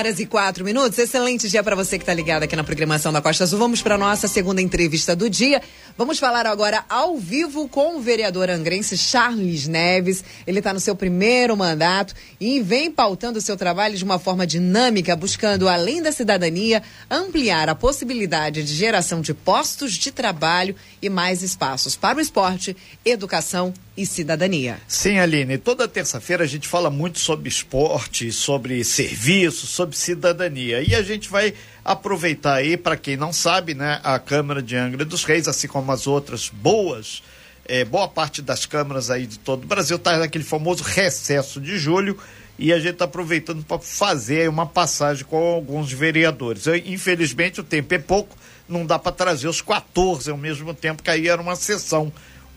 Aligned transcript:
9 0.00 0.08
horas 0.08 0.18
e 0.18 0.24
4 0.24 0.64
minutos. 0.64 0.98
Excelente 0.98 1.48
dia 1.48 1.62
para 1.62 1.76
você 1.76 1.98
que 1.98 2.02
está 2.02 2.14
ligado 2.14 2.42
aqui 2.42 2.56
na 2.56 2.64
programação 2.64 3.12
da 3.12 3.20
Costa 3.20 3.44
Azul. 3.44 3.58
Vamos 3.58 3.82
para 3.82 3.98
nossa 3.98 4.26
segunda 4.26 4.62
entrevista 4.62 5.14
do 5.14 5.28
dia. 5.28 5.60
Vamos 5.96 6.18
falar 6.18 6.46
agora 6.46 6.84
ao 6.88 7.18
vivo 7.18 7.68
com 7.68 7.96
o 7.96 8.00
vereador 8.00 8.48
angrense 8.48 8.96
Charles 8.96 9.68
Neves. 9.68 10.24
Ele 10.46 10.60
está 10.60 10.72
no 10.72 10.80
seu 10.80 10.96
primeiro 10.96 11.54
mandato 11.54 12.14
e 12.40 12.62
vem 12.62 12.90
pautando 12.90 13.38
o 13.38 13.42
seu 13.42 13.58
trabalho 13.58 13.94
de 13.94 14.02
uma 14.02 14.18
forma 14.18 14.46
dinâmica, 14.46 15.14
buscando, 15.14 15.68
além 15.68 16.00
da 16.00 16.12
cidadania, 16.12 16.82
ampliar 17.10 17.68
a 17.68 17.74
possibilidade 17.74 18.64
de 18.64 18.74
geração 18.74 19.20
de 19.20 19.34
postos 19.34 19.92
de 19.92 20.10
trabalho 20.10 20.74
e 21.02 21.10
mais 21.10 21.42
espaços 21.42 21.94
para 21.94 22.16
o 22.16 22.22
esporte, 22.22 22.74
educação 23.04 23.74
e 23.96 24.06
cidadania. 24.06 24.78
Sim, 24.86 25.18
Aline. 25.18 25.58
Toda 25.58 25.88
terça-feira 25.88 26.44
a 26.44 26.46
gente 26.46 26.66
fala 26.68 26.90
muito 26.90 27.18
sobre 27.18 27.48
esporte, 27.48 28.30
sobre 28.32 28.82
serviço, 28.84 29.66
sobre 29.66 29.96
cidadania. 29.96 30.82
E 30.82 30.94
a 30.94 31.02
gente 31.02 31.28
vai 31.28 31.54
aproveitar 31.84 32.54
aí, 32.54 32.76
para 32.76 32.96
quem 32.96 33.16
não 33.16 33.32
sabe, 33.32 33.74
né, 33.74 34.00
a 34.02 34.18
Câmara 34.18 34.62
de 34.62 34.76
Angra 34.76 35.04
dos 35.04 35.24
Reis, 35.24 35.48
assim 35.48 35.68
como 35.68 35.90
as 35.92 36.06
outras 36.06 36.48
boas, 36.48 37.22
é, 37.64 37.84
boa 37.84 38.08
parte 38.08 38.42
das 38.42 38.66
câmaras 38.66 39.10
aí 39.10 39.26
de 39.26 39.38
todo 39.38 39.64
o 39.64 39.66
Brasil, 39.66 39.96
está 39.96 40.18
naquele 40.18 40.44
famoso 40.44 40.82
recesso 40.82 41.60
de 41.60 41.78
julho 41.78 42.18
e 42.58 42.72
a 42.72 42.78
gente 42.78 42.92
está 42.92 43.06
aproveitando 43.06 43.64
para 43.64 43.78
fazer 43.78 44.48
uma 44.48 44.66
passagem 44.66 45.24
com 45.24 45.54
alguns 45.54 45.90
vereadores. 45.90 46.66
Eu, 46.66 46.76
infelizmente 46.76 47.60
o 47.60 47.64
tempo 47.64 47.94
é 47.94 47.98
pouco, 47.98 48.36
não 48.68 48.84
dá 48.84 48.98
para 48.98 49.12
trazer 49.12 49.48
os 49.48 49.62
14 49.62 50.30
ao 50.30 50.36
mesmo 50.36 50.74
tempo, 50.74 51.02
que 51.02 51.10
aí 51.10 51.26
era 51.26 51.40
uma 51.40 51.56
sessão 51.56 52.12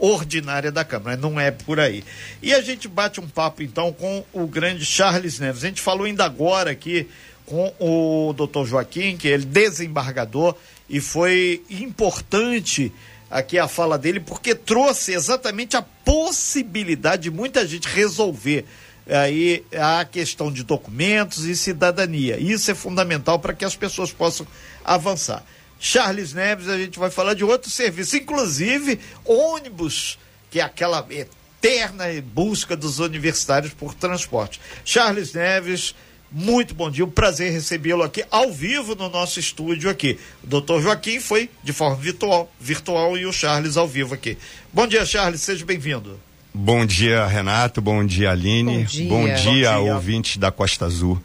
ordinária 0.05 0.69
da 0.69 0.83
Câmara, 0.83 1.15
não 1.15 1.39
é 1.39 1.49
por 1.49 1.79
aí. 1.79 2.03
E 2.41 2.53
a 2.53 2.61
gente 2.61 2.89
bate 2.89 3.21
um 3.21 3.27
papo 3.27 3.63
então 3.63 3.93
com 3.93 4.25
o 4.33 4.45
grande 4.45 4.85
Charles 4.85 5.39
Neves. 5.39 5.63
A 5.63 5.67
gente 5.67 5.81
falou 5.81 6.05
ainda 6.05 6.25
agora 6.25 6.71
aqui 6.71 7.07
com 7.45 7.73
o 7.79 8.33
doutor 8.33 8.65
Joaquim, 8.65 9.15
que 9.15 9.29
é 9.29 9.37
desembargador, 9.37 10.55
e 10.89 10.99
foi 10.99 11.63
importante 11.69 12.91
aqui 13.31 13.57
a 13.57 13.67
fala 13.67 13.97
dele, 13.97 14.19
porque 14.19 14.53
trouxe 14.53 15.13
exatamente 15.13 15.77
a 15.77 15.81
possibilidade 15.81 17.23
de 17.23 17.31
muita 17.31 17.65
gente 17.65 17.87
resolver 17.87 18.65
aí 19.07 19.63
a 19.73 20.03
questão 20.05 20.51
de 20.51 20.63
documentos 20.63 21.45
e 21.45 21.55
cidadania. 21.55 22.37
Isso 22.37 22.69
é 22.69 22.75
fundamental 22.75 23.39
para 23.39 23.53
que 23.53 23.63
as 23.63 23.75
pessoas 23.75 24.11
possam 24.11 24.45
avançar. 24.83 25.45
Charles 25.85 26.33
Neves, 26.33 26.69
a 26.69 26.77
gente 26.77 26.97
vai 26.97 27.11
falar 27.11 27.33
de 27.33 27.43
outro 27.43 27.69
serviço, 27.69 28.15
inclusive 28.15 28.97
ônibus, 29.25 30.17
que 30.49 30.61
é 30.61 30.63
aquela 30.63 31.05
eterna 31.09 32.05
busca 32.33 32.73
dos 32.73 32.99
universitários 32.99 33.73
por 33.73 33.93
transporte. 33.93 34.61
Charles 34.85 35.33
Neves, 35.33 35.93
muito 36.31 36.73
bom 36.73 36.89
dia, 36.89 37.03
um 37.03 37.09
prazer 37.09 37.51
recebê-lo 37.51 38.01
aqui 38.01 38.23
ao 38.31 38.49
vivo 38.49 38.95
no 38.95 39.09
nosso 39.09 39.41
estúdio 39.41 39.89
aqui. 39.89 40.17
O 40.41 40.47
doutor 40.47 40.81
Joaquim 40.81 41.19
foi 41.19 41.49
de 41.61 41.73
forma 41.73 41.97
virtual, 41.97 42.49
virtual 42.61 43.17
e 43.17 43.25
o 43.25 43.33
Charles 43.33 43.75
ao 43.75 43.85
vivo 43.85 44.13
aqui. 44.13 44.37
Bom 44.71 44.87
dia, 44.87 45.05
Charles, 45.05 45.41
seja 45.41 45.65
bem-vindo. 45.65 46.17
Bom 46.53 46.85
dia, 46.85 47.27
Renato. 47.27 47.81
Bom 47.81 48.05
dia, 48.05 48.31
Aline. 48.31 48.79
Bom 48.79 48.85
dia, 48.85 49.09
bom 49.09 49.25
dia, 49.25 49.71
Bom 49.73 49.83
dia. 49.83 49.95
ouvintes 49.95 50.37
da 50.37 50.49
Costa 50.49 50.85
Azul. 50.85 51.21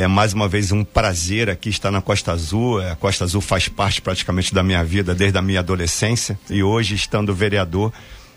É 0.00 0.06
mais 0.06 0.32
uma 0.32 0.48
vez 0.48 0.72
um 0.72 0.82
prazer 0.82 1.50
aqui 1.50 1.68
estar 1.68 1.90
na 1.90 2.00
Costa 2.00 2.32
Azul. 2.32 2.80
É, 2.80 2.92
A 2.92 2.96
Costa 2.96 3.22
Azul 3.24 3.42
faz 3.42 3.68
parte 3.68 4.00
praticamente 4.00 4.54
da 4.54 4.62
minha 4.62 4.82
vida 4.82 5.14
desde 5.14 5.36
a 5.36 5.42
minha 5.42 5.60
adolescência 5.60 6.38
e 6.48 6.62
hoje, 6.62 6.94
estando 6.94 7.34
vereador, 7.34 7.92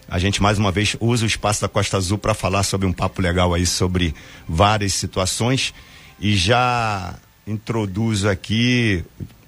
a 0.09 0.19
gente 0.19 0.41
mais 0.41 0.59
uma 0.59 0.73
vez 0.73 0.97
usa 0.99 1.23
o 1.23 1.27
espaço 1.27 1.61
da 1.61 1.69
Costa 1.69 1.95
Azul 1.95 2.17
para 2.17 2.33
falar 2.33 2.63
sobre 2.63 2.85
um 2.85 2.91
papo 2.91 3.21
legal 3.21 3.53
aí 3.53 3.65
sobre 3.65 4.13
várias 4.45 4.93
situações 4.93 5.73
e 6.19 6.35
já 6.35 7.15
introduzo 7.47 8.27
aqui 8.27 9.01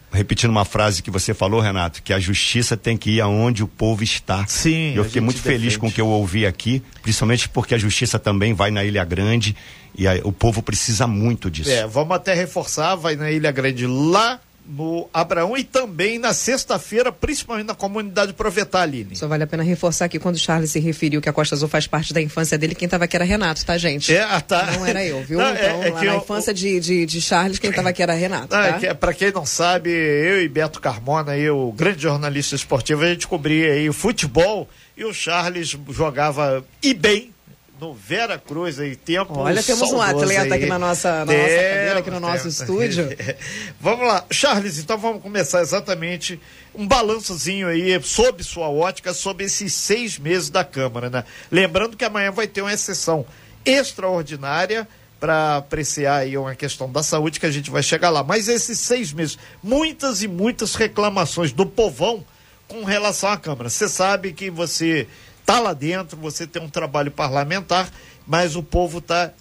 repetindo 0.09 0.51
uma 0.51 0.63
frase 0.63 1.03
que 1.03 1.11
você 1.11 1.33
falou, 1.33 1.59
Renato, 1.59 2.01
que 2.01 2.13
a 2.13 2.19
justiça 2.19 2.77
tem 2.77 2.95
que 2.95 3.11
ir 3.11 3.19
aonde 3.19 3.61
o 3.61 3.67
povo 3.67 4.01
está. 4.01 4.47
Sim, 4.47 4.93
Eu 4.95 5.03
fiquei 5.03 5.21
muito 5.21 5.41
feliz 5.41 5.73
defende. 5.73 5.79
com 5.79 5.87
o 5.87 5.91
que 5.91 5.99
eu 5.99 6.07
ouvi 6.07 6.45
aqui, 6.45 6.81
principalmente 7.01 7.49
porque 7.49 7.75
a 7.75 7.77
justiça 7.77 8.17
também 8.17 8.53
vai 8.53 8.71
na 8.71 8.85
Ilha 8.85 9.03
Grande 9.03 9.53
e 9.97 10.07
a- 10.07 10.19
o 10.23 10.31
povo 10.31 10.61
precisa 10.61 11.05
muito 11.07 11.49
disso. 11.49 11.69
É, 11.71 11.85
vamos 11.87 12.15
até 12.15 12.33
reforçar, 12.33 12.95
vai 12.95 13.15
na 13.15 13.31
Ilha 13.31 13.51
Grande 13.51 13.85
lá 13.87 14.39
no 14.67 15.07
Abraão 15.13 15.55
e 15.55 15.63
também 15.63 16.17
na 16.17 16.33
sexta-feira, 16.33 17.11
principalmente 17.11 17.67
na 17.67 17.75
comunidade 17.75 18.33
Provetar, 18.33 18.81
Aline. 18.81 19.15
Só 19.15 19.27
vale 19.27 19.43
a 19.43 19.47
pena 19.47 19.61
reforçar 19.61 20.05
aqui 20.05 20.17
quando 20.17 20.33
o 20.35 20.39
Charles 20.39 20.71
se 20.71 20.79
referiu 20.79 21.21
que 21.21 21.29
a 21.29 21.33
Costa 21.33 21.53
Azul 21.53 21.69
faz 21.69 21.85
parte 21.85 22.11
da 22.15 22.19
infância 22.19 22.57
dele, 22.57 22.73
quem 22.73 22.87
estava 22.87 23.03
aqui 23.03 23.15
era 23.15 23.23
Renato, 23.23 23.63
tá, 23.63 23.77
gente? 23.77 24.11
É, 24.11 24.23
ah, 24.23 24.41
tá. 24.41 24.71
Não 24.71 24.83
era 24.87 25.05
eu, 25.05 25.21
viu? 25.23 25.37
Não, 25.37 25.51
então, 25.53 25.83
é- 25.83 25.87
é 25.87 25.91
lá 25.91 25.99
que 25.99 26.05
na 26.07 26.13
eu- 26.15 26.17
infância 26.19 26.51
de, 26.51 26.79
de, 26.79 27.05
de 27.05 27.21
Charles, 27.21 27.59
quem 27.59 27.69
estava 27.69 27.89
aqui 27.89 28.01
era 28.01 28.13
Renato, 28.13 28.55
Ah, 28.55 28.73
tá? 28.73 28.79
que, 28.79 28.91
pra 28.95 29.13
quem 29.13 29.31
não 29.31 29.45
sabe, 29.45 29.91
eu 29.91 30.41
e 30.41 30.49
Beto 30.49 30.81
Carmona, 30.81 31.33
aí, 31.33 31.47
o 31.47 31.71
grande 31.71 32.01
jornalista 32.01 32.55
esportivo, 32.55 33.03
a 33.03 33.07
gente 33.09 33.27
cobria 33.27 33.71
aí 33.71 33.87
o 33.87 33.93
futebol 33.93 34.67
e 34.97 35.05
o 35.05 35.13
Charles 35.13 35.77
jogava 35.91 36.65
e 36.81 36.91
bem 36.95 37.34
no 37.79 37.93
Vera 37.93 38.37
Cruz 38.39 38.79
aí, 38.79 38.95
tempo 38.95 39.37
Olha, 39.37 39.61
temos 39.61 39.91
um 39.91 40.01
atleta 40.01 40.41
aí. 40.43 40.53
aqui 40.53 40.65
na 40.65 40.79
nossa- 40.79 41.11
na 41.11 41.25
nossa 41.25 41.33
Temos, 41.37 41.51
cadeira, 41.55 41.99
aqui 41.99 42.09
no 42.11 42.19
nosso 42.19 42.37
temos. 42.43 42.59
estúdio. 42.61 43.09
vamos 43.81 44.07
lá, 44.07 44.25
Charles, 44.31 44.77
então 44.79 44.97
vamos 44.97 45.21
começar 45.21 45.61
exatamente 45.61 46.39
um 46.73 46.87
balançozinho 46.87 47.67
aí 47.67 48.01
sob 48.01 48.43
sua 48.43 48.69
ótica, 48.69 49.13
sobre 49.13 49.45
esses 49.45 49.73
seis 49.73 50.17
meses 50.17 50.49
da 50.49 50.63
Câmara, 50.63 51.09
né? 51.09 51.23
Lembrando 51.51 51.97
que 51.97 52.05
amanhã 52.05 52.31
vai 52.31 52.47
ter 52.47 52.61
uma 52.61 52.75
sessão 52.77 53.25
extraordinária 53.65 54.87
para 55.19 55.57
apreciar 55.57 56.17
aí 56.17 56.37
uma 56.37 56.53
questão 56.55 56.91
da 56.91 57.01
saúde 57.01 57.39
que 57.39 57.45
a 57.45 57.51
gente 57.51 57.71
vai 57.71 57.81
chegar 57.81 58.09
lá. 58.09 58.23
Mas 58.23 58.47
esses 58.47 58.79
seis 58.79 59.11
meses, 59.13 59.37
muitas 59.63 60.21
e 60.21 60.27
muitas 60.27 60.75
reclamações 60.75 61.51
do 61.51 61.65
povão 61.65 62.23
com 62.67 62.83
relação 62.83 63.29
à 63.29 63.37
Câmara. 63.37 63.69
Você 63.69 63.87
sabe 63.87 64.33
que 64.33 64.49
você 64.49 65.07
está 65.45 65.59
lá 65.59 65.73
dentro, 65.73 66.17
você 66.17 66.47
tem 66.47 66.59
um 66.59 66.67
trabalho 66.67 67.11
parlamentar, 67.11 67.87
mas 68.25 68.55
o 68.55 68.63
povo 68.63 68.97
está 68.97 69.31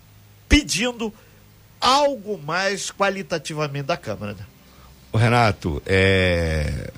pedindo 0.46 1.10
algo 1.80 2.38
mais 2.44 2.90
qualitativamente 2.90 3.86
da 3.86 3.96
Câmara. 3.96 4.34
né? 4.34 4.44
Renato, 5.14 5.82
é... 5.86 6.90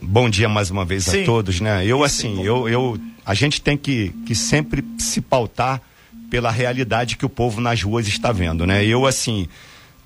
bom 0.00 0.30
dia 0.30 0.48
mais 0.48 0.70
uma 0.70 0.84
vez 0.84 1.04
Sim. 1.04 1.22
a 1.22 1.26
todos, 1.26 1.60
né? 1.60 1.84
Eu 1.84 2.02
assim, 2.02 2.42
eu, 2.42 2.66
eu, 2.68 2.98
a 3.24 3.34
gente 3.34 3.60
tem 3.60 3.76
que, 3.76 4.14
que 4.24 4.34
sempre 4.34 4.82
se 4.98 5.20
pautar 5.20 5.82
pela 6.30 6.50
realidade 6.50 7.18
que 7.18 7.26
o 7.26 7.28
povo 7.28 7.60
nas 7.60 7.82
ruas 7.82 8.06
está 8.06 8.32
vendo, 8.32 8.66
né? 8.66 8.82
Eu 8.82 9.04
assim, 9.04 9.46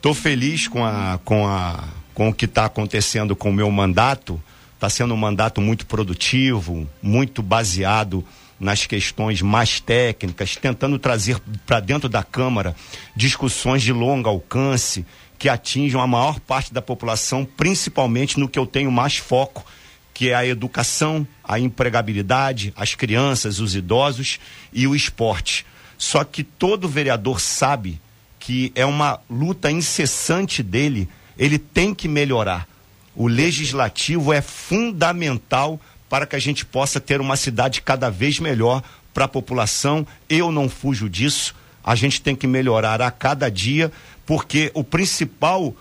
tô 0.01 0.13
feliz 0.13 0.67
com 0.67 0.85
a, 0.85 1.21
com 1.25 1.47
a, 1.47 1.85
com 2.13 2.29
o 2.29 2.35
que 2.35 2.47
está 2.47 2.65
acontecendo 2.65 3.37
com 3.37 3.51
o 3.51 3.53
meu 3.53 3.71
mandato. 3.71 4.43
Está 4.83 4.91
sendo 4.91 5.15
um 5.15 5.17
mandato 5.17 5.61
muito 5.61 5.87
produtivo, 5.87 6.89
muito 7.01 7.41
baseado 7.41 8.27
nas 8.59 8.85
questões 8.85 9.41
mais 9.41 9.79
técnicas, 9.79 10.57
tentando 10.57 10.99
trazer 10.99 11.39
para 11.65 11.79
dentro 11.79 12.09
da 12.09 12.25
Câmara 12.25 12.75
discussões 13.15 13.81
de 13.81 13.93
longo 13.93 14.29
alcance 14.29 15.07
que 15.39 15.49
atinjam 15.49 16.01
a 16.01 16.07
maior 16.09 16.41
parte 16.41 16.75
da 16.75 16.83
população, 16.83 17.45
principalmente 17.45 18.41
no 18.41 18.49
que 18.49 18.59
eu 18.59 18.67
tenho 18.67 18.91
mais 18.91 19.19
foco, 19.19 19.65
que 20.13 20.31
é 20.31 20.35
a 20.35 20.45
educação, 20.45 21.25
a 21.45 21.61
empregabilidade, 21.61 22.73
as 22.75 22.97
crianças, 22.97 23.61
os 23.61 23.77
idosos 23.77 24.41
e 24.73 24.85
o 24.89 24.97
esporte. 24.97 25.65
Só 25.97 26.25
que 26.25 26.43
todo 26.43 26.89
vereador 26.89 27.41
sabe 27.41 28.01
que 28.37 28.73
é 28.75 28.85
uma 28.85 29.21
luta 29.31 29.71
incessante 29.71 30.61
dele, 30.61 31.09
ele 31.39 31.57
tem 31.57 31.95
que 31.95 32.09
melhorar. 32.09 32.72
O 33.15 33.29
legislativo 33.29 34.33
é 34.33 34.41
fundamental 34.41 35.81
para 36.09 36.27
que 36.27 36.37
a 36.37 36.39
gente 36.39 36.65
possa 36.65 37.01
ter 37.01 37.21
uma 37.21 37.37
cidade 37.37 37.83
cada 37.83 38.11
vez 38.11 38.39
melhor 38.39 38.83
para 39.15 39.25
a 39.25 39.29
população. 39.29 40.07
Eu 40.29 40.53
não 40.53 40.69
fujo 40.69 41.09
disso. 41.09 41.55
A 41.85 41.95
gente 41.95 42.21
tem 42.21 42.37
que 42.37 42.47
melhorar 42.47 43.01
a 43.03 43.11
cada 43.11 43.51
dia, 43.51 43.91
porque 44.25 44.71
o 44.75 44.85
principal 44.85 45.75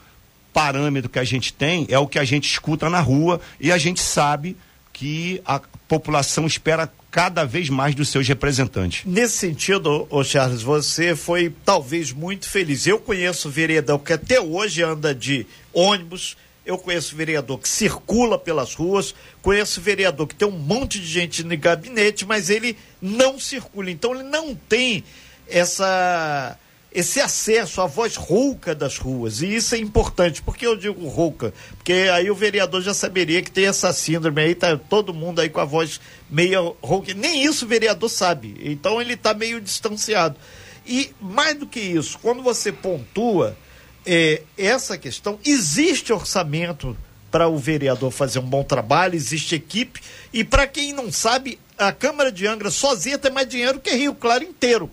parâmetro 0.54 1.10
que 1.10 1.20
a 1.20 1.24
gente 1.24 1.54
tem 1.54 1.86
é 1.90 1.98
o 1.98 2.08
que 2.08 2.20
a 2.20 2.24
gente 2.24 2.50
escuta 2.50 2.90
na 2.90 3.00
rua 3.00 3.40
e 3.60 3.72
a 3.72 3.78
gente 3.78 4.02
sabe 4.02 4.58
que 4.92 5.42
a 5.46 5.60
população 5.88 6.46
espera 6.46 6.92
cada 7.10 7.44
vez 7.46 7.70
mais 7.70 7.94
dos 7.94 8.10
seus 8.10 8.28
representantes. 8.28 9.04
Nesse 9.06 9.38
sentido, 9.38 10.08
ô 10.10 10.24
Charles, 10.24 10.62
você 10.62 11.16
foi 11.16 11.54
talvez 11.66 12.12
muito 12.12 12.48
feliz. 12.48 12.88
Eu 12.88 13.00
conheço 13.00 13.50
vereador 13.50 14.00
que 14.00 14.14
até 14.14 14.40
hoje 14.40 14.82
anda 14.82 15.14
de 15.14 15.46
ônibus, 15.74 16.38
eu 16.72 16.78
conheço 16.78 17.16
vereador 17.16 17.60
que 17.60 17.70
circula 17.70 18.38
pelas 18.38 18.74
ruas, 18.74 19.14
conheço 19.42 19.82
vereador 19.82 20.28
que 20.28 20.36
tem 20.36 20.48
um 20.48 20.52
monte 20.52 21.00
de 21.00 21.06
gente 21.06 21.44
no 21.44 21.58
gabinete, 21.58 22.26
mas 22.26 22.50
ele 22.50 22.78
não 23.02 23.40
circula. 23.40 23.92
Então 23.92 24.14
ele 24.16 24.24
não 24.24 24.56
tem 24.56 25.04
essa 25.48 26.58
esse 26.94 27.22
acesso 27.22 27.80
à 27.80 27.88
voz 27.88 28.18
rouca 28.18 28.76
das 28.76 28.98
ruas. 28.98 29.42
E 29.42 29.56
isso 29.56 29.74
é 29.76 29.78
importante. 29.78 30.42
Por 30.42 30.58
que 30.58 30.68
eu 30.68 30.76
digo 30.76 31.08
rouca? 31.08 31.54
Porque 31.78 31.94
aí 32.14 32.30
o 32.30 32.36
vereador 32.36 32.82
já 32.82 32.94
saberia 32.94 33.42
que 33.42 33.50
tem 33.50 33.66
essa 33.66 33.94
síndrome 33.94 34.42
aí, 34.42 34.54
tá 34.54 34.76
todo 34.76 35.14
mundo 35.14 35.40
aí 35.40 35.50
com 35.50 35.62
a 35.62 35.66
voz 35.66 36.02
meio 36.30 36.76
rouca. 36.82 37.14
Nem 37.14 37.44
isso 37.46 37.64
o 37.64 37.68
vereador 37.68 38.10
sabe. 38.10 38.58
Então 38.60 39.02
ele 39.02 39.14
está 39.14 39.34
meio 39.34 39.62
distanciado. 39.62 40.36
E 40.86 41.12
mais 41.22 41.58
do 41.58 41.66
que 41.66 41.80
isso, 41.80 42.20
quando 42.20 42.44
você 42.44 42.72
pontua 42.72 43.56
é, 44.06 44.42
essa 44.58 44.98
questão, 44.98 45.40
existe 45.46 46.12
orçamento 46.12 46.98
para 47.32 47.48
o 47.48 47.58
vereador 47.58 48.12
fazer 48.12 48.40
um 48.40 48.46
bom 48.46 48.64
trabalho, 48.64 49.16
existe 49.16 49.56
equipe. 49.56 50.02
E 50.34 50.44
para 50.44 50.68
quem 50.68 50.92
não 50.94 51.12
sabe, 51.12 51.58
a 51.78 51.92
Câmara 51.92 52.32
de 52.32 52.46
Angra 52.46 52.70
sozinha 52.70 53.18
tem 53.18 53.32
mais 53.32 53.48
dinheiro 53.48 53.80
que 53.80 53.90
Rio 53.92 54.14
Claro 54.14 54.44
inteiro. 54.44 54.92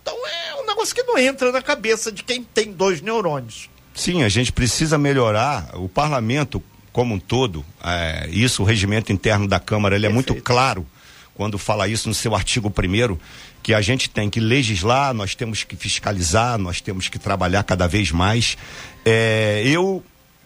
Então 0.00 0.16
é 0.26 0.62
um 0.62 0.66
negócio 0.66 0.94
que 0.94 1.02
não 1.02 1.18
entra 1.18 1.50
na 1.50 1.60
cabeça 1.60 2.10
de 2.12 2.22
quem 2.22 2.42
tem 2.42 2.72
dois 2.72 3.00
neurônios. 3.00 3.68
Sim, 3.94 4.22
a 4.22 4.28
gente 4.28 4.52
precisa 4.52 4.96
melhorar 4.96 5.70
o 5.74 5.88
parlamento 5.88 6.62
como 6.92 7.14
um 7.14 7.18
todo. 7.18 7.64
É, 7.82 8.28
isso, 8.30 8.62
o 8.62 8.64
regimento 8.64 9.12
interno 9.12 9.46
da 9.46 9.60
Câmara, 9.60 9.96
ele 9.96 10.06
é 10.06 10.08
muito 10.08 10.34
claro 10.36 10.86
quando 11.34 11.58
fala 11.58 11.88
isso 11.88 12.08
no 12.08 12.14
seu 12.14 12.34
artigo 12.34 12.70
primeiro 12.70 13.18
que 13.62 13.72
a 13.72 13.80
gente 13.80 14.10
tem 14.10 14.28
que 14.28 14.40
legislar, 14.40 15.14
nós 15.14 15.34
temos 15.34 15.62
que 15.64 15.76
fiscalizar, 15.76 16.58
nós 16.58 16.80
temos 16.80 17.08
que 17.08 17.18
trabalhar 17.18 17.62
cada 17.62 17.86
vez 17.86 18.10
mais. 18.10 18.56
É, 19.04 19.62
eu 19.64 20.02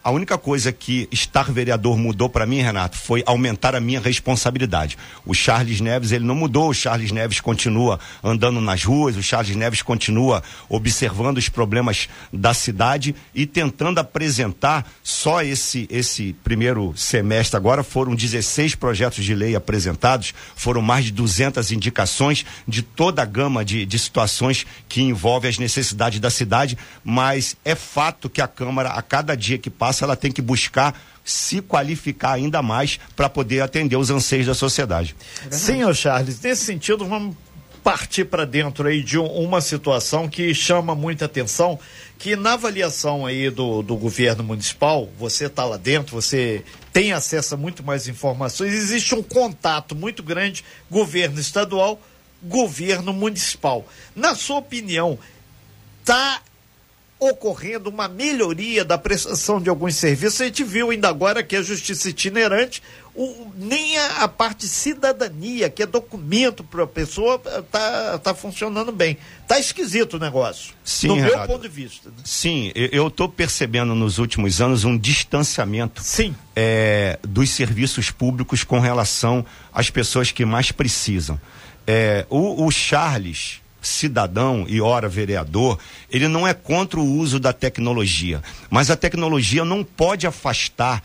a 0.07 0.11
única 0.13 0.39
coisa 0.39 0.71
que 0.71 1.09
estar 1.11 1.51
vereador 1.51 1.99
mudou 1.99 2.29
para 2.29 2.47
mim, 2.47 2.61
Renato, 2.61 2.97
foi 2.97 3.25
aumentar 3.27 3.75
a 3.75 3.81
minha 3.81 3.99
responsabilidade. 3.99 4.97
O 5.25 5.35
Charles 5.35 5.81
Neves, 5.81 6.13
ele 6.13 6.25
não 6.25 6.37
mudou, 6.37 6.69
o 6.69 6.73
Charles 6.73 7.11
Neves 7.11 7.41
continua 7.41 7.99
andando 8.23 8.61
nas 8.61 8.85
ruas, 8.85 9.17
o 9.17 9.23
Charles 9.23 9.57
Neves 9.57 9.83
continua 9.83 10.45
observando 10.69 11.39
os 11.39 11.49
problemas 11.49 12.09
da 12.33 12.55
cidade 12.55 13.17
e 13.35 13.47
tentando 13.47 13.99
apresentar 13.99 14.87
só 15.03 15.43
esse 15.43 15.89
esse 15.91 16.37
primeiro 16.45 16.95
semestre 16.97 17.57
agora 17.57 17.83
foram 17.83 18.15
16 18.15 18.77
projetos 18.77 19.25
de 19.25 19.35
lei 19.35 19.57
apresentados, 19.57 20.33
foram 20.55 20.83
mais 20.83 21.07
de 21.07 21.11
200 21.11 21.73
indicações 21.73 22.47
de 22.69 22.81
toda 22.81 23.23
a 23.23 23.25
gama 23.25 23.65
de, 23.65 23.85
de 23.85 23.99
situações 23.99 24.65
que 24.89 25.03
envolvem 25.03 25.51
as 25.51 25.59
necessidades 25.59 26.21
da 26.21 26.31
cidade, 26.31 26.79
mas 27.03 27.57
é 27.65 27.75
fato 27.75 28.31
que 28.31 28.41
a 28.41 28.47
Câmara, 28.47 28.91
a 28.91 29.03
cada 29.03 29.37
dia 29.37 29.59
que 29.59 29.69
passa, 29.69 29.96
ela 30.05 30.17
tem 30.17 30.31
que 30.31 30.43
buscar 30.43 31.01
se 31.25 31.61
qualificar 31.61 32.33
ainda 32.33 32.63
mais 32.63 32.99
para 33.17 33.29
poder 33.29 33.61
atender 33.61 33.97
os 33.97 34.11
anseios 34.11 34.47
da 34.47 34.55
sociedade. 34.55 35.17
Sim, 35.51 35.93
Charles, 35.93 36.41
nesse 36.41 36.65
sentido, 36.65 37.05
vamos 37.05 37.37
partir 37.87 38.25
para 38.25 38.45
dentro 38.45 38.89
aí 38.89 39.01
de 39.01 39.17
um, 39.17 39.27
uma 39.27 39.61
situação 39.61 40.29
que 40.29 40.53
chama 40.53 40.93
muita 40.93 41.27
atenção, 41.27 41.79
que 42.19 42.35
na 42.35 42.55
avaliação 42.55 43.25
aí 43.25 43.49
do, 43.49 43.81
do 43.81 43.95
governo 43.97 44.43
municipal, 44.43 45.09
você 45.17 45.47
está 45.47 45.65
lá 45.65 45.77
dentro, 45.77 46.21
você 46.21 46.65
tem 46.93 47.13
acesso 47.13 47.55
a 47.55 47.57
muito 47.57 47.85
mais 47.85 48.09
informações, 48.09 48.73
existe 48.73 49.15
um 49.15 49.23
contato 49.23 49.95
muito 49.95 50.21
grande 50.21 50.65
governo 50.91 51.39
estadual, 51.39 52.01
governo 52.43 53.13
municipal. 53.13 53.87
Na 54.17 54.35
sua 54.35 54.59
opinião, 54.59 55.17
está 56.01 56.43
ocorrendo 57.19 57.89
uma 57.89 58.09
melhoria 58.09 58.85
da 58.85 58.99
prestação 58.99 59.61
de 59.61 59.71
alguns 59.71 59.97
serviços. 59.97 60.41
A 60.41 60.45
gente 60.45 60.63
viu 60.63 60.91
ainda 60.91 61.09
agora 61.09 61.43
que 61.43 61.57
a 61.57 61.63
justiça 61.63 62.11
itinerante, 62.11 62.83
o, 63.15 63.51
nem 63.57 63.97
a, 63.97 64.25
a, 64.25 64.29
parte 64.29 64.69
cidadania, 64.69 65.71
que 65.71 65.83
é 65.83 65.87
documento 65.87 66.63
para 66.63 66.85
a 66.85 66.87
pessoa, 66.87 67.41
está 67.59 68.19
tá 68.19 68.35
funcionando 68.35 68.93
bem. 68.93 69.17
Está 69.43 69.59
esquisito 69.59 70.15
o 70.15 70.19
negócio, 70.19 70.75
Sim, 70.85 71.09
do 71.09 71.15
Renato. 71.15 71.37
meu 71.39 71.47
ponto 71.47 71.63
de 71.63 71.69
vista. 71.69 72.11
Né? 72.11 72.17
Sim, 72.23 72.71
eu 72.75 73.09
estou 73.09 73.29
percebendo 73.31 73.95
nos 73.95 74.19
últimos 74.19 74.61
anos 74.61 74.85
um 74.85 74.99
distanciamento 74.99 76.03
Sim. 76.03 76.37
É, 76.55 77.19
dos 77.23 77.49
serviços 77.49 78.11
públicos 78.11 78.63
com 78.63 78.79
relação 78.79 79.45
às 79.73 79.89
pessoas 79.89 80.31
que 80.31 80.45
mais 80.45 80.71
precisam. 80.71 81.41
É, 81.87 82.27
o, 82.29 82.67
o 82.67 82.71
Charles 82.71 83.63
cidadão 83.87 84.67
e 84.69 84.81
ora 84.81 85.09
vereador, 85.09 85.79
ele 86.11 86.29
não 86.29 86.47
é 86.47 86.53
contra 86.53 86.99
o 87.01 87.05
uso 87.05 87.39
da 87.39 87.53
tecnologia, 87.53 88.43
mas 88.69 88.91
a 88.91 88.97
tecnologia 88.97 89.65
não 89.65 89.85
pode 89.85 90.27
afastar 90.27 91.03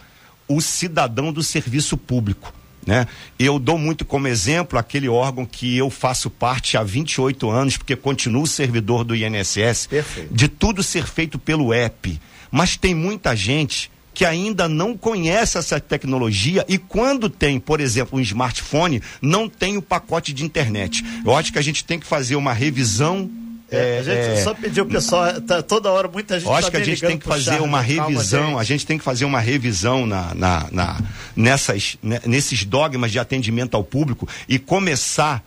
o 0.47 0.59
cidadão 0.59 1.31
do 1.31 1.43
serviço 1.43 1.95
público. 1.95 2.53
Né? 2.85 3.07
Eu 3.37 3.59
dou 3.59 3.77
muito 3.77 4.03
como 4.03 4.27
exemplo 4.27 4.77
aquele 4.77 5.07
órgão 5.07 5.45
que 5.45 5.77
eu 5.77 5.89
faço 5.89 6.29
parte 6.29 6.75
há 6.77 6.83
28 6.83 7.49
anos, 7.49 7.77
porque 7.77 7.95
continuo 7.95 8.47
servidor 8.47 9.03
do 9.03 9.15
INSS, 9.15 9.87
Perfeito. 9.87 10.33
de 10.33 10.47
tudo 10.47 10.81
ser 10.81 11.05
feito 11.05 11.37
pelo 11.37 11.71
app. 11.73 12.19
Mas 12.49 12.75
tem 12.75 12.95
muita 12.95 13.35
gente 13.35 13.91
que 14.13 14.25
ainda 14.25 14.67
não 14.67 14.97
conhece 14.97 15.57
essa 15.57 15.79
tecnologia 15.79 16.65
e 16.67 16.77
quando 16.77 17.29
tem, 17.29 17.59
por 17.59 17.79
exemplo, 17.79 18.19
um 18.19 18.21
smartphone, 18.21 19.01
não 19.21 19.47
tem 19.47 19.77
o 19.77 19.81
pacote 19.81 20.33
de 20.33 20.43
internet. 20.43 21.03
Eu 21.25 21.35
acho 21.35 21.51
que 21.51 21.59
a 21.59 21.61
gente 21.61 21.83
tem 21.83 21.99
que 21.99 22.05
fazer 22.05 22.35
uma 22.35 22.53
revisão 22.53 23.29
é, 23.71 23.99
a 23.99 24.03
gente 24.03 24.17
é, 24.17 24.43
só 24.43 24.53
pediu 24.53 24.83
o 24.83 24.87
pessoal, 24.87 25.39
tá, 25.39 25.63
toda 25.63 25.89
hora 25.89 26.09
muita 26.09 26.37
gente. 26.37 26.49
Eu 26.49 26.53
acho 26.53 26.69
tá 26.69 26.71
que 26.71 26.77
a 26.77 26.83
gente 26.83 26.99
tem 26.99 27.17
que 27.17 27.25
fazer 27.25 27.51
Charles, 27.51 27.65
uma 27.65 27.79
revisão, 27.79 28.59
a 28.59 28.65
gente 28.65 28.85
tem 28.85 28.97
que 28.97 29.03
fazer 29.03 29.23
uma 29.23 29.39
revisão 29.39 30.05
na, 30.05 30.35
na, 30.35 30.67
na, 30.69 31.01
nessas, 31.37 31.97
né, 32.03 32.19
nesses 32.25 32.65
dogmas 32.65 33.13
de 33.13 33.17
atendimento 33.17 33.75
ao 33.75 33.83
público 33.83 34.27
e 34.49 34.59
começar 34.59 35.41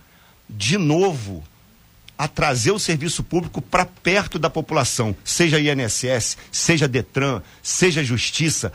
de 0.49 0.79
novo 0.79 1.45
a 2.17 2.29
trazer 2.29 2.71
o 2.71 2.79
serviço 2.79 3.23
público 3.23 3.61
para 3.61 3.85
perto 3.85 4.39
da 4.39 4.49
população, 4.49 5.15
seja 5.25 5.61
INSS, 5.61 6.37
seja 6.51 6.87
Detran, 6.87 7.43
seja 7.63 8.05
Justiça. 8.05 8.73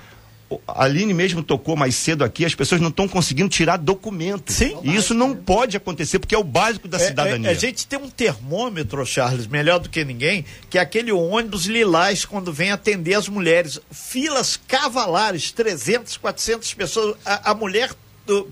A 0.67 0.85
Aline 0.85 1.13
mesmo 1.13 1.43
tocou 1.43 1.75
mais 1.75 1.95
cedo 1.95 2.23
aqui, 2.23 2.43
as 2.43 2.55
pessoas 2.55 2.81
não 2.81 2.89
estão 2.89 3.07
conseguindo 3.07 3.49
tirar 3.49 3.77
documentos. 3.77 4.55
Sim. 4.55 4.77
E 4.83 4.95
isso 4.95 5.13
não 5.13 5.35
pode 5.35 5.77
acontecer, 5.77 6.17
porque 6.17 6.33
é 6.33 6.37
o 6.37 6.43
básico 6.43 6.87
da 6.87 6.97
é, 6.97 6.99
cidadania. 6.99 7.49
É, 7.49 7.51
a 7.51 7.55
gente 7.55 7.85
tem 7.85 7.99
um 7.99 8.09
termômetro, 8.09 9.05
Charles, 9.05 9.45
melhor 9.45 9.79
do 9.79 9.89
que 9.89 10.03
ninguém, 10.03 10.43
que 10.67 10.79
é 10.79 10.81
aquele 10.81 11.11
ônibus 11.11 11.65
lilás 11.65 12.25
quando 12.25 12.51
vem 12.51 12.71
atender 12.71 13.13
as 13.13 13.29
mulheres. 13.29 13.79
Filas 13.91 14.59
cavalares, 14.67 15.51
300, 15.51 16.17
400 16.17 16.73
pessoas. 16.73 17.15
A, 17.23 17.51
a 17.51 17.53
mulher 17.53 17.91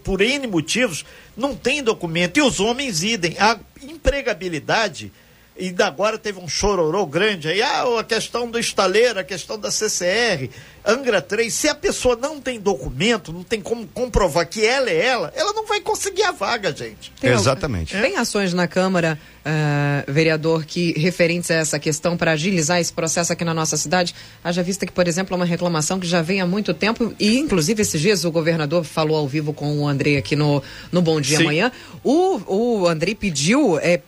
por 0.04 0.22
N 0.22 0.48
motivos, 0.48 1.06
não 1.36 1.56
tem 1.56 1.84
documento. 1.84 2.38
E 2.38 2.42
os 2.42 2.60
homens 2.60 3.04
idem. 3.04 3.36
A 3.40 3.60
empregabilidade, 3.84 5.12
e 5.60 5.76
agora 5.82 6.18
teve 6.18 6.40
um 6.40 6.48
chororô 6.48 7.06
grande 7.06 7.50
aí, 7.50 7.62
ah, 7.62 8.00
a 8.00 8.04
questão 8.04 8.50
do 8.50 8.60
estaleiro, 8.60 9.20
a 9.20 9.24
questão 9.24 9.58
da 9.58 9.72
CCR, 9.72 10.50
Angra 10.86 11.22
3, 11.22 11.54
se 11.54 11.68
a 11.68 11.76
pessoa 11.76 12.16
não 12.16 12.40
tem 12.40 12.60
documento, 12.60 13.34
não 13.34 13.44
tem 13.44 13.60
como 13.60 13.86
comprovar 13.88 14.48
que 14.48 14.66
ela 14.66 14.90
é 14.90 15.06
ela, 15.06 15.34
ela 15.36 15.52
não 15.52 15.66
vai 15.66 15.82
conseguir 15.82 16.24
a 16.24 16.32
vaga, 16.32 16.74
gente. 16.74 17.12
Tem, 17.20 17.32
Exatamente. 17.32 18.00
Tem 18.00 18.16
ações 18.16 18.54
na 18.54 18.68
Câmara, 18.70 19.20
uh, 19.46 20.10
vereador, 20.10 20.66
que 20.66 20.94
referentes 20.98 21.52
a 21.52 21.56
essa 21.56 21.78
questão 21.78 22.16
para 22.16 22.32
agilizar 22.32 22.80
esse 22.80 22.94
processo 22.94 23.34
aqui 23.34 23.44
na 23.44 23.54
nossa 23.54 23.76
cidade? 23.76 24.16
Haja 24.42 24.64
vista 24.64 24.86
que, 24.86 24.92
por 24.94 25.08
exemplo, 25.10 25.34
é 25.34 25.36
uma 25.36 25.46
reclamação 25.46 26.00
que 26.00 26.08
já 26.08 26.22
vem 26.22 26.40
há 26.40 26.48
muito 26.48 26.74
tempo, 26.74 27.14
e 27.20 27.38
inclusive 27.38 27.82
esses 27.82 28.00
dias 28.00 28.24
o 28.24 28.32
governador 28.32 28.86
falou 28.86 29.18
ao 29.18 29.28
vivo 29.28 29.52
com 29.52 29.80
o 29.80 29.88
André 29.88 30.16
aqui 30.16 30.38
no, 30.38 30.64
no 30.90 31.02
Bom 31.02 31.20
Dia 31.20 31.38
Sim. 31.38 31.44
Amanhã. 31.44 31.72
O, 32.02 32.40
o 32.48 32.88
André 32.88 33.14
pediu. 33.14 33.78
É, 33.80 34.00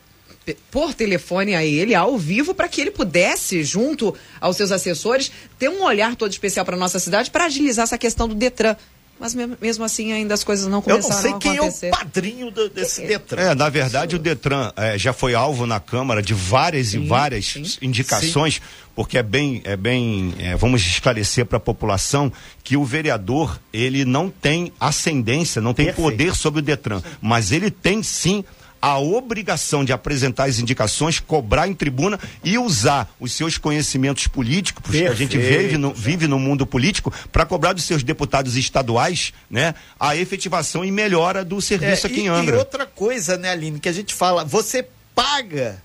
por 0.70 0.94
telefone 0.94 1.56
a 1.56 1.66
ele, 1.66 1.96
ao 1.96 2.18
vivo, 2.18 2.54
para 2.54 2.68
que 2.68 2.82
ele 2.82 2.92
pudesse, 2.92 3.64
junto 3.64 4.16
aos 4.40 4.58
seus 4.58 4.72
assessores, 4.72 5.32
ter 5.58 5.70
um 5.70 5.84
olhar 5.84 6.16
todo 6.16 6.32
especial 6.32 6.66
para 6.66 6.78
nossa 6.78 7.00
cidade 7.00 7.32
para 7.32 7.46
agilizar 7.46 7.84
essa 7.84 7.98
questão 7.98 8.28
do 8.28 8.36
Detran. 8.36 8.76
Mas 9.20 9.36
mesmo 9.36 9.84
assim 9.84 10.14
ainda 10.14 10.34
as 10.34 10.46
coisas 10.46 10.66
não 10.68 10.82
começaram 10.82 11.34
a 11.34 11.36
acontecer. 11.36 11.58
Eu 11.58 11.64
não 11.64 11.72
sei 11.72 11.82
quem 11.82 11.90
é 11.90 11.92
o 11.92 11.98
padrinho 11.98 12.52
do, 12.52 12.70
desse 12.70 13.02
Detran. 13.06 13.42
É, 13.42 13.54
na 13.54 13.68
verdade 13.68 14.16
o 14.16 14.20
Detran 14.20 14.72
é, 14.78 14.98
já 14.98 15.12
foi 15.12 15.36
alvo 15.36 15.66
na 15.66 15.80
Câmara 15.80 16.22
de 16.22 16.34
várias 16.34 16.88
sim, 16.88 17.04
e 17.04 17.08
várias 17.08 17.46
sim. 17.46 17.64
indicações, 17.82 18.56
sim. 18.56 18.62
porque 18.96 19.18
é 19.18 19.24
bem, 19.24 19.62
é 19.66 19.76
bem, 19.76 20.34
é, 20.40 20.56
vamos 20.56 20.82
esclarecer 20.86 21.46
para 21.46 21.58
a 21.58 21.60
população 21.60 22.32
que 22.64 22.78
o 22.78 22.86
vereador 22.86 23.60
ele 23.74 24.06
não 24.06 24.30
tem 24.30 24.72
ascendência, 24.80 25.62
não 25.62 25.74
tem 25.74 25.88
Perfeito. 25.88 26.10
poder 26.10 26.34
sobre 26.34 26.60
o 26.60 26.64
Detran, 26.64 27.02
mas 27.22 27.52
ele 27.52 27.70
tem 27.70 28.02
sim 28.02 28.46
a 28.82 28.98
obrigação 29.00 29.84
de 29.84 29.92
apresentar 29.92 30.46
as 30.46 30.60
indicações, 30.60 31.20
cobrar 31.20 31.68
em 31.68 31.74
tribuna 31.74 32.20
e 32.44 32.58
usar 32.58 33.14
os 33.20 33.34
seus 33.34 33.58
conhecimentos 33.58 34.28
políticos, 34.28 34.84
porque 34.84 35.06
a 35.06 35.14
gente 35.14 35.38
vive 35.38 35.78
no, 35.78 35.94
vive 35.94 36.28
no 36.28 36.40
mundo 36.40 36.66
político, 36.66 37.14
para 37.32 37.46
cobrar 37.46 37.74
dos 37.74 37.84
seus 37.84 38.04
deputados 38.04 38.56
estaduais, 38.56 39.34
né, 39.50 39.76
a 40.00 40.16
efetivação 40.16 40.84
e 40.84 40.92
melhora 40.92 41.44
do 41.44 41.62
serviço 41.62 42.08
é, 42.08 42.10
aqui 42.10 42.22
e, 42.22 42.24
em 42.24 42.28
Angra. 42.28 42.56
E 42.56 42.60
outra 42.60 42.86
coisa, 42.86 43.38
né, 43.38 43.52
Aline, 43.52 43.80
que 43.80 43.90
a 43.90 43.94
gente 43.94 44.14
fala, 44.14 44.46
você 44.46 44.86
paga 45.14 45.82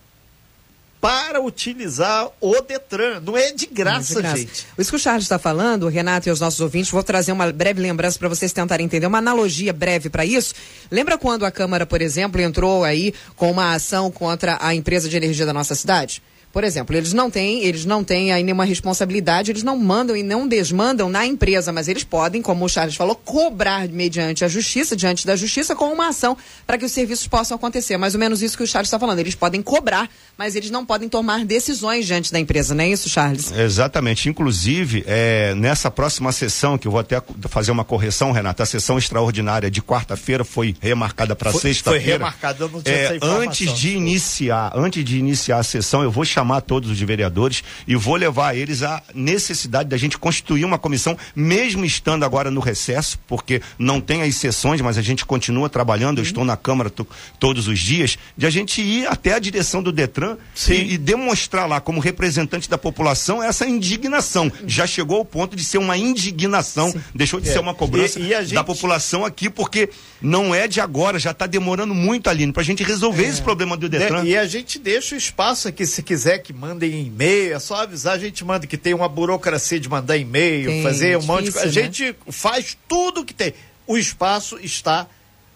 para 1.05 1.39
utilizar 1.39 2.31
o 2.41 2.63
Detran. 2.63 3.21
Não 3.21 3.37
é 3.37 3.53
de 3.53 3.67
graça, 3.67 4.15
é 4.15 4.17
de 4.17 4.23
graça. 4.23 4.37
gente. 4.39 4.67
Isso 4.79 4.89
que 4.89 4.97
o 4.97 4.99
Charles 4.99 5.25
está 5.25 5.39
falando, 5.39 5.87
Renato 5.87 6.31
e 6.31 6.33
os 6.33 6.41
nossos 6.41 6.61
ouvintes, 6.61 6.91
vou 6.91 7.03
trazer 7.03 7.31
uma 7.31 7.53
breve 7.53 7.79
lembrança 7.79 8.19
para 8.19 8.27
vocês 8.27 8.55
tentarem 8.55 8.87
entender, 8.87 9.07
uma 9.07 9.19
analogia 9.19 9.71
breve 9.71 10.09
para 10.09 10.25
isso. 10.25 10.55
Lembra 10.91 11.19
quando 11.19 11.45
a 11.45 11.51
Câmara, 11.51 11.85
por 11.85 12.01
exemplo, 12.01 12.41
entrou 12.41 12.85
aí 12.85 13.13
com 13.37 13.51
uma 13.51 13.75
ação 13.75 14.11
contra 14.11 14.57
a 14.59 14.75
empresa 14.75 15.07
de 15.07 15.15
energia 15.15 15.45
da 15.45 15.53
nossa 15.53 15.75
cidade? 15.75 16.23
Por 16.55 16.63
exemplo, 16.63 16.95
eles 16.95 17.13
não 17.13 17.29
têm, 17.29 17.65
eles 17.65 17.85
não 17.85 18.05
têm 18.05 18.31
aí 18.33 18.45
nenhuma 18.45 18.65
responsabilidade, 18.65 19.51
eles 19.51 19.65
não 19.65 19.77
mandam 19.77 20.17
e 20.17 20.23
não 20.23 20.47
desmandam 20.47 21.11
na 21.11 21.27
empresa, 21.27 21.73
mas 21.73 21.89
eles 21.89 22.05
podem, 22.05 22.41
como 22.41 22.65
o 22.65 22.69
Charles 22.69 22.95
falou, 22.95 23.17
cobrar 23.17 23.89
mediante 23.89 24.45
a 24.45 24.49
justiça, 24.49 24.95
diante 24.95 25.27
da 25.27 25.35
justiça, 25.35 25.75
com 25.75 25.93
uma 25.93 26.11
ação 26.11 26.37
para 26.65 26.79
que 26.79 26.85
os 26.85 26.93
serviços 26.93 27.27
possam 27.27 27.57
acontecer. 27.57 27.97
Mais 27.97 28.15
ou 28.15 28.21
menos 28.21 28.41
isso 28.41 28.57
que 28.57 28.63
o 28.63 28.69
Charles 28.69 28.87
está 28.87 29.01
falando. 29.01 29.19
Eles 29.19 29.35
podem 29.35 29.61
cobrar, 29.61 30.09
mas 30.39 30.55
eles 30.55 30.71
não 30.71 30.87
podem 30.87 31.09
tomar 31.09 31.45
decisões 31.45 32.07
diante 32.07 32.33
da 32.33 32.39
empresa, 32.39 32.73
não 32.73 32.85
é 32.85 32.89
isso, 32.89 33.09
Charles? 33.09 33.51
Exatamente. 33.51 34.29
Inclusive, 34.29 35.03
é, 35.09 35.57
nessa 35.57 35.91
próxima 35.91 36.31
sessão, 36.31 36.79
que 36.79 36.87
eu 36.87 36.93
vou 36.93 37.01
até 37.01 37.21
fazer 37.49 37.73
uma 37.73 37.85
correção, 37.85 38.31
Renata, 38.31 38.63
a 38.63 38.67
sessão 38.67 38.97
extraordinária 38.97 39.69
de 39.69 39.83
quarta-feira 39.83 40.45
foi 40.45 40.77
remarcada 40.81 41.35
para 41.35 41.51
sexta-feira. 41.51 42.05
Foi 42.05 42.13
remarcada, 42.13 42.63
eu 42.63 42.69
não 42.69 42.81
tinha 42.81 42.97
é, 42.97 43.05
essa 43.07 43.17
informação. 43.17 43.43
Antes 43.43 43.75
de 43.75 43.97
iniciar, 43.97 44.73
antes 44.77 45.05
de 45.05 45.19
iniciar 45.19 45.59
a 45.59 45.65
sessão, 45.65 46.05
eu 46.05 46.13
vou 46.13 46.25
chamar 46.25 46.44
chamar 46.45 46.61
todos 46.61 46.91
os 46.91 47.01
vereadores 47.01 47.65
e 47.89 47.97
vou 47.97 48.17
levar 48.17 48.55
eles 48.55 48.83
à 48.83 49.03
necessidade 49.15 49.89
da 49.89 49.97
gente 49.97 50.19
constituir 50.19 50.65
uma 50.65 50.79
comissão, 50.79 51.17
mesmo 51.35 51.85
estando 51.85 52.23
agora 52.23 52.51
no 52.51 52.61
recesso, 52.61 53.19
porque 53.27 53.63
não 53.79 53.99
tem 54.01 54.21
as 54.23 54.35
sessões, 54.37 54.83
mas 54.83 54.99
a 54.99 55.03
gente 55.03 55.25
continua 55.25 55.71
trabalhando, 55.71 56.19
eu 56.19 56.23
estou 56.23 56.45
na 56.45 56.57
Câmara 56.57 56.93
todos 57.41 57.67
os 57.67 57.79
dias, 57.79 58.19
de 58.37 58.47
a 58.47 58.51
gente 58.51 58.83
ir 58.83 59.07
até 59.07 59.33
a 59.33 59.39
direção 59.39 59.83
do 59.83 59.91
Detran 59.91 60.37
e, 60.69 60.95
e, 60.95 60.99
demonstrar 60.99 61.67
lá, 61.67 61.81
como 61.81 61.99
representante 61.99 62.69
da 62.69 62.77
população, 62.77 63.43
essa 63.43 63.67
indignação. 63.67 64.53
Já 64.67 64.87
chegou 64.87 65.19
ao 65.19 65.25
ponto 65.25 65.57
de 65.57 65.65
ser 65.65 65.79
uma 65.79 65.97
indignação, 65.97 66.91
Sim. 66.91 67.01
deixou 67.15 67.41
de 67.41 67.49
é. 67.49 67.53
ser 67.53 67.61
uma 67.61 67.73
cobrança 67.73 68.21
e, 68.21 68.33
e 68.33 68.43
gente... 68.43 68.55
da 68.55 68.63
população 68.63 69.25
aqui, 69.25 69.49
porque 69.49 69.89
não 70.21 70.55
é 70.55 70.69
de 70.69 70.81
agora, 70.81 71.19
já 71.19 71.31
está 71.31 71.47
demorando 71.47 71.95
muito, 71.95 72.29
Aline, 72.29 72.53
para 72.53 72.63
a 72.63 72.65
gente 72.65 72.83
resolver 72.83 73.25
é. 73.25 73.29
esse 73.29 73.41
problema 73.41 73.77
do 73.77 73.89
Detran. 73.89 74.25
E 74.25 74.37
a 74.37 74.47
gente 74.47 74.79
deixa 74.79 75.15
o 75.15 75.19
espaço 75.19 75.69
aqui, 75.69 75.87
se 75.87 76.03
quiser 76.03 76.34
que 76.39 76.53
mandem 76.53 77.07
e-mail, 77.07 77.55
é 77.55 77.59
só 77.59 77.77
avisar, 77.83 78.15
a 78.15 78.19
gente 78.19 78.45
manda 78.45 78.67
que 78.67 78.77
tem 78.77 78.95
uma 78.95 79.09
burocracia 79.09 79.79
de 79.81 79.89
mandar 79.89 80.17
e-mail, 80.17 80.83
fazer 80.83 81.17
um 81.17 81.21
difícil, 81.21 81.35
monte 81.35 81.45
de 81.47 81.53
coisa. 81.53 81.67
A 81.67 81.67
né? 81.67 81.73
gente 81.73 82.17
faz 82.29 82.77
tudo 82.89 83.25
que 83.25 83.35
tem. 83.35 83.55
O 83.87 83.97
espaço 83.97 84.59
está 84.59 85.07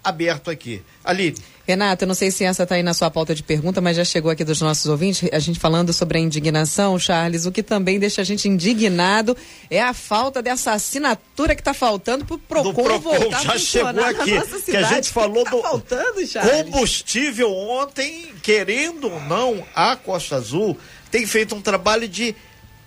aberto 0.03 0.51
aqui. 0.51 0.83
Ali. 1.05 1.35
Renata, 1.69 2.07
não 2.07 2.15
sei 2.15 2.31
se 2.31 2.45
essa 2.45 2.63
está 2.63 2.77
aí 2.77 2.83
na 2.83 2.95
sua 2.95 3.11
pauta 3.11 3.35
de 3.35 3.43
pergunta, 3.43 3.79
mas 3.79 3.95
já 3.95 4.03
chegou 4.03 4.31
aqui 4.31 4.43
dos 4.43 4.59
nossos 4.59 4.87
ouvintes, 4.87 5.29
a 5.31 5.39
gente 5.39 5.61
falando 5.61 5.93
sobre 5.93 6.17
a 6.17 6.21
indignação, 6.23 6.99
Charles. 6.99 7.45
O 7.45 7.53
que 7.53 7.63
também 7.63 7.99
deixa 7.99 8.23
a 8.23 8.25
gente 8.25 8.49
indignado 8.49 9.37
é 9.69 9.79
a 9.79 9.93
falta 9.93 10.41
dessa 10.41 10.73
assinatura 10.73 11.55
que 11.55 11.61
está 11.61 11.75
faltando 11.75 12.25
para 12.25 12.37
o 12.37 12.39
Procon, 12.39 12.73
Procon 12.73 12.99
voltar 13.01 13.43
já 13.43 13.59
chegou 13.59 14.03
aqui, 14.03 14.63
que 14.65 14.77
a 14.79 14.83
gente 14.85 15.11
falou 15.11 15.45
tá 15.45 15.51
do 15.51 15.61
faltando, 15.61 16.15
combustível 16.51 17.53
ontem, 17.55 18.33
querendo 18.43 19.13
ou 19.13 19.21
não, 19.25 19.63
a 19.75 19.95
Costa 19.95 20.37
Azul 20.37 20.75
tem 21.11 21.27
feito 21.27 21.55
um 21.55 21.61
trabalho 21.61 22.09
de 22.09 22.35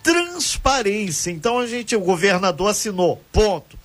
transparência. 0.02 1.30
Então 1.30 1.60
a 1.60 1.68
gente, 1.68 1.96
o 1.96 2.02
governador 2.02 2.72
assinou, 2.72 3.22
ponto. 3.32 3.78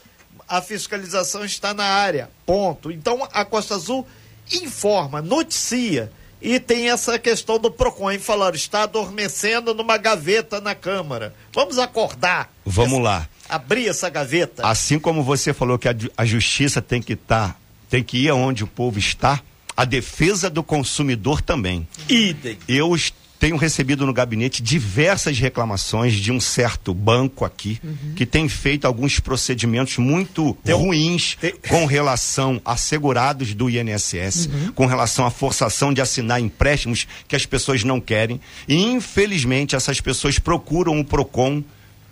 A 0.49 0.63
fiscalização 0.63 1.45
está 1.45 1.75
na 1.75 1.85
área, 1.85 2.31
ponto. 2.47 2.91
Então 2.91 3.29
a 3.31 3.45
Costa 3.45 3.75
Azul 3.75 4.07
informa, 4.53 5.21
noticia. 5.23 6.11
E 6.41 6.61
tem 6.61 6.91
essa 6.91 7.19
questão 7.19 7.59
do 7.59 7.71
PROCON, 7.71 8.13
hein? 8.13 8.19
Falaram, 8.19 8.55
está 8.55 8.83
adormecendo 8.83 9.75
numa 9.75 9.97
gaveta 9.97 10.61
na 10.61 10.75
Câmara. 10.75 11.35
Vamos 11.53 11.79
acordar. 11.79 12.53
Vamos 12.65 12.93
essa, 12.93 13.03
lá. 13.03 13.29
Abrir 13.49 13.89
essa 13.89 14.09
gaveta. 14.09 14.67
Assim 14.67 14.99
como 14.99 15.23
você 15.23 15.53
falou 15.55 15.79
que 15.79 15.89
a, 15.89 15.95
a 16.17 16.25
justiça 16.25 16.83
tem 16.83 17.01
que 17.01 17.15
estar, 17.15 17.49
tá, 17.49 17.57
tem 17.89 18.03
que 18.03 18.19
ir 18.19 18.29
aonde 18.29 18.63
o 18.63 18.67
povo 18.67 18.99
está, 18.99 19.41
a 19.77 19.85
defesa 19.85 20.49
do 20.49 20.63
consumidor 20.63 21.41
também. 21.41 21.87
Idem. 22.09 22.59
Eu 22.69 22.95
tenho 23.39 23.57
recebido 23.57 24.07
no 24.07 24.13
gabinete 24.13 24.63
diversas 24.63 25.39
reclamações 25.39 26.15
de 26.15 26.33
um 26.33 26.41
certo 26.41 26.95
banco 26.95 27.45
aqui 27.45 27.79
uhum. 27.85 28.15
que 28.15 28.25
tem 28.25 28.49
feito 28.49 28.87
alguns 28.87 29.21
procedimentos 29.21 29.99
muito 29.99 30.57
tem, 30.65 30.75
ruins 30.75 31.37
tem... 31.41 31.53
com 31.69 31.85
relação 31.85 32.61
a 32.65 32.77
segurados 32.77 33.55
do 33.55 33.69
INSS, 33.69 34.47
uhum. 34.47 34.73
com 34.73 34.87
relação 34.87 35.27
à 35.27 35.31
forçação 35.31 35.93
de 35.93 36.01
assinar 36.01 36.41
empréstimos 36.41 37.07
que 37.29 37.37
as 37.37 37.45
pessoas 37.45 37.85
não 37.85 38.01
querem. 38.01 38.41
E 38.67 38.83
infelizmente 38.83 39.77
essas 39.77 40.01
pessoas 40.01 40.39
procuram 40.39 40.99
o 40.99 41.05
Procon 41.05 41.63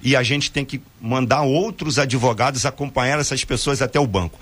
e 0.02 0.14
a 0.14 0.22
gente 0.22 0.50
tem 0.50 0.64
que 0.64 0.82
mandar 1.00 1.42
outros 1.42 1.98
advogados 1.98 2.66
acompanhar 2.66 3.18
essas 3.18 3.42
pessoas 3.44 3.80
até 3.80 3.98
o 3.98 4.06
banco. 4.06 4.38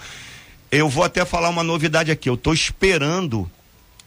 Eu 0.70 0.88
vou 0.88 1.04
até 1.04 1.24
falar 1.24 1.50
uma 1.50 1.62
novidade 1.62 2.10
aqui. 2.10 2.28
Eu 2.28 2.34
estou 2.34 2.52
esperando 2.52 3.48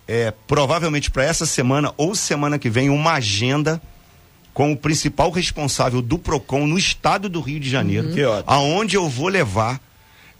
é, 0.08 0.34
provavelmente 0.48 1.10
para 1.10 1.24
essa 1.24 1.46
semana 1.46 1.94
ou 1.98 2.16
semana 2.16 2.60
que 2.60 2.70
vem, 2.70 2.90
uma 2.90 3.14
agenda 3.14 3.82
com 4.54 4.72
o 4.72 4.78
principal 4.78 5.32
responsável 5.32 6.02
do 6.02 6.18
PROCON 6.18 6.66
no 6.66 6.78
estado 6.78 7.28
do 7.28 7.42
Rio 7.42 7.60
de 7.60 7.70
Janeiro, 7.70 8.08
uhum. 8.08 8.44
aonde 8.48 8.96
eu 8.96 9.10
vou 9.10 9.28
levar 9.28 9.82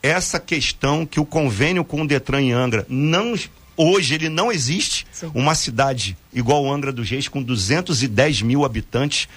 essa 0.02 0.40
questão 0.40 1.06
que 1.06 1.20
o 1.20 1.26
convênio 1.26 1.84
com 1.84 2.02
o 2.02 2.08
Detran 2.08 2.42
em 2.42 2.52
Angra 2.54 2.86
não 2.88 3.36
hoje 3.76 4.14
ele 4.14 4.30
não 4.30 4.52
existe 4.52 5.06
Sim. 5.12 5.32
uma 5.34 5.54
cidade 5.54 6.16
igual 6.34 6.72
Angra 6.72 6.94
dos 6.94 7.10
Reis 7.10 7.28
com 7.28 7.42
210 7.42 8.42
mil 8.42 8.64
habitantes 8.64 9.28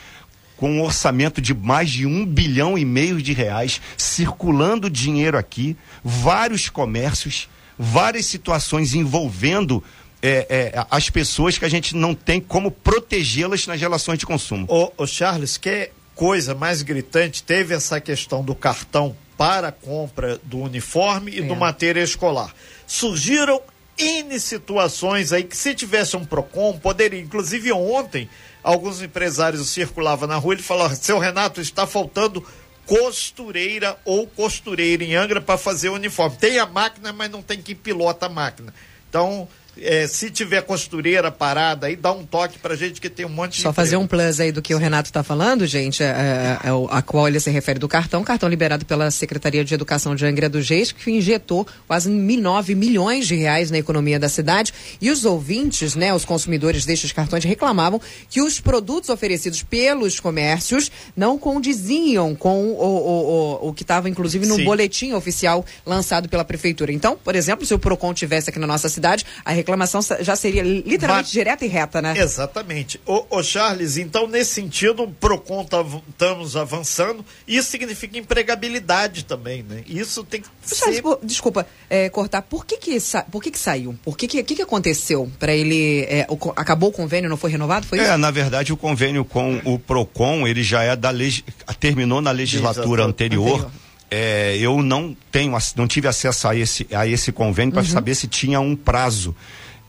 com 0.57 0.73
um 0.73 0.83
orçamento 0.83 1.41
de 1.41 1.55
mais 1.55 1.91
de 1.91 2.07
um 2.07 2.25
bilhão 2.25 2.77
e 2.77 2.85
meio 2.85 3.21
de 3.21 3.33
reais 3.33 3.81
circulando 3.97 4.91
dinheiro 4.91 5.37
aqui 5.37 5.77
vários 6.05 6.69
comércios 6.69 7.49
várias 7.79 8.27
situações 8.27 8.95
envolvendo 8.95 9.83
é, 10.23 10.73
é, 10.75 10.87
as 10.91 11.09
pessoas 11.11 11.59
que 11.59 11.65
a 11.65 11.69
gente 11.69 11.95
não 11.95 12.15
tem 12.15 12.41
como 12.41 12.71
protegê-las 12.71 13.67
nas 13.67 13.81
relações 13.81 14.19
de 14.19 14.27
consumo. 14.27 14.67
Ô, 14.69 14.93
ô, 14.97 15.07
Charles, 15.07 15.57
que 15.57 15.91
coisa 16.15 16.55
mais 16.55 16.83
gritante 16.83 17.43
teve 17.43 17.75
essa 17.75 18.01
questão 18.01 18.43
do 18.43 18.55
cartão 18.55 19.17
para 19.37 19.69
a 19.69 19.73
compra 19.73 20.39
do 20.43 20.59
uniforme 20.59 21.33
e 21.33 21.39
é. 21.39 21.43
do 21.43 21.55
material 21.55 22.05
escolar. 22.05 22.53
Surgiram 22.87 23.63
N 23.97 24.39
situações 24.39 25.33
aí 25.33 25.45
que 25.45 25.57
se 25.57 25.75
tivesse 25.75 26.17
um 26.17 26.25
PROCON, 26.25 26.79
poderia, 26.79 27.21
inclusive 27.21 27.73
ontem, 27.73 28.29
alguns 28.63 29.01
empresários 29.03 29.69
circulavam 29.69 30.29
na 30.29 30.37
rua 30.37 30.55
e 30.55 30.59
falaram, 30.59 30.95
seu 30.95 31.19
Renato, 31.19 31.61
está 31.61 31.87
faltando 31.87 32.45
costureira 32.87 33.99
ou 34.05 34.27
costureira 34.27 35.05
em 35.05 35.15
Angra 35.15 35.41
para 35.41 35.59
fazer 35.59 35.91
o 35.91 35.95
uniforme. 35.95 36.37
Tem 36.37 36.59
a 36.59 36.67
máquina, 36.67 37.13
mas 37.13 37.31
não 37.31 37.43
tem 37.43 37.61
quem 37.61 37.75
pilota 37.75 38.27
a 38.27 38.29
máquina. 38.29 38.73
Então, 39.09 39.49
é, 39.83 40.07
se 40.07 40.31
tiver 40.31 40.63
costureira 40.63 41.31
parada 41.31 41.87
aí, 41.87 41.97
dá 41.97 42.13
um 42.13 42.25
toque 42.25 42.59
pra 42.59 42.75
gente 42.75 43.01
que 43.01 43.09
tem 43.09 43.27
um 43.27 43.29
monte 43.29 43.57
de. 43.57 43.63
Só 43.63 43.73
fazer 43.73 43.97
um 43.97 44.07
plus 44.07 44.41
aí 44.41 44.53
do 44.53 44.63
que 44.63 44.75
o 44.75 44.79
Renato 44.79 45.09
está 45.09 45.23
falando, 45.23 45.67
gente, 45.67 46.03
é, 46.03 46.07
é, 46.07 46.69
é 46.69 46.71
a 46.91 47.03
qual 47.03 47.29
ele 47.29 47.41
se 47.41 47.51
refere 47.51 47.79
do 47.79 47.89
cartão, 47.89 48.23
cartão 48.25 48.49
liberado 48.49 48.85
pela 48.85 49.11
Secretaria 49.11 49.65
de 49.65 49.75
Educação 49.75 50.15
de 50.15 50.25
Angra 50.25 50.49
do 50.49 50.61
Reis, 50.61 50.93
que 50.93 51.11
injetou 51.11 51.67
quase 51.87 52.09
9 52.11 52.75
milhões 52.75 53.27
de 53.27 53.35
reais 53.37 53.71
na 53.71 53.79
economia 53.79 54.19
da 54.19 54.29
cidade. 54.29 54.73
E 55.01 55.11
os 55.11 55.25
ouvintes, 55.25 55.95
né, 55.95 56.15
os 56.15 56.25
consumidores 56.25 56.85
destes 56.85 57.13
cartões 57.13 57.45
reclamavam 57.45 58.01
que 58.29 58.41
os 58.41 58.61
produtos 58.61 59.11
oferecidos 59.11 59.63
pelos 59.63 60.21
comércios 60.21 60.91
não 61.17 61.39
condiziam 61.39 62.35
com 62.35 62.67
o, 62.67 62.81
o, 62.81 63.65
o, 63.65 63.69
o 63.69 63.73
que 63.73 63.83
estava, 63.83 64.09
inclusive, 64.09 64.47
no 64.47 64.57
Sim. 64.57 64.65
boletim 64.65 65.13
oficial 65.13 65.65
lançado 65.85 66.29
pela 66.29 66.45
Prefeitura. 66.45 66.93
Então, 66.93 67.19
por 67.23 67.35
exemplo, 67.35 67.67
se 67.67 67.75
o 67.75 67.79
PROCON 67.79 68.15
tivesse 68.15 68.51
aqui 68.51 68.59
na 68.59 68.67
nossa 68.67 68.89
cidade, 68.89 69.25
a 69.45 69.53
reclamação 69.69 70.01
já 70.21 70.35
seria 70.35 70.63
literalmente 70.63 71.27
Mas, 71.27 71.31
direta 71.31 71.65
e 71.65 71.69
reta, 71.69 72.01
né? 72.01 72.15
Exatamente. 72.17 72.99
Ô, 73.05 73.25
ô 73.31 73.43
Charles, 73.43 73.99
então 73.99 74.27
nesse 74.27 74.53
sentido, 74.55 75.03
o 75.03 75.11
PROCON 75.11 75.63
estamos 75.63 76.53
tá, 76.53 76.61
avançando, 76.61 77.25
isso 77.47 77.71
significa 77.71 78.19
empregabilidade 78.19 79.25
também, 79.25 79.63
né? 79.63 79.83
Isso 79.87 80.25
tem 80.25 80.41
que 80.41 80.49
Charles, 80.75 80.97
ser... 80.97 81.03
por, 81.03 81.19
desculpa, 81.23 81.67
é, 81.91 82.09
cortar, 82.09 82.43
por 82.43 82.65
que 82.65 82.79
que, 82.79 82.99
por 83.31 83.43
que 83.43 83.51
que 83.51 83.59
saiu? 83.59 83.97
Por 84.03 84.17
que 84.17 84.27
que, 84.27 84.43
que, 84.43 84.57
que 84.57 84.63
aconteceu 84.63 85.31
para 85.39 85.55
ele, 85.55 86.07
é, 86.09 86.27
o, 86.29 86.39
acabou 86.57 86.89
o 86.89 86.93
convênio, 86.93 87.29
não 87.29 87.37
foi 87.37 87.51
renovado, 87.51 87.87
foi 87.87 87.99
É, 87.99 88.17
na 88.17 88.31
verdade 88.31 88.73
o 88.73 88.77
convênio 88.77 89.25
com 89.25 89.61
o 89.65 89.79
PROCON, 89.79 90.47
ele 90.47 90.63
já 90.63 90.83
é 90.83 90.97
da 90.97 91.11
lei, 91.11 91.43
terminou 91.79 92.21
na 92.21 92.31
legislatura 92.31 93.05
anterior. 93.05 93.61
anterior 93.61 93.89
é, 94.11 94.57
eu 94.57 94.83
não 94.83 95.17
tenho, 95.31 95.57
não 95.77 95.87
tive 95.87 96.09
acesso 96.09 96.49
a 96.49 96.57
esse, 96.57 96.87
a 96.93 97.07
esse 97.07 97.31
convênio 97.31 97.73
para 97.73 97.83
uhum. 97.83 97.89
saber 97.89 98.15
se 98.15 98.27
tinha 98.27 98.61
um 98.61 98.75
prazo. 98.75 99.35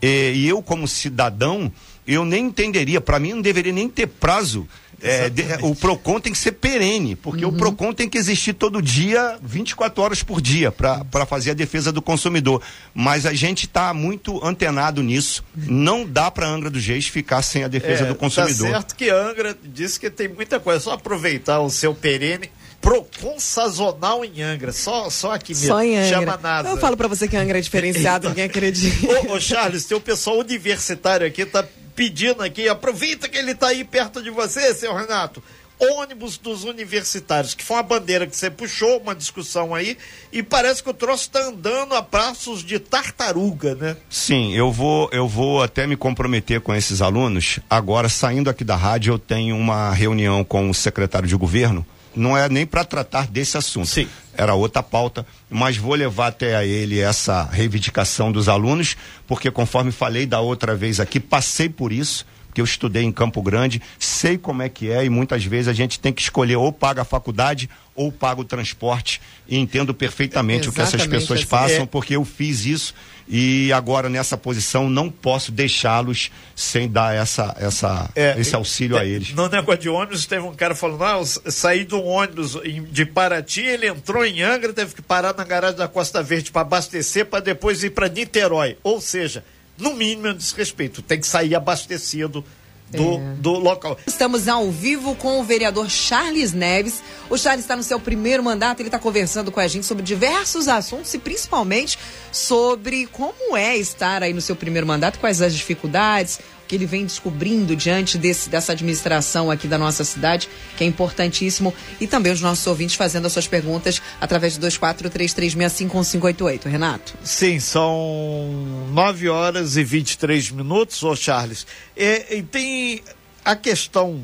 E, 0.02 0.34
e, 0.34 0.48
eu, 0.48 0.62
como 0.62 0.88
cidadão, 0.88 1.72
eu 2.08 2.26
nem 2.26 2.46
entenderia, 2.46 3.00
para 3.00 3.20
mim 3.20 3.34
não 3.34 3.42
deveria 3.42 3.74
nem 3.74 3.90
ter 3.90 4.08
prazo. 4.08 4.68
É, 5.02 5.30
de, 5.30 5.44
o 5.62 5.74
PROCON 5.74 6.20
tem 6.20 6.34
que 6.34 6.38
ser 6.38 6.52
perene, 6.54 7.16
porque 7.16 7.46
uhum. 7.46 7.52
o 7.52 7.56
PROCON 7.56 7.94
tem 7.94 8.10
que 8.10 8.18
existir 8.18 8.54
todo 8.54 8.82
dia, 8.82 9.40
24 9.42 10.04
horas 10.04 10.24
por 10.24 10.42
dia, 10.42 10.72
para 10.72 11.26
fazer 11.26 11.52
a 11.52 11.54
defesa 11.54 11.92
do 11.92 12.02
consumidor. 12.02 12.62
Mas 12.94 13.26
a 13.26 13.34
gente 13.34 13.66
está 13.66 13.94
muito 13.94 14.46
antenado 14.46 15.02
nisso. 15.02 15.44
Não 15.56 16.06
dá 16.06 16.30
para 16.30 16.48
Angra 16.48 16.70
dos 16.70 16.86
Reis 16.86 17.08
ficar 17.08 17.42
sem 17.42 17.64
a 17.64 17.68
defesa 17.70 18.04
é, 18.04 18.08
do 18.08 18.16
consumidor. 18.16 18.68
Tá 18.68 18.74
certo 18.74 18.96
que 18.96 19.10
Angra 19.10 19.58
disse 19.64 20.00
que 20.00 20.10
tem 20.10 20.28
muita 20.28 20.60
coisa, 20.60 20.82
só 20.82 20.94
aproveitar 20.94 21.62
o 21.62 21.70
seu 21.70 21.96
perene 21.96 22.50
Procon 22.82 23.40
sazonal 23.40 24.24
em 24.24 24.42
Angra, 24.42 24.72
só, 24.72 25.10
só 25.10 25.34
aqui 25.34 25.54
mesmo. 25.54 25.68
Só 25.68 25.82
em 25.82 25.98
Angra. 25.98 26.10
Chama 26.10 26.40
nada. 26.42 26.70
Eu 26.70 26.78
falo 26.78 26.96
para 26.96 27.08
você 27.08 27.28
que 27.28 27.36
Angra 27.36 27.58
é 27.58 27.62
diferenciado, 27.62 28.28
ninguém 28.30 28.46
acredita. 28.46 29.08
Ô, 29.30 29.34
ô, 29.34 29.40
Charles, 29.40 29.86
tem 29.86 29.98
o 29.98 30.02
pessoal 30.02 30.40
universitário 30.40 31.28
aqui, 31.28 31.46
tá 31.46 31.66
pedindo 31.96 32.42
aqui, 32.42 32.70
aproveita 32.70 33.28
que 33.28 33.38
ele 33.38 33.52
está 33.52 33.68
aí 33.68 33.84
perto 33.84 34.24
de 34.24 34.30
você, 34.30 34.74
seu 34.74 34.96
Renato 34.96 35.44
ônibus 35.80 36.38
dos 36.38 36.66
universitários, 36.66 37.56
que 37.56 37.64
foi 37.64 37.78
uma 37.78 37.84
bandeira 37.84 38.28
que 38.28 38.36
você 38.36 38.50
puxou, 38.50 39.00
uma 39.00 39.16
discussão 39.16 39.74
aí, 39.74 39.98
e 40.32 40.44
parece 40.44 40.84
que 40.84 40.90
o 40.90 40.94
troço 40.94 41.24
está 41.24 41.42
andando 41.42 41.96
a 41.96 42.04
passos 42.04 42.64
de 42.64 42.78
tartaruga, 42.80 43.76
né? 43.76 43.96
Sim, 44.10 44.54
eu 44.54 44.72
vou, 44.72 45.10
eu 45.14 45.28
vou 45.28 45.64
até 45.64 45.88
me 45.88 45.96
comprometer 45.96 46.60
com 46.60 46.76
esses 46.76 47.02
alunos. 47.02 47.60
Agora, 47.70 48.10
saindo 48.10 48.50
aqui 48.50 48.64
da 48.64 48.76
rádio, 48.76 49.14
eu 49.14 49.20
tenho 49.20 49.56
uma 49.56 49.94
reunião 49.94 50.44
com 50.44 50.70
o 50.70 50.74
secretário 50.74 51.28
de 51.28 51.36
governo. 51.36 51.86
Não 52.16 52.38
é 52.38 52.50
nem 52.50 52.66
para 52.66 52.84
tratar 52.84 53.28
desse 53.28 53.58
assunto. 53.58 53.88
Sim. 53.88 54.08
Era 54.36 54.54
outra 54.54 54.82
pauta, 54.82 55.26
mas 55.50 55.78
vou 55.78 55.94
levar 55.94 56.28
até 56.28 56.56
a 56.56 56.66
ele 56.66 57.00
essa 57.00 57.44
reivindicação 57.44 58.32
dos 58.32 58.48
alunos, 58.50 58.96
porque 59.28 59.52
conforme 59.52 59.92
falei 59.92 60.26
da 60.26 60.40
outra 60.40 60.76
vez 60.76 61.00
aqui, 61.00 61.20
passei 61.20 61.70
por 61.70 61.92
isso 61.92 62.26
porque 62.50 62.62
eu 62.62 62.66
estudei 62.66 63.04
em 63.04 63.12
Campo 63.12 63.44
Grande, 63.44 63.80
sei 64.00 64.38
como 64.38 64.64
é 64.64 64.70
que 64.70 64.90
é 64.90 65.06
e 65.06 65.10
muitas 65.10 65.46
vezes 65.46 65.68
a 65.68 65.74
gente 65.74 66.00
tem 66.00 66.12
que 66.12 66.22
escolher 66.22 66.56
ou 66.56 66.74
paga 66.74 67.04
a 67.04 67.06
faculdade 67.06 67.70
ou 68.00 68.14
paga 68.14 68.40
o 68.40 68.46
transporte 68.46 69.20
e 69.46 69.58
entendo 69.58 69.94
perfeitamente 69.94 70.68
é, 70.68 70.70
o 70.70 70.74
que 70.74 70.80
essas 70.80 71.06
pessoas 71.06 71.42
assim. 71.42 71.50
passam, 71.50 71.84
é. 71.84 71.86
porque 71.86 72.16
eu 72.16 72.24
fiz 72.24 72.66
isso 72.66 72.96
e 73.28 73.74
agora 73.74 74.08
nessa 74.08 74.38
posição 74.38 74.90
não 74.90 75.10
posso 75.10 75.52
deixá-los 75.52 76.32
sem 76.56 76.88
dar 76.88 77.14
essa, 77.14 77.54
essa, 77.60 78.10
é, 78.16 78.40
esse 78.40 78.56
auxílio 78.56 78.98
a 78.98 79.04
eles. 79.04 79.34
No 79.34 79.50
negócio 79.50 79.82
de 79.82 79.90
ônibus, 79.90 80.26
teve 80.26 80.46
um 80.46 80.56
cara 80.56 80.74
falando, 80.74 81.04
ah, 81.04 81.20
eu 81.44 81.52
saí 81.52 81.86
um 81.92 82.06
ônibus 82.06 82.58
de 82.90 83.06
Paraty, 83.06 83.62
ele 83.62 83.88
entrou 83.88 84.26
em 84.26 84.42
Angra, 84.42 84.72
teve 84.72 84.96
que 84.96 85.02
parar 85.02 85.36
na 85.36 85.44
garagem 85.44 85.76
da 85.76 85.88
Costa 85.90 86.24
Verde 86.24 86.52
para 86.52 86.62
abastecer, 86.62 87.26
para 87.26 87.42
depois 87.42 87.84
ir 87.84 87.90
para 87.90 88.08
Niterói. 88.08 88.78
Ou 88.82 89.02
seja, 89.02 89.44
no 89.78 89.94
mínimo 89.94 90.28
é 90.28 90.32
um 90.32 90.38
desrespeito. 90.38 91.02
Tem 91.02 91.20
que 91.20 91.28
sair 91.28 91.54
abastecido 91.54 92.46
do, 92.92 93.16
é. 93.16 93.34
do 93.38 93.52
local. 93.52 93.98
Estamos 94.06 94.48
ao 94.48 94.70
vivo 94.72 95.16
com 95.16 95.40
o 95.40 95.44
vereador 95.44 95.90
Charles 95.90 96.54
Neves. 96.54 97.02
O 97.30 97.38
Charles 97.38 97.64
está 97.64 97.76
no 97.76 97.84
seu 97.84 98.00
primeiro 98.00 98.44
mandato, 98.44 98.80
ele 98.80 98.88
está 98.88 99.00
conversando 99.00 99.52
com 99.52 99.60
a 99.60 99.68
gente 99.68 99.86
sobre 99.86 100.04
diversos 100.04 100.68
assuntos 100.68 101.14
e 101.14 101.20
principalmente 101.20 101.98
sobre 102.32 103.06
como 103.08 103.56
é 103.56 103.78
estar 103.78 104.24
aí 104.24 104.34
no 104.34 104.42
seu 104.42 104.56
primeiro 104.56 104.88
mandato, 104.88 105.20
quais 105.20 105.42
as 105.42 105.54
dificuldades, 105.54 106.40
que 106.70 106.76
ele 106.76 106.86
vem 106.86 107.04
descobrindo 107.04 107.76
diante 107.76 108.16
desse, 108.16 108.48
dessa 108.48 108.74
administração 108.74 109.50
aqui 109.50 109.68
da 109.68 109.80
nossa 109.80 110.04
cidade, 110.04 110.48
que 110.78 110.84
é 110.84 110.88
importantíssimo, 110.88 111.74
e 112.00 112.06
também 112.06 112.32
os 112.32 112.42
nossos 112.42 112.68
ouvintes 112.68 112.96
fazendo 112.96 113.26
as 113.26 113.34
suas 113.34 113.48
perguntas 113.48 114.00
através 114.22 114.54
de 114.54 114.60
2433651588. 114.68 116.66
Renato? 116.66 117.16
Sim, 117.24 117.60
são 117.60 118.88
9 118.92 119.30
horas 119.30 119.78
e 119.78 119.84
23 119.84 120.52
minutos, 120.52 121.02
ô 121.02 121.16
Charles. 121.16 121.66
E, 121.98 122.38
e 122.38 122.44
tem 122.44 123.02
a 123.44 123.56
questão 123.56 124.24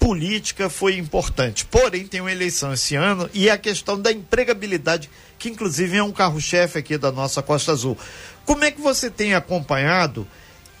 política 0.00 0.68
foi 0.68 0.96
importante. 0.96 1.64
Porém, 1.64 2.08
tem 2.08 2.20
uma 2.20 2.32
eleição 2.32 2.72
esse 2.72 2.96
ano 2.96 3.30
e 3.32 3.48
a 3.48 3.56
questão 3.56 4.00
da 4.00 4.10
empregabilidade, 4.10 5.08
que 5.38 5.48
inclusive 5.48 5.96
é 5.96 6.02
um 6.02 6.10
carro-chefe 6.10 6.76
aqui 6.78 6.98
da 6.98 7.12
nossa 7.12 7.40
Costa 7.40 7.70
Azul. 7.70 7.96
Como 8.44 8.64
é 8.64 8.72
que 8.72 8.80
você 8.80 9.08
tem 9.10 9.34
acompanhado 9.34 10.26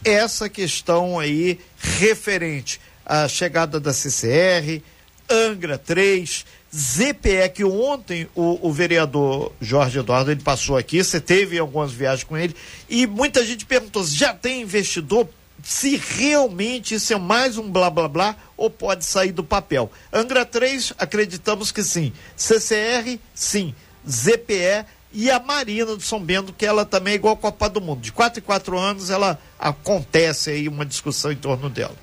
essa 0.04 0.48
questão 0.48 1.18
aí 1.18 1.58
referente 1.78 2.80
à 3.04 3.26
chegada 3.28 3.80
da 3.80 3.92
CCR, 3.92 4.82
Angra 5.30 5.76
3, 5.76 6.44
ZPE, 6.74 7.48
que 7.54 7.64
ontem 7.64 8.28
o, 8.34 8.68
o, 8.68 8.72
vereador 8.72 9.52
Jorge 9.60 9.98
Eduardo 9.98 10.30
ele 10.30 10.42
passou 10.42 10.76
aqui, 10.76 11.02
você 11.02 11.20
teve 11.20 11.58
algumas 11.58 11.92
viagens 11.92 12.24
com 12.24 12.36
ele, 12.36 12.54
e 12.88 13.06
muita 13.06 13.44
gente 13.44 13.64
perguntou: 13.64 14.04
já 14.04 14.34
tem 14.34 14.62
investidor? 14.62 15.28
Se 15.62 15.96
realmente 15.96 16.94
isso 16.94 17.12
é 17.12 17.18
mais 17.18 17.58
um 17.58 17.68
blá 17.68 17.90
blá 17.90 18.06
blá 18.06 18.36
ou 18.56 18.70
pode 18.70 19.04
sair 19.04 19.32
do 19.32 19.42
papel. 19.42 19.90
Angra 20.12 20.44
3, 20.44 20.92
acreditamos 20.96 21.72
que 21.72 21.82
sim. 21.82 22.12
CCR, 22.36 23.18
sim. 23.34 23.74
ZPE, 24.08 24.86
e 25.12 25.30
a 25.30 25.40
Marina 25.40 25.96
do 25.96 26.02
São 26.02 26.20
Bento, 26.20 26.52
que 26.52 26.66
ela 26.66 26.84
também 26.84 27.14
é 27.14 27.16
igual 27.16 27.34
a 27.34 27.36
Copa 27.36 27.68
do 27.68 27.80
Mundo. 27.80 28.00
De 28.00 28.12
quatro 28.12 28.40
em 28.40 28.42
quatro 28.42 28.78
anos, 28.78 29.10
ela 29.10 29.38
acontece 29.58 30.50
aí 30.50 30.68
uma 30.68 30.84
discussão 30.84 31.32
em 31.32 31.36
torno 31.36 31.70
dela. 31.70 31.94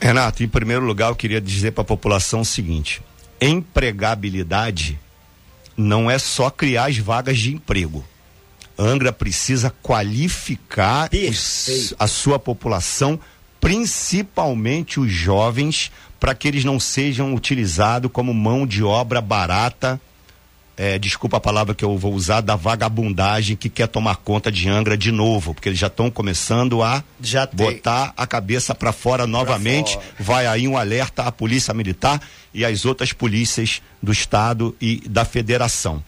Renato, 0.00 0.42
em 0.42 0.48
primeiro 0.48 0.84
lugar, 0.84 1.08
eu 1.08 1.16
queria 1.16 1.40
dizer 1.40 1.72
para 1.72 1.82
a 1.82 1.86
população 1.86 2.40
o 2.40 2.44
seguinte: 2.44 3.02
empregabilidade 3.40 4.98
não 5.76 6.10
é 6.10 6.18
só 6.18 6.50
criar 6.50 6.86
as 6.86 6.96
vagas 6.98 7.38
de 7.38 7.54
emprego. 7.54 8.04
Angra 8.78 9.12
precisa 9.12 9.72
qualificar 9.82 11.08
os, 11.12 11.94
a 11.98 12.06
sua 12.08 12.38
população, 12.38 13.20
principalmente 13.60 14.98
os 14.98 15.12
jovens, 15.12 15.92
para 16.18 16.34
que 16.34 16.48
eles 16.48 16.64
não 16.64 16.80
sejam 16.80 17.34
utilizados 17.34 18.10
como 18.10 18.34
mão 18.34 18.66
de 18.66 18.82
obra 18.82 19.20
barata 19.20 20.00
é, 20.76 20.98
desculpa 20.98 21.36
a 21.36 21.40
palavra 21.40 21.74
que 21.74 21.84
eu 21.84 21.96
vou 21.96 22.12
usar, 22.14 22.40
da 22.40 22.56
vagabundagem 22.56 23.56
que 23.56 23.68
quer 23.68 23.86
tomar 23.86 24.16
conta 24.16 24.50
de 24.50 24.68
Angra 24.68 24.96
de 24.96 25.12
novo, 25.12 25.54
porque 25.54 25.68
eles 25.68 25.78
já 25.78 25.86
estão 25.86 26.10
começando 26.10 26.82
a 26.82 27.02
já 27.20 27.46
botar 27.46 28.12
a 28.16 28.26
cabeça 28.26 28.74
para 28.74 28.92
fora 28.92 29.26
novamente. 29.26 29.94
Fora. 29.94 30.06
Vai 30.18 30.46
aí 30.46 30.66
um 30.66 30.76
alerta 30.76 31.22
à 31.22 31.32
Polícia 31.32 31.72
Militar 31.72 32.20
e 32.52 32.64
às 32.64 32.84
outras 32.84 33.12
polícias 33.12 33.80
do 34.02 34.10
Estado 34.10 34.74
e 34.80 35.02
da 35.08 35.24
Federação. 35.24 36.02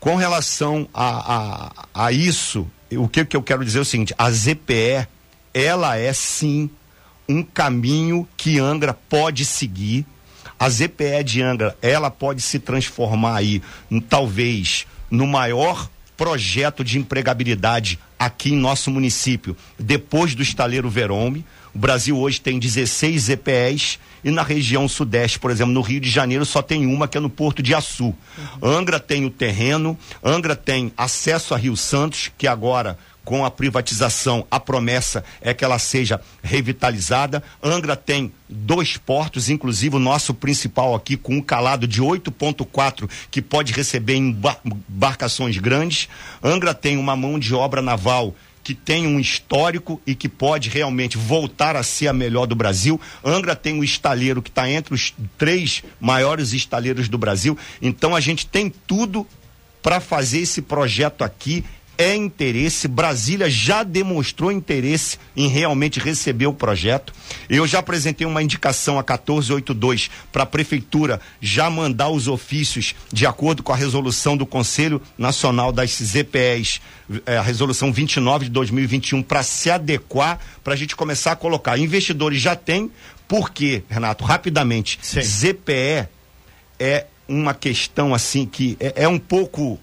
Com 0.00 0.16
relação 0.16 0.88
a, 0.94 1.68
a, 1.94 2.06
a 2.06 2.12
isso, 2.12 2.66
o 2.92 3.08
que, 3.08 3.24
que 3.24 3.36
eu 3.36 3.42
quero 3.42 3.64
dizer 3.64 3.78
é 3.78 3.82
o 3.82 3.84
seguinte: 3.84 4.14
a 4.16 4.30
ZPE, 4.30 5.06
ela 5.52 5.98
é 5.98 6.12
sim 6.12 6.70
um 7.28 7.42
caminho 7.42 8.26
que 8.36 8.58
Angra 8.58 8.94
pode 8.94 9.44
seguir 9.44 10.06
a 10.58 10.68
ZPE 10.68 11.22
de 11.24 11.42
Angra, 11.42 11.76
ela 11.80 12.10
pode 12.10 12.42
se 12.42 12.58
transformar 12.58 13.36
aí, 13.36 13.62
talvez, 14.08 14.86
no 15.10 15.26
maior 15.26 15.88
projeto 16.16 16.82
de 16.82 16.98
empregabilidade 16.98 17.98
aqui 18.18 18.52
em 18.52 18.56
nosso 18.56 18.90
município, 18.90 19.56
depois 19.78 20.34
do 20.34 20.42
estaleiro 20.42 20.90
Verome. 20.90 21.44
O 21.72 21.78
Brasil 21.78 22.18
hoje 22.18 22.40
tem 22.40 22.58
16 22.58 23.22
ZPEs 23.22 24.00
e 24.24 24.30
na 24.32 24.42
região 24.42 24.88
sudeste, 24.88 25.38
por 25.38 25.50
exemplo, 25.50 25.72
no 25.72 25.80
Rio 25.80 26.00
de 26.00 26.10
Janeiro, 26.10 26.44
só 26.44 26.60
tem 26.60 26.84
uma 26.86 27.06
que 27.06 27.16
é 27.16 27.20
no 27.20 27.30
Porto 27.30 27.62
de 27.62 27.72
Açu. 27.72 28.06
Uhum. 28.06 28.16
Angra 28.62 28.98
tem 28.98 29.24
o 29.24 29.30
terreno, 29.30 29.96
Angra 30.24 30.56
tem 30.56 30.92
acesso 30.96 31.54
a 31.54 31.56
Rio 31.56 31.76
Santos, 31.76 32.32
que 32.36 32.48
agora 32.48 32.98
com 33.28 33.44
a 33.44 33.50
privatização, 33.50 34.46
a 34.50 34.58
promessa 34.58 35.22
é 35.42 35.52
que 35.52 35.62
ela 35.62 35.78
seja 35.78 36.18
revitalizada. 36.42 37.42
Angra 37.62 37.94
tem 37.94 38.32
dois 38.48 38.96
portos, 38.96 39.50
inclusive 39.50 39.96
o 39.96 39.98
nosso 39.98 40.32
principal 40.32 40.94
aqui 40.94 41.14
com 41.14 41.34
um 41.34 41.42
calado 41.42 41.86
de 41.86 42.02
8.4 42.02 43.06
que 43.30 43.42
pode 43.42 43.74
receber 43.74 44.14
embarcações 44.14 45.58
grandes. 45.58 46.08
Angra 46.42 46.72
tem 46.72 46.96
uma 46.96 47.14
mão 47.14 47.38
de 47.38 47.54
obra 47.54 47.82
naval 47.82 48.34
que 48.64 48.74
tem 48.74 49.06
um 49.06 49.20
histórico 49.20 50.00
e 50.06 50.14
que 50.14 50.26
pode 50.26 50.70
realmente 50.70 51.18
voltar 51.18 51.76
a 51.76 51.82
ser 51.82 52.08
a 52.08 52.14
melhor 52.14 52.46
do 52.46 52.56
Brasil. 52.56 52.98
Angra 53.22 53.54
tem 53.54 53.74
um 53.74 53.84
estaleiro 53.84 54.40
que 54.40 54.48
está 54.48 54.70
entre 54.70 54.94
os 54.94 55.12
três 55.36 55.82
maiores 56.00 56.54
estaleiros 56.54 57.10
do 57.10 57.18
Brasil. 57.18 57.58
Então 57.82 58.16
a 58.16 58.20
gente 58.20 58.46
tem 58.46 58.72
tudo 58.86 59.26
para 59.82 60.00
fazer 60.00 60.40
esse 60.40 60.62
projeto 60.62 61.22
aqui 61.22 61.64
é 61.98 62.14
interesse. 62.14 62.86
Brasília 62.86 63.50
já 63.50 63.82
demonstrou 63.82 64.52
interesse 64.52 65.18
em 65.36 65.48
realmente 65.48 65.98
receber 65.98 66.46
o 66.46 66.54
projeto. 66.54 67.12
Eu 67.50 67.66
já 67.66 67.80
apresentei 67.80 68.24
uma 68.24 68.42
indicação 68.42 68.94
a 68.94 69.02
1482 69.02 70.08
para 70.30 70.44
a 70.44 70.46
prefeitura 70.46 71.20
já 71.40 71.68
mandar 71.68 72.08
os 72.08 72.28
ofícios 72.28 72.94
de 73.12 73.26
acordo 73.26 73.64
com 73.64 73.72
a 73.72 73.76
resolução 73.76 74.36
do 74.36 74.46
Conselho 74.46 75.02
Nacional 75.18 75.72
das 75.72 75.90
ZPEs, 75.90 76.80
é, 77.26 77.36
a 77.36 77.42
resolução 77.42 77.92
29 77.92 78.44
de 78.44 78.50
2021, 78.52 79.22
para 79.22 79.42
se 79.42 79.68
adequar, 79.68 80.38
para 80.62 80.74
a 80.74 80.76
gente 80.76 80.94
começar 80.94 81.32
a 81.32 81.36
colocar. 81.36 81.76
Investidores 81.78 82.40
já 82.40 82.54
tem, 82.54 82.90
porque, 83.26 83.82
Renato, 83.90 84.24
rapidamente, 84.24 84.98
Sim. 85.02 85.20
ZPE 85.20 86.08
é 86.78 87.06
uma 87.26 87.52
questão 87.52 88.14
assim 88.14 88.46
que 88.46 88.76
é, 88.78 89.04
é 89.04 89.08
um 89.08 89.18
pouco 89.18 89.78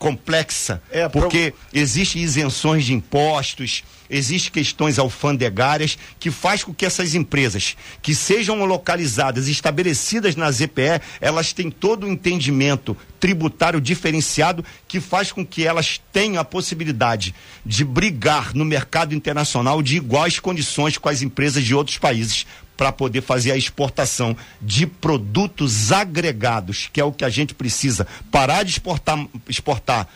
complexa, 0.00 0.82
é, 0.90 1.06
porque 1.10 1.50
pro... 1.50 1.78
existem 1.78 2.22
isenções 2.22 2.86
de 2.86 2.94
impostos, 2.94 3.84
existem 4.08 4.50
questões 4.50 4.98
alfandegárias 4.98 5.98
que 6.18 6.30
faz 6.30 6.64
com 6.64 6.72
que 6.72 6.86
essas 6.86 7.14
empresas 7.14 7.76
que 8.00 8.14
sejam 8.14 8.64
localizadas, 8.64 9.46
estabelecidas 9.46 10.34
na 10.36 10.50
ZPE, 10.50 11.02
elas 11.20 11.52
têm 11.52 11.70
todo 11.70 12.04
o 12.04 12.08
entendimento 12.08 12.96
tributário 13.20 13.78
diferenciado 13.78 14.64
que 14.88 15.00
faz 15.00 15.30
com 15.30 15.44
que 15.44 15.66
elas 15.66 16.00
tenham 16.10 16.40
a 16.40 16.44
possibilidade 16.46 17.34
de 17.64 17.84
brigar 17.84 18.54
no 18.54 18.64
mercado 18.64 19.14
internacional 19.14 19.82
de 19.82 19.98
iguais 19.98 20.40
condições 20.40 20.96
com 20.96 21.10
as 21.10 21.20
empresas 21.20 21.62
de 21.62 21.74
outros 21.74 21.98
países 21.98 22.46
para 22.80 22.90
poder 22.90 23.20
fazer 23.20 23.52
a 23.52 23.58
exportação 23.58 24.34
de 24.58 24.86
produtos 24.86 25.92
agregados, 25.92 26.88
que 26.90 26.98
é 26.98 27.04
o 27.04 27.12
que 27.12 27.26
a 27.26 27.28
gente 27.28 27.52
precisa. 27.52 28.06
Parar 28.32 28.62
de 28.62 28.70
exportar, 28.70 29.22
exportar 29.46 30.08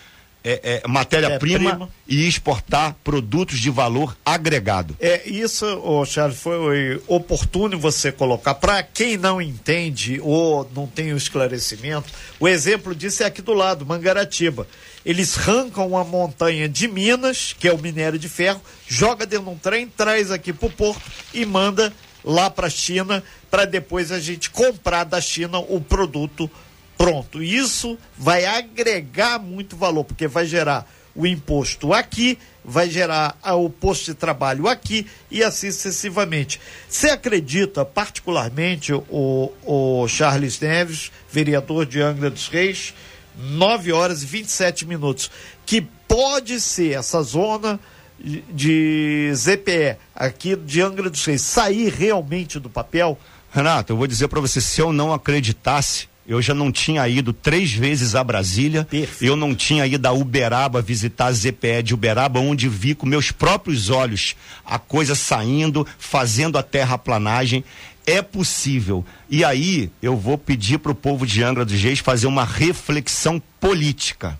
é, 0.42 0.82
é, 0.82 0.88
matéria-prima 0.88 1.90
é, 2.08 2.14
e 2.14 2.26
exportar 2.26 2.96
produtos 3.04 3.60
de 3.60 3.68
valor 3.68 4.16
agregado. 4.24 4.96
É 4.98 5.28
isso, 5.28 5.66
oh, 5.84 6.06
Charles, 6.06 6.38
foi 6.38 7.02
oportuno 7.06 7.78
você 7.78 8.10
colocar. 8.10 8.54
Para 8.54 8.82
quem 8.82 9.18
não 9.18 9.42
entende 9.42 10.18
ou 10.22 10.66
não 10.74 10.86
tem 10.86 11.12
o 11.12 11.18
esclarecimento, 11.18 12.10
o 12.40 12.48
exemplo 12.48 12.94
disso 12.94 13.22
é 13.22 13.26
aqui 13.26 13.42
do 13.42 13.52
lado, 13.52 13.84
Mangaratiba. 13.84 14.66
Eles 15.04 15.36
arrancam 15.36 15.88
uma 15.88 16.02
montanha 16.02 16.66
de 16.66 16.88
Minas, 16.88 17.54
que 17.58 17.68
é 17.68 17.72
o 17.74 17.78
minério 17.78 18.18
de 18.18 18.28
ferro, 18.28 18.62
joga 18.88 19.26
dentro 19.26 19.44
de 19.44 19.52
um 19.52 19.58
trem, 19.58 19.86
traz 19.86 20.30
aqui 20.30 20.50
para 20.50 20.66
o 20.66 20.70
porto 20.70 21.02
e 21.34 21.44
manda 21.44 21.92
lá 22.24 22.48
para 22.48 22.68
a 22.68 22.70
China, 22.70 23.22
para 23.50 23.64
depois 23.64 24.10
a 24.10 24.18
gente 24.18 24.50
comprar 24.50 25.04
da 25.04 25.20
China 25.20 25.58
o 25.58 25.80
produto 25.80 26.50
pronto. 26.96 27.42
Isso 27.42 27.98
vai 28.16 28.44
agregar 28.44 29.38
muito 29.38 29.76
valor, 29.76 30.04
porque 30.04 30.26
vai 30.26 30.46
gerar 30.46 30.90
o 31.14 31.26
imposto 31.26 31.92
aqui, 31.92 32.38
vai 32.64 32.90
gerar 32.90 33.38
o 33.44 33.70
posto 33.70 34.06
de 34.06 34.14
trabalho 34.14 34.66
aqui 34.66 35.06
e 35.30 35.42
assim 35.42 35.70
sucessivamente. 35.70 36.60
Você 36.88 37.10
acredita, 37.10 37.84
particularmente, 37.84 38.92
o, 38.92 39.52
o 39.62 40.08
Charles 40.08 40.58
Neves, 40.58 41.12
vereador 41.30 41.86
de 41.86 42.00
Angra 42.00 42.30
dos 42.30 42.48
Reis, 42.48 42.94
9 43.36 43.92
horas 43.92 44.22
e 44.22 44.26
27 44.26 44.86
minutos, 44.86 45.30
que 45.66 45.82
pode 46.08 46.60
ser 46.60 46.96
essa 46.96 47.22
zona 47.22 47.78
de 48.18 49.32
ZPE 49.34 49.96
aqui 50.14 50.56
de 50.56 50.80
Angra 50.80 51.10
dos 51.10 51.24
Reis 51.24 51.42
sair 51.42 51.92
realmente 51.92 52.58
do 52.58 52.70
papel? 52.70 53.18
Renato, 53.52 53.92
eu 53.92 53.96
vou 53.96 54.06
dizer 54.06 54.28
para 54.28 54.40
você, 54.40 54.60
se 54.60 54.80
eu 54.80 54.92
não 54.92 55.12
acreditasse, 55.12 56.08
eu 56.26 56.40
já 56.40 56.54
não 56.54 56.72
tinha 56.72 57.06
ido 57.06 57.32
três 57.32 57.72
vezes 57.72 58.14
a 58.14 58.24
Brasília. 58.24 58.84
Perfeito. 58.84 59.24
Eu 59.24 59.36
não 59.36 59.54
tinha 59.54 59.86
ido 59.86 60.06
a 60.06 60.12
Uberaba 60.12 60.80
visitar 60.80 61.26
a 61.26 61.32
ZPE 61.32 61.82
de 61.82 61.94
Uberaba, 61.94 62.40
onde 62.40 62.68
vi 62.68 62.94
com 62.94 63.06
meus 63.06 63.30
próprios 63.30 63.90
olhos 63.90 64.34
a 64.64 64.78
coisa 64.78 65.14
saindo, 65.14 65.86
fazendo 65.98 66.56
a 66.56 66.62
terraplanagem. 66.62 67.62
É 68.06 68.22
possível. 68.22 69.04
E 69.28 69.44
aí 69.44 69.90
eu 70.02 70.16
vou 70.16 70.36
pedir 70.38 70.78
para 70.78 70.92
o 70.92 70.94
povo 70.94 71.26
de 71.26 71.42
Angra 71.42 71.64
dos 71.64 71.80
Reis 71.80 71.98
fazer 71.98 72.26
uma 72.26 72.44
reflexão 72.44 73.40
política. 73.60 74.38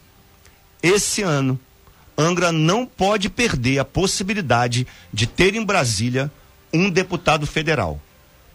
Esse 0.82 1.22
ano, 1.22 1.58
Angra 2.16 2.52
não 2.52 2.86
pode 2.86 3.28
perder 3.28 3.78
a 3.78 3.84
possibilidade 3.84 4.86
de 5.12 5.26
ter 5.26 5.54
em 5.54 5.64
Brasília 5.64 6.30
um 6.72 6.90
deputado 6.90 7.46
federal 7.46 8.00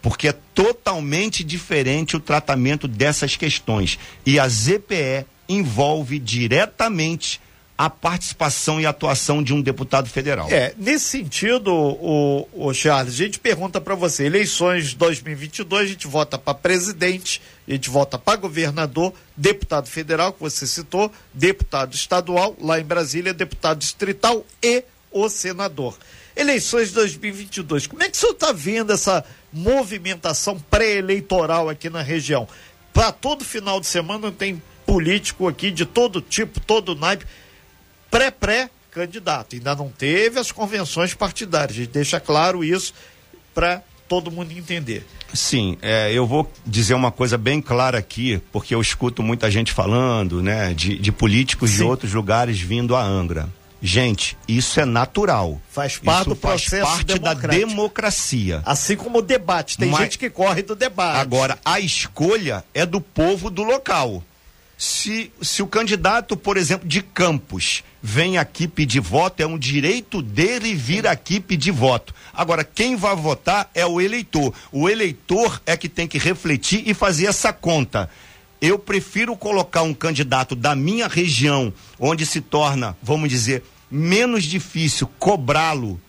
porque 0.02 0.28
é 0.28 0.32
totalmente 0.54 1.44
diferente 1.44 2.16
o 2.16 2.20
tratamento 2.20 2.88
dessas 2.88 3.36
questões. 3.36 3.98
E 4.24 4.38
a 4.38 4.48
ZPE 4.48 5.26
envolve 5.48 6.18
diretamente 6.18 7.40
a 7.80 7.88
participação 7.88 8.78
e 8.78 8.84
atuação 8.84 9.42
de 9.42 9.54
um 9.54 9.62
deputado 9.62 10.06
federal. 10.06 10.46
É, 10.50 10.74
nesse 10.76 11.06
sentido, 11.06 11.72
o, 11.72 12.46
o 12.52 12.74
Charles, 12.74 13.14
a 13.14 13.16
gente 13.16 13.38
pergunta 13.38 13.80
para 13.80 13.94
você, 13.94 14.26
eleições 14.26 14.92
2022, 14.92 15.84
a 15.84 15.86
gente 15.86 16.06
vota 16.06 16.36
para 16.36 16.52
presidente, 16.52 17.40
a 17.66 17.72
gente 17.72 17.88
vota 17.88 18.18
para 18.18 18.36
governador, 18.36 19.14
deputado 19.34 19.88
federal, 19.88 20.34
que 20.34 20.40
você 20.40 20.66
citou, 20.66 21.10
deputado 21.32 21.94
estadual, 21.94 22.54
lá 22.60 22.78
em 22.78 22.84
Brasília, 22.84 23.32
deputado 23.32 23.78
distrital 23.78 24.44
e 24.62 24.84
o 25.10 25.30
senador. 25.30 25.96
Eleições 26.36 26.92
2022, 26.92 27.86
como 27.86 28.02
é 28.02 28.10
que 28.10 28.16
o 28.18 28.20
senhor 28.20 28.32
está 28.32 28.52
vendo 28.52 28.92
essa 28.92 29.24
movimentação 29.50 30.60
pré-eleitoral 30.70 31.70
aqui 31.70 31.88
na 31.88 32.02
região. 32.02 32.46
Para 32.92 33.10
todo 33.10 33.42
final 33.42 33.80
de 33.80 33.86
semana 33.86 34.30
tem 34.30 34.60
político 34.84 35.46
aqui 35.46 35.70
de 35.70 35.86
todo 35.86 36.20
tipo, 36.20 36.58
todo 36.58 36.96
naipe, 36.96 37.24
pré-pré-candidato. 38.10 39.56
Ainda 39.56 39.74
não 39.74 39.88
teve 39.88 40.38
as 40.38 40.50
convenções 40.50 41.14
partidárias. 41.14 41.76
A 41.76 41.80
gente 41.82 41.92
deixa 41.92 42.18
claro 42.20 42.64
isso 42.64 42.92
para 43.54 43.82
todo 44.08 44.30
mundo 44.30 44.52
entender. 44.52 45.06
Sim, 45.32 45.78
é, 45.80 46.12
eu 46.12 46.26
vou 46.26 46.50
dizer 46.66 46.94
uma 46.94 47.12
coisa 47.12 47.38
bem 47.38 47.62
clara 47.62 47.98
aqui, 47.98 48.42
porque 48.50 48.74
eu 48.74 48.80
escuto 48.80 49.22
muita 49.22 49.48
gente 49.48 49.72
falando, 49.72 50.42
né, 50.42 50.74
de, 50.74 50.98
de 50.98 51.12
políticos 51.12 51.70
Sim. 51.70 51.76
de 51.76 51.82
outros 51.84 52.12
lugares 52.12 52.58
vindo 52.58 52.96
a 52.96 53.02
Angra. 53.02 53.48
Gente, 53.82 54.36
isso 54.46 54.78
é 54.78 54.84
natural. 54.84 55.60
Faz 55.70 55.96
parte 55.96 56.20
isso 56.20 56.30
do 56.30 56.36
processo 56.36 56.84
faz 56.84 57.04
parte 57.04 57.18
da 57.18 57.32
democracia. 57.34 58.62
Assim 58.66 58.94
como 58.94 59.18
o 59.18 59.22
debate. 59.22 59.78
Tem 59.78 59.88
Mas, 59.88 60.00
gente 60.02 60.18
que 60.18 60.28
corre 60.28 60.62
do 60.62 60.74
debate. 60.74 61.18
Agora, 61.18 61.58
a 61.64 61.80
escolha 61.80 62.62
é 62.74 62.84
do 62.84 63.00
povo 63.00 63.48
do 63.48 63.62
local. 63.62 64.22
Se, 64.80 65.30
se 65.42 65.62
o 65.62 65.66
candidato, 65.66 66.38
por 66.38 66.56
exemplo, 66.56 66.88
de 66.88 67.02
Campos 67.02 67.84
vem 68.02 68.38
aqui 68.38 68.66
pedir 68.66 69.00
voto, 69.00 69.42
é 69.42 69.46
um 69.46 69.58
direito 69.58 70.22
dele 70.22 70.74
vir 70.74 71.06
aqui 71.06 71.38
pedir 71.38 71.70
voto. 71.70 72.14
Agora, 72.32 72.64
quem 72.64 72.96
vai 72.96 73.14
votar 73.14 73.70
é 73.74 73.84
o 73.84 74.00
eleitor. 74.00 74.54
O 74.72 74.88
eleitor 74.88 75.60
é 75.66 75.76
que 75.76 75.86
tem 75.86 76.08
que 76.08 76.16
refletir 76.16 76.88
e 76.88 76.94
fazer 76.94 77.26
essa 77.26 77.52
conta 77.52 78.08
eu 78.58 78.78
prefiro 78.78 79.36
colocar 79.36 79.82
um 79.82 79.94
candidato 79.94 80.54
da 80.54 80.74
minha 80.74 81.08
região, 81.08 81.72
onde 81.98 82.24
se 82.24 82.40
torna, 82.40 82.96
vamos 83.02 83.28
dizer, 83.28 83.62
menos 83.90 84.44
difícil 84.44 85.08
cobrá-lo 85.18 86.00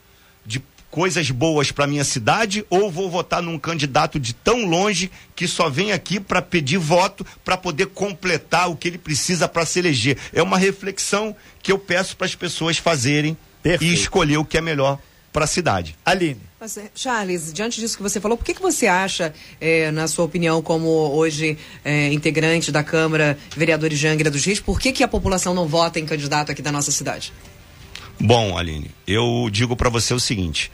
coisas 0.91 1.31
boas 1.31 1.71
para 1.71 1.87
minha 1.87 2.03
cidade 2.03 2.65
ou 2.69 2.91
vou 2.91 3.09
votar 3.09 3.41
num 3.41 3.57
candidato 3.57 4.19
de 4.19 4.33
tão 4.33 4.65
longe 4.65 5.09
que 5.35 5.47
só 5.47 5.69
vem 5.69 5.93
aqui 5.93 6.19
para 6.19 6.41
pedir 6.41 6.77
voto 6.77 7.25
para 7.43 7.57
poder 7.57 7.87
completar 7.87 8.69
o 8.69 8.75
que 8.75 8.89
ele 8.89 8.97
precisa 8.97 9.47
para 9.47 9.65
se 9.65 9.79
eleger. 9.79 10.17
É 10.33 10.43
uma 10.43 10.57
reflexão 10.57 11.35
que 11.63 11.71
eu 11.71 11.79
peço 11.79 12.17
para 12.17 12.27
as 12.27 12.35
pessoas 12.35 12.77
fazerem 12.77 13.37
Perfeito. 13.63 13.89
e 13.89 13.95
escolher 13.95 14.37
o 14.37 14.45
que 14.45 14.57
é 14.57 14.61
melhor 14.61 14.99
para 15.31 15.45
a 15.45 15.47
cidade. 15.47 15.95
Aline. 16.05 16.41
Eh, 16.61 16.89
Charles, 16.93 17.53
diante 17.53 17.79
disso 17.79 17.95
que 17.95 18.03
você 18.03 18.19
falou, 18.19 18.37
por 18.37 18.43
que, 18.43 18.53
que 18.53 18.61
você 18.61 18.85
acha, 18.85 19.33
eh, 19.61 19.89
na 19.91 20.07
sua 20.07 20.25
opinião, 20.25 20.61
como 20.61 20.89
hoje 20.89 21.57
eh, 21.85 22.11
integrante 22.11 22.71
da 22.71 22.83
Câmara 22.83 23.37
Vereadores 23.55 23.97
de 23.97 24.07
Angra 24.07 24.29
dos 24.29 24.43
Reis, 24.43 24.59
por 24.59 24.79
que, 24.79 24.91
que 24.91 25.03
a 25.03 25.07
população 25.07 25.53
não 25.53 25.67
vota 25.67 25.99
em 25.99 26.05
candidato 26.05 26.51
aqui 26.51 26.61
da 26.61 26.71
nossa 26.71 26.91
cidade? 26.91 27.31
Bom, 28.19 28.57
Aline, 28.57 28.91
eu 29.07 29.49
digo 29.51 29.75
para 29.75 29.89
você 29.89 30.13
o 30.13 30.19
seguinte: 30.19 30.71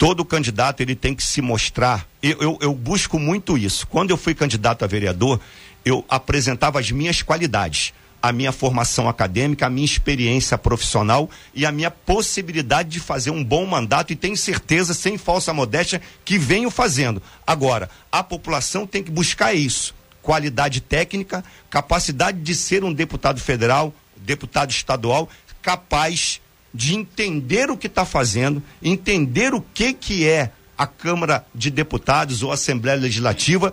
todo 0.00 0.24
candidato 0.24 0.80
ele 0.80 0.94
tem 0.94 1.14
que 1.14 1.22
se 1.22 1.42
mostrar. 1.42 2.06
Eu, 2.22 2.38
eu, 2.40 2.58
eu 2.62 2.74
busco 2.74 3.18
muito 3.18 3.58
isso. 3.58 3.86
Quando 3.86 4.08
eu 4.08 4.16
fui 4.16 4.34
candidato 4.34 4.82
a 4.82 4.88
vereador, 4.88 5.38
eu 5.84 6.02
apresentava 6.08 6.80
as 6.80 6.90
minhas 6.90 7.20
qualidades 7.20 7.92
a 8.22 8.32
minha 8.32 8.52
formação 8.52 9.08
acadêmica, 9.08 9.64
a 9.64 9.70
minha 9.70 9.84
experiência 9.84 10.58
profissional 10.58 11.30
e 11.54 11.64
a 11.64 11.72
minha 11.72 11.90
possibilidade 11.90 12.90
de 12.90 13.00
fazer 13.00 13.30
um 13.30 13.42
bom 13.42 13.64
mandato 13.64 14.12
e 14.12 14.16
tenho 14.16 14.36
certeza, 14.36 14.92
sem 14.92 15.16
falsa 15.16 15.54
modéstia, 15.54 16.02
que 16.22 16.36
venho 16.36 16.70
fazendo. 16.70 17.22
Agora, 17.46 17.88
a 18.12 18.22
população 18.22 18.86
tem 18.86 19.02
que 19.02 19.10
buscar 19.10 19.54
isso: 19.54 19.94
qualidade 20.20 20.82
técnica, 20.82 21.42
capacidade 21.70 22.40
de 22.40 22.54
ser 22.54 22.84
um 22.84 22.92
deputado 22.92 23.40
federal, 23.40 23.94
deputado 24.18 24.70
estadual, 24.70 25.26
capaz 25.62 26.42
de 26.72 26.94
entender 26.94 27.70
o 27.70 27.76
que 27.76 27.86
está 27.86 28.04
fazendo, 28.04 28.62
entender 28.82 29.54
o 29.54 29.60
que, 29.60 29.92
que 29.92 30.26
é 30.26 30.52
a 30.78 30.86
Câmara 30.86 31.44
de 31.54 31.70
Deputados 31.70 32.42
ou 32.42 32.52
Assembleia 32.52 32.98
Legislativa, 32.98 33.72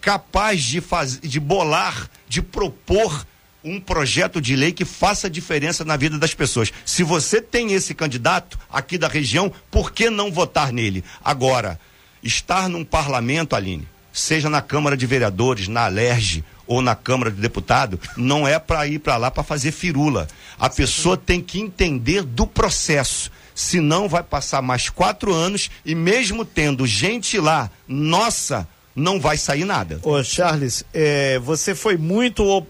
capaz 0.00 0.62
de, 0.62 0.80
fazer, 0.80 1.20
de 1.20 1.38
bolar, 1.38 2.10
de 2.28 2.42
propor 2.42 3.26
um 3.62 3.80
projeto 3.80 4.40
de 4.40 4.56
lei 4.56 4.72
que 4.72 4.84
faça 4.84 5.28
diferença 5.28 5.84
na 5.84 5.96
vida 5.96 6.18
das 6.18 6.34
pessoas. 6.34 6.72
Se 6.84 7.02
você 7.02 7.40
tem 7.40 7.72
esse 7.72 7.94
candidato 7.94 8.58
aqui 8.70 8.96
da 8.96 9.08
região, 9.08 9.52
por 9.70 9.92
que 9.92 10.08
não 10.08 10.32
votar 10.32 10.72
nele? 10.72 11.04
Agora, 11.24 11.78
estar 12.22 12.68
num 12.68 12.84
parlamento, 12.84 13.54
Aline, 13.54 13.86
seja 14.12 14.48
na 14.48 14.62
Câmara 14.62 14.96
de 14.96 15.06
Vereadores, 15.06 15.68
na 15.68 15.84
Alerj 15.84 16.42
ou 16.68 16.82
na 16.82 16.94
Câmara 16.94 17.30
de 17.30 17.40
Deputado, 17.40 17.98
não 18.16 18.46
é 18.46 18.58
para 18.58 18.86
ir 18.86 19.00
para 19.00 19.16
lá 19.16 19.30
para 19.30 19.42
fazer 19.42 19.72
firula. 19.72 20.28
A 20.58 20.68
pessoa 20.68 21.16
tem 21.16 21.40
que 21.40 21.58
entender 21.58 22.22
do 22.22 22.46
processo. 22.46 23.32
Senão 23.54 24.08
vai 24.08 24.22
passar 24.22 24.62
mais 24.62 24.88
quatro 24.88 25.34
anos 25.34 25.68
e 25.84 25.94
mesmo 25.94 26.44
tendo 26.44 26.86
gente 26.86 27.40
lá, 27.40 27.68
nossa, 27.88 28.68
não 28.94 29.18
vai 29.18 29.36
sair 29.36 29.64
nada. 29.64 29.98
Ô 30.02 30.22
Charles, 30.22 30.84
é, 30.94 31.38
você 31.40 31.74
foi 31.74 31.96
muito 31.96 32.64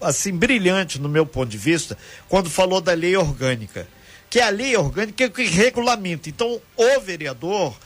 assim 0.00 0.32
brilhante 0.36 1.00
no 1.00 1.08
meu 1.08 1.24
ponto 1.24 1.48
de 1.48 1.58
vista 1.58 1.96
quando 2.28 2.50
falou 2.50 2.80
da 2.80 2.92
lei 2.92 3.16
orgânica, 3.16 3.86
que 4.28 4.40
a 4.40 4.48
lei 4.48 4.76
orgânica 4.76 5.24
é 5.24 5.28
que 5.28 5.44
regulamenta. 5.44 6.28
Então, 6.28 6.60
o 6.76 7.00
vereador, 7.00 7.76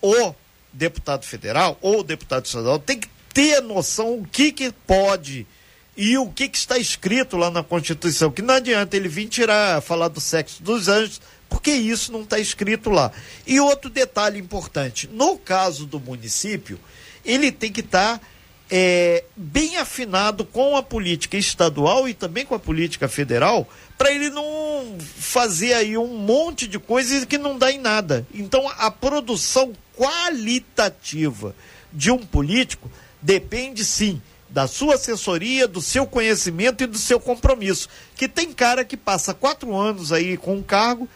o 0.00 0.34
deputado 0.72 1.24
federal 1.24 1.76
ou 1.80 2.04
deputado 2.04 2.44
estadual 2.44 2.78
tem 2.78 3.00
que 3.00 3.08
ter 3.36 3.60
noção 3.60 4.14
o 4.14 4.26
que 4.26 4.50
que 4.50 4.72
pode 4.86 5.46
e 5.94 6.16
o 6.16 6.26
que 6.30 6.48
que 6.48 6.56
está 6.56 6.78
escrito 6.78 7.36
lá 7.36 7.50
na 7.50 7.62
Constituição, 7.62 8.30
que 8.30 8.40
não 8.40 8.54
adianta 8.54 8.96
ele 8.96 9.10
vir 9.10 9.28
tirar, 9.28 9.82
falar 9.82 10.08
do 10.08 10.22
sexo 10.22 10.62
dos 10.62 10.88
anjos, 10.88 11.20
porque 11.46 11.70
isso 11.70 12.10
não 12.10 12.22
está 12.22 12.38
escrito 12.38 12.88
lá. 12.88 13.12
E 13.46 13.60
outro 13.60 13.90
detalhe 13.90 14.40
importante, 14.40 15.06
no 15.12 15.36
caso 15.36 15.84
do 15.84 16.00
município, 16.00 16.80
ele 17.26 17.52
tem 17.52 17.70
que 17.70 17.80
estar 17.80 18.18
tá 18.18 18.26
é, 18.70 19.22
bem 19.36 19.76
afinado 19.76 20.42
com 20.42 20.74
a 20.74 20.82
política 20.82 21.36
estadual 21.36 22.08
e 22.08 22.14
também 22.14 22.46
com 22.46 22.54
a 22.54 22.58
política 22.58 23.06
federal, 23.06 23.68
para 23.98 24.10
ele 24.12 24.30
não 24.30 24.96
fazer 24.98 25.74
aí 25.74 25.98
um 25.98 26.16
monte 26.16 26.66
de 26.66 26.78
coisas 26.78 27.26
que 27.26 27.36
não 27.36 27.58
dá 27.58 27.70
em 27.70 27.78
nada. 27.78 28.26
Então, 28.32 28.66
a 28.78 28.90
produção 28.90 29.74
qualitativa 29.94 31.54
de 31.92 32.10
um 32.10 32.18
político 32.18 32.90
depende 33.20 33.84
sim 33.84 34.20
da 34.48 34.66
sua 34.66 34.94
assessoria, 34.94 35.66
do 35.66 35.82
seu 35.82 36.06
conhecimento 36.06 36.82
e 36.82 36.86
do 36.86 36.98
seu 36.98 37.18
compromisso. 37.18 37.88
Que 38.14 38.28
tem 38.28 38.52
cara 38.52 38.84
que 38.84 38.96
passa 38.96 39.34
quatro 39.34 39.76
anos 39.76 40.12
aí 40.12 40.36
com 40.36 40.56
um 40.56 40.62
cargo, 40.62 41.08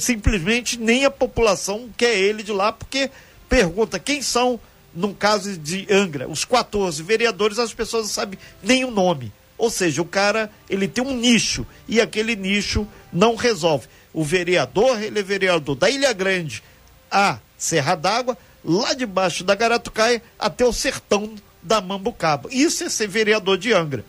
simplesmente 0.00 0.78
nem 0.78 1.04
a 1.04 1.10
população 1.10 1.88
quer 1.96 2.16
ele 2.16 2.42
de 2.42 2.52
lá, 2.52 2.72
porque 2.72 3.10
pergunta 3.48 3.98
quem 3.98 4.22
são, 4.22 4.60
no 4.94 5.14
caso 5.14 5.56
de 5.58 5.86
Angra, 5.90 6.28
os 6.28 6.44
14 6.44 7.02
vereadores, 7.02 7.58
as 7.58 7.74
pessoas 7.74 8.04
não 8.04 8.10
sabem 8.10 8.38
nem 8.62 8.84
o 8.84 8.90
nome. 8.90 9.32
Ou 9.56 9.70
seja, 9.70 10.00
o 10.00 10.04
cara, 10.04 10.50
ele 10.70 10.86
tem 10.86 11.04
um 11.04 11.16
nicho 11.16 11.66
e 11.88 12.00
aquele 12.00 12.36
nicho 12.36 12.86
não 13.12 13.34
resolve. 13.34 13.88
O 14.12 14.24
vereador, 14.24 15.02
ele 15.02 15.18
é 15.18 15.22
vereador 15.22 15.74
da 15.74 15.90
Ilha 15.90 16.12
Grande 16.12 16.62
a 17.10 17.38
Serra 17.56 17.94
d'Água, 17.94 18.38
lá 18.68 18.92
debaixo 18.92 19.42
da 19.42 19.54
Garatucaia 19.54 20.22
até 20.38 20.64
o 20.64 20.72
sertão 20.72 21.34
da 21.62 21.80
Mambucaba. 21.80 22.50
Isso 22.52 22.84
é 22.84 22.88
ser 22.90 23.08
vereador 23.08 23.56
de 23.56 23.72
Angra. 23.72 24.04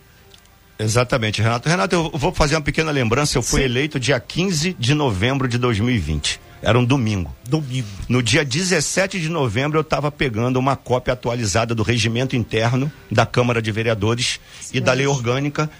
Exatamente, 0.78 1.42
Renato. 1.42 1.68
Renato, 1.68 1.94
eu 1.94 2.10
vou 2.14 2.32
fazer 2.32 2.54
uma 2.54 2.60
pequena 2.60 2.90
lembrança. 2.90 3.36
Eu 3.36 3.42
fui 3.42 3.60
Sim. 3.60 3.66
eleito 3.66 3.98
dia 3.98 4.20
15 4.20 4.76
de 4.78 4.94
novembro 4.94 5.48
de 5.48 5.58
2020. 5.58 6.40
Era 6.62 6.78
um 6.78 6.84
domingo. 6.84 7.34
Domingo. 7.48 7.88
No 8.08 8.22
dia 8.22 8.44
17 8.44 9.18
de 9.18 9.28
novembro, 9.28 9.78
eu 9.78 9.82
estava 9.82 10.10
pegando 10.12 10.58
uma 10.58 10.76
cópia 10.76 11.14
atualizada 11.14 11.74
do 11.74 11.82
regimento 11.82 12.36
interno 12.36 12.90
da 13.10 13.24
Câmara 13.24 13.60
de 13.60 13.72
Vereadores 13.72 14.40
Sim. 14.60 14.76
e 14.76 14.80
da 14.80 14.92
lei 14.92 15.06
orgânica, 15.06 15.70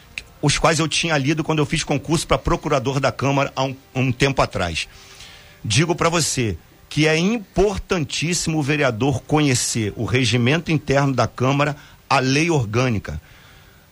os 0.40 0.58
quais 0.58 0.78
eu 0.78 0.88
tinha 0.88 1.16
lido 1.18 1.44
quando 1.44 1.58
eu 1.58 1.66
fiz 1.66 1.84
concurso 1.84 2.26
para 2.26 2.38
procurador 2.38 2.98
da 2.98 3.12
Câmara 3.12 3.52
há 3.54 3.64
um, 3.64 3.76
um 3.94 4.12
tempo 4.12 4.40
atrás. 4.40 4.88
Digo 5.62 5.94
para 5.94 6.08
você, 6.08 6.56
que 6.90 7.06
é 7.06 7.16
importantíssimo 7.16 8.58
o 8.58 8.62
vereador 8.62 9.22
conhecer 9.22 9.92
o 9.96 10.04
regimento 10.04 10.72
interno 10.72 11.14
da 11.14 11.26
Câmara, 11.28 11.76
a 12.08 12.18
lei 12.18 12.50
orgânica. 12.50 13.22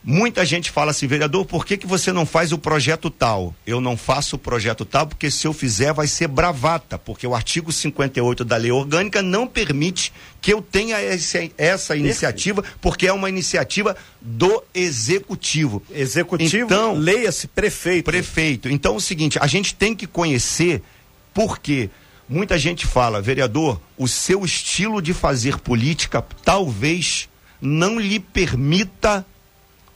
Muita 0.02 0.44
gente 0.44 0.70
fala 0.70 0.90
assim, 0.90 1.06
vereador, 1.06 1.44
por 1.44 1.64
que, 1.64 1.76
que 1.76 1.86
você 1.86 2.12
não 2.12 2.26
faz 2.26 2.50
o 2.50 2.58
projeto 2.58 3.08
tal? 3.08 3.54
Eu 3.64 3.80
não 3.80 3.96
faço 3.96 4.34
o 4.34 4.38
projeto 4.38 4.84
tal 4.84 5.06
porque 5.06 5.30
se 5.30 5.46
eu 5.46 5.52
fizer 5.52 5.92
vai 5.92 6.08
ser 6.08 6.26
bravata, 6.26 6.98
porque 6.98 7.26
o 7.26 7.34
artigo 7.34 7.70
58 7.70 8.44
da 8.44 8.56
lei 8.56 8.72
orgânica 8.72 9.22
não 9.22 9.46
permite 9.46 10.12
que 10.40 10.52
eu 10.52 10.60
tenha 10.60 11.00
esse, 11.00 11.52
essa 11.56 11.94
iniciativa, 11.94 12.64
porque 12.80 13.06
é 13.06 13.12
uma 13.12 13.28
iniciativa 13.28 13.96
do 14.20 14.62
executivo. 14.74 15.82
Executivo, 15.92 16.64
então, 16.64 16.94
leia-se 16.94 17.46
prefeito. 17.46 18.06
Prefeito. 18.06 18.68
Então 18.68 18.94
é 18.94 18.96
o 18.96 19.00
seguinte, 19.00 19.38
a 19.40 19.46
gente 19.46 19.74
tem 19.74 19.94
que 19.94 20.06
conhecer 20.06 20.82
por 21.32 21.58
quê? 21.58 21.90
Muita 22.28 22.58
gente 22.58 22.86
fala, 22.86 23.22
vereador, 23.22 23.80
o 23.96 24.06
seu 24.06 24.44
estilo 24.44 25.00
de 25.00 25.14
fazer 25.14 25.58
política 25.58 26.22
talvez 26.44 27.26
não 27.58 27.98
lhe 27.98 28.20
permita 28.20 29.24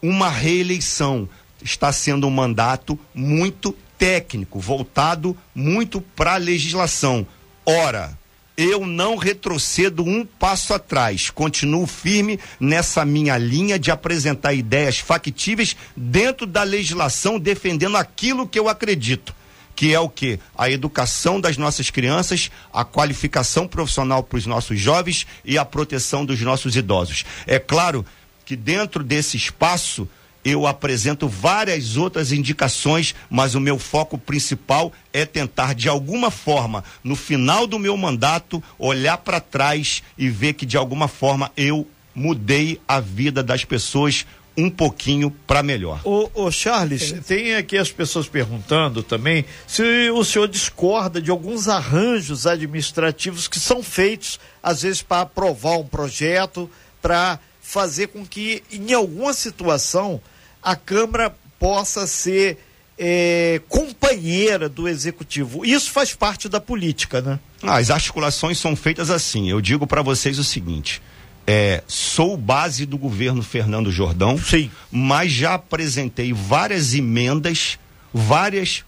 uma 0.01 0.31
reeleição. 0.31 1.29
Está 1.63 1.93
sendo 1.93 2.27
um 2.27 2.31
mandato 2.31 2.99
muito 3.15 3.77
técnico, 3.99 4.59
voltado 4.59 5.37
muito 5.55 6.01
para 6.01 6.33
a 6.33 6.39
legislação. 6.39 7.27
Ora, 7.67 8.17
eu 8.57 8.87
não 8.87 9.17
retrocedo 9.17 10.03
um 10.03 10.25
passo 10.25 10.73
atrás, 10.73 11.29
continuo 11.29 11.87
firme 11.87 12.41
nessa 12.59 13.05
minha 13.05 13.37
linha 13.37 13.79
de 13.79 13.91
apresentar 13.91 14.55
ideias 14.55 14.99
factíveis 14.99 15.77
dentro 15.95 16.47
da 16.47 16.63
legislação, 16.63 17.39
defendendo 17.39 17.99
aquilo 17.99 18.49
que 18.49 18.59
eu 18.59 18.71
acredito 18.71 19.35
que 19.75 19.95
é 19.95 20.01
o 20.01 20.09
que? 20.09 20.39
A 20.57 20.71
educação 20.71 21.41
das 21.41 21.57
nossas 21.57 21.91
crianças, 21.91 22.51
a 22.73 22.85
qualificação 22.85 23.67
profissional 23.67 24.23
para 24.23 24.39
os 24.39 24.47
nossos 24.47 24.79
jovens 24.79 25.27
e 25.45 25.59
a 25.59 25.65
proteção 25.65 26.25
dos 26.25 26.41
nossos 26.41 26.77
idosos. 26.77 27.25
É 27.47 27.59
claro 27.59 28.05
que 28.45 28.57
dentro 28.57 29.03
desse 29.03 29.37
espaço 29.37 30.09
eu 30.45 30.67
apresento 30.67 31.29
várias 31.29 31.97
outras 31.97 32.33
indicações, 32.33 33.15
mas 33.31 33.55
o 33.55 33.61
meu 33.61 33.79
foco 33.79 34.19
principal 34.19 34.93
é 35.13 35.25
tentar, 35.25 35.75
de 35.75 35.89
alguma 35.89 36.31
forma, 36.31 36.83
no 37.05 37.15
final 37.15 37.67
do 37.67 37.79
meu 37.79 37.97
mandato, 37.97 38.63
olhar 38.79 39.19
para 39.19 39.41
trás 39.41 40.03
e 40.19 40.29
ver 40.29 40.55
que, 40.55 40.67
de 40.67 40.77
alguma 40.77 41.07
forma, 41.07 41.53
eu 41.57 41.87
mudei 42.15 42.81
a 42.87 43.01
vida 43.01 43.43
das 43.43 43.65
pessoas 43.65 44.27
um 44.57 44.69
pouquinho 44.69 45.31
para 45.47 45.63
melhor. 45.63 46.01
O, 46.05 46.29
o 46.35 46.51
Charles, 46.51 47.03
Sim. 47.03 47.21
tem 47.21 47.55
aqui 47.55 47.79
as 47.79 47.91
pessoas 47.91 48.29
perguntando 48.29 49.03
também 49.03 49.45
se 49.67 50.11
o 50.11 50.25
senhor 50.25 50.49
discorda 50.49 51.21
de 51.21 51.31
alguns 51.31 51.69
arranjos 51.69 52.47
administrativos 52.47 53.49
que 53.49 53.59
são 53.59 53.83
feitos, 53.83 54.39
às 54.63 54.83
vezes, 54.83 55.03
para 55.03 55.23
aprovar 55.23 55.79
um 55.79 55.87
projeto, 55.87 56.71
para 57.01 57.39
fazer 57.61 58.09
com 58.09 58.27
que, 58.27 58.63
em 58.71 58.93
alguma 58.93 59.33
situação, 59.33 60.21
a 60.63 60.77
Câmara 60.77 61.35
possa 61.59 62.07
ser 62.07 62.59
é, 62.99 63.61
companheira 63.69 64.69
do 64.69 64.87
executivo. 64.89 65.65
Isso 65.65 65.91
faz 65.91 66.15
parte 66.15 66.49
da 66.49 66.61
política, 66.61 67.21
né? 67.21 67.41
Ah, 67.63 67.79
as 67.79 67.91
articulações 67.91 68.59
são 68.59 68.77
feitas 68.77 69.11
assim. 69.11 69.49
Eu 69.49 69.61
digo 69.61 69.87
para 69.87 70.03
vocês 70.03 70.39
o 70.39 70.45
seguinte: 70.45 71.01
é, 71.47 71.83
sou 71.87 72.37
base 72.37 72.87
do 72.87 72.97
governo 72.97 73.43
Fernando 73.43 73.91
Jordão, 73.91 74.39
Sim. 74.39 74.71
mas 74.91 75.33
já 75.33 75.55
apresentei 75.55 76.33
várias 76.33 76.95
emendas, 76.95 77.79
várias 78.13 78.85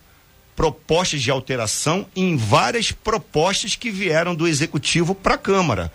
propostas 0.55 1.21
de 1.21 1.31
alteração 1.31 2.07
em 2.15 2.37
várias 2.37 2.93
propostas 2.93 3.75
que 3.75 3.91
vieram 3.91 4.35
do 4.35 4.47
executivo 4.47 5.15
para 5.15 5.35
a 5.35 5.39
Câmara. 5.39 5.93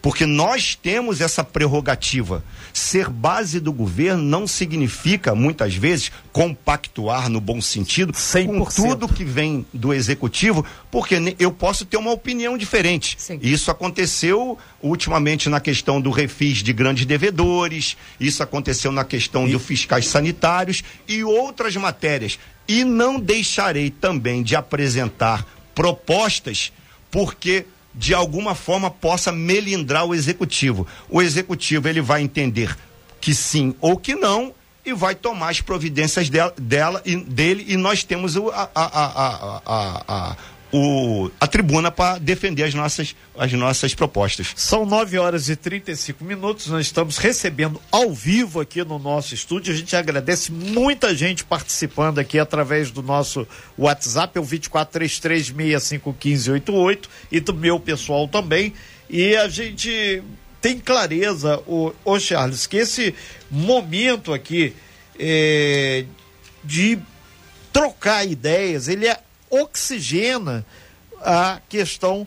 Porque 0.00 0.24
nós 0.24 0.74
temos 0.74 1.20
essa 1.20 1.42
prerrogativa. 1.42 2.44
Ser 2.72 3.08
base 3.08 3.58
do 3.58 3.72
governo 3.72 4.22
não 4.22 4.46
significa, 4.46 5.34
muitas 5.34 5.74
vezes, 5.74 6.12
compactuar 6.32 7.28
no 7.28 7.40
bom 7.40 7.60
sentido 7.60 8.12
100%. 8.12 8.46
com 8.46 8.64
tudo 8.64 9.08
que 9.08 9.24
vem 9.24 9.66
do 9.72 9.92
executivo, 9.92 10.64
porque 10.90 11.16
eu 11.38 11.50
posso 11.50 11.84
ter 11.84 11.96
uma 11.96 12.12
opinião 12.12 12.56
diferente. 12.56 13.16
Sim. 13.18 13.38
Isso 13.42 13.70
aconteceu 13.70 14.58
ultimamente 14.82 15.48
na 15.48 15.60
questão 15.60 16.00
do 16.00 16.10
refis 16.10 16.58
de 16.58 16.72
grandes 16.72 17.04
devedores, 17.04 17.96
isso 18.20 18.42
aconteceu 18.42 18.92
na 18.92 19.04
questão 19.04 19.48
e... 19.48 19.52
dos 19.52 19.62
fiscais 19.62 20.06
sanitários 20.06 20.84
e 21.08 21.24
outras 21.24 21.74
matérias. 21.76 22.38
E 22.68 22.84
não 22.84 23.18
deixarei 23.18 23.90
também 23.90 24.42
de 24.42 24.54
apresentar 24.54 25.46
propostas, 25.74 26.72
porque 27.10 27.66
de 27.96 28.12
alguma 28.14 28.54
forma 28.54 28.90
possa 28.90 29.32
melindrar 29.32 30.04
o 30.04 30.14
executivo. 30.14 30.86
O 31.08 31.22
executivo 31.22 31.88
ele 31.88 32.00
vai 32.00 32.22
entender 32.22 32.76
que 33.20 33.34
sim 33.34 33.74
ou 33.80 33.96
que 33.96 34.14
não 34.14 34.54
e 34.84 34.92
vai 34.92 35.14
tomar 35.14 35.48
as 35.48 35.60
providências 35.60 36.30
dela, 36.30 36.54
dela 36.56 37.02
e 37.04 37.16
dele 37.16 37.64
e 37.66 37.76
nós 37.76 38.04
temos 38.04 38.36
a, 38.36 38.70
a, 38.72 38.86
a, 40.06 40.36
o, 40.76 41.30
a 41.40 41.46
tribuna 41.46 41.90
para 41.90 42.18
defender 42.18 42.64
as 42.64 42.74
nossas, 42.74 43.16
as 43.38 43.50
nossas 43.52 43.94
propostas. 43.94 44.52
São 44.54 44.84
9 44.84 45.18
horas 45.18 45.48
e 45.48 45.56
35 45.56 46.22
minutos, 46.22 46.66
nós 46.66 46.84
estamos 46.84 47.16
recebendo 47.16 47.80
ao 47.90 48.12
vivo 48.12 48.60
aqui 48.60 48.84
no 48.84 48.98
nosso 48.98 49.32
estúdio. 49.34 49.72
A 49.72 49.76
gente 49.76 49.96
agradece 49.96 50.52
muita 50.52 51.16
gente 51.16 51.42
participando 51.44 52.18
aqui 52.18 52.38
através 52.38 52.90
do 52.90 53.02
nosso 53.02 53.48
WhatsApp, 53.78 54.36
é 54.36 54.40
o 54.40 54.44
2433651588 54.44 57.06
e 57.32 57.40
do 57.40 57.54
meu 57.54 57.80
pessoal 57.80 58.28
também. 58.28 58.74
E 59.08 59.34
a 59.34 59.48
gente 59.48 60.22
tem 60.60 60.78
clareza, 60.78 61.58
o, 61.66 61.94
o 62.04 62.18
Charles, 62.18 62.66
que 62.66 62.76
esse 62.76 63.14
momento 63.50 64.34
aqui 64.34 64.74
é, 65.18 66.04
de 66.62 66.98
trocar 67.72 68.26
ideias, 68.26 68.88
ele 68.88 69.06
é 69.06 69.18
oxigena 69.62 70.64
a 71.20 71.60
questão 71.68 72.26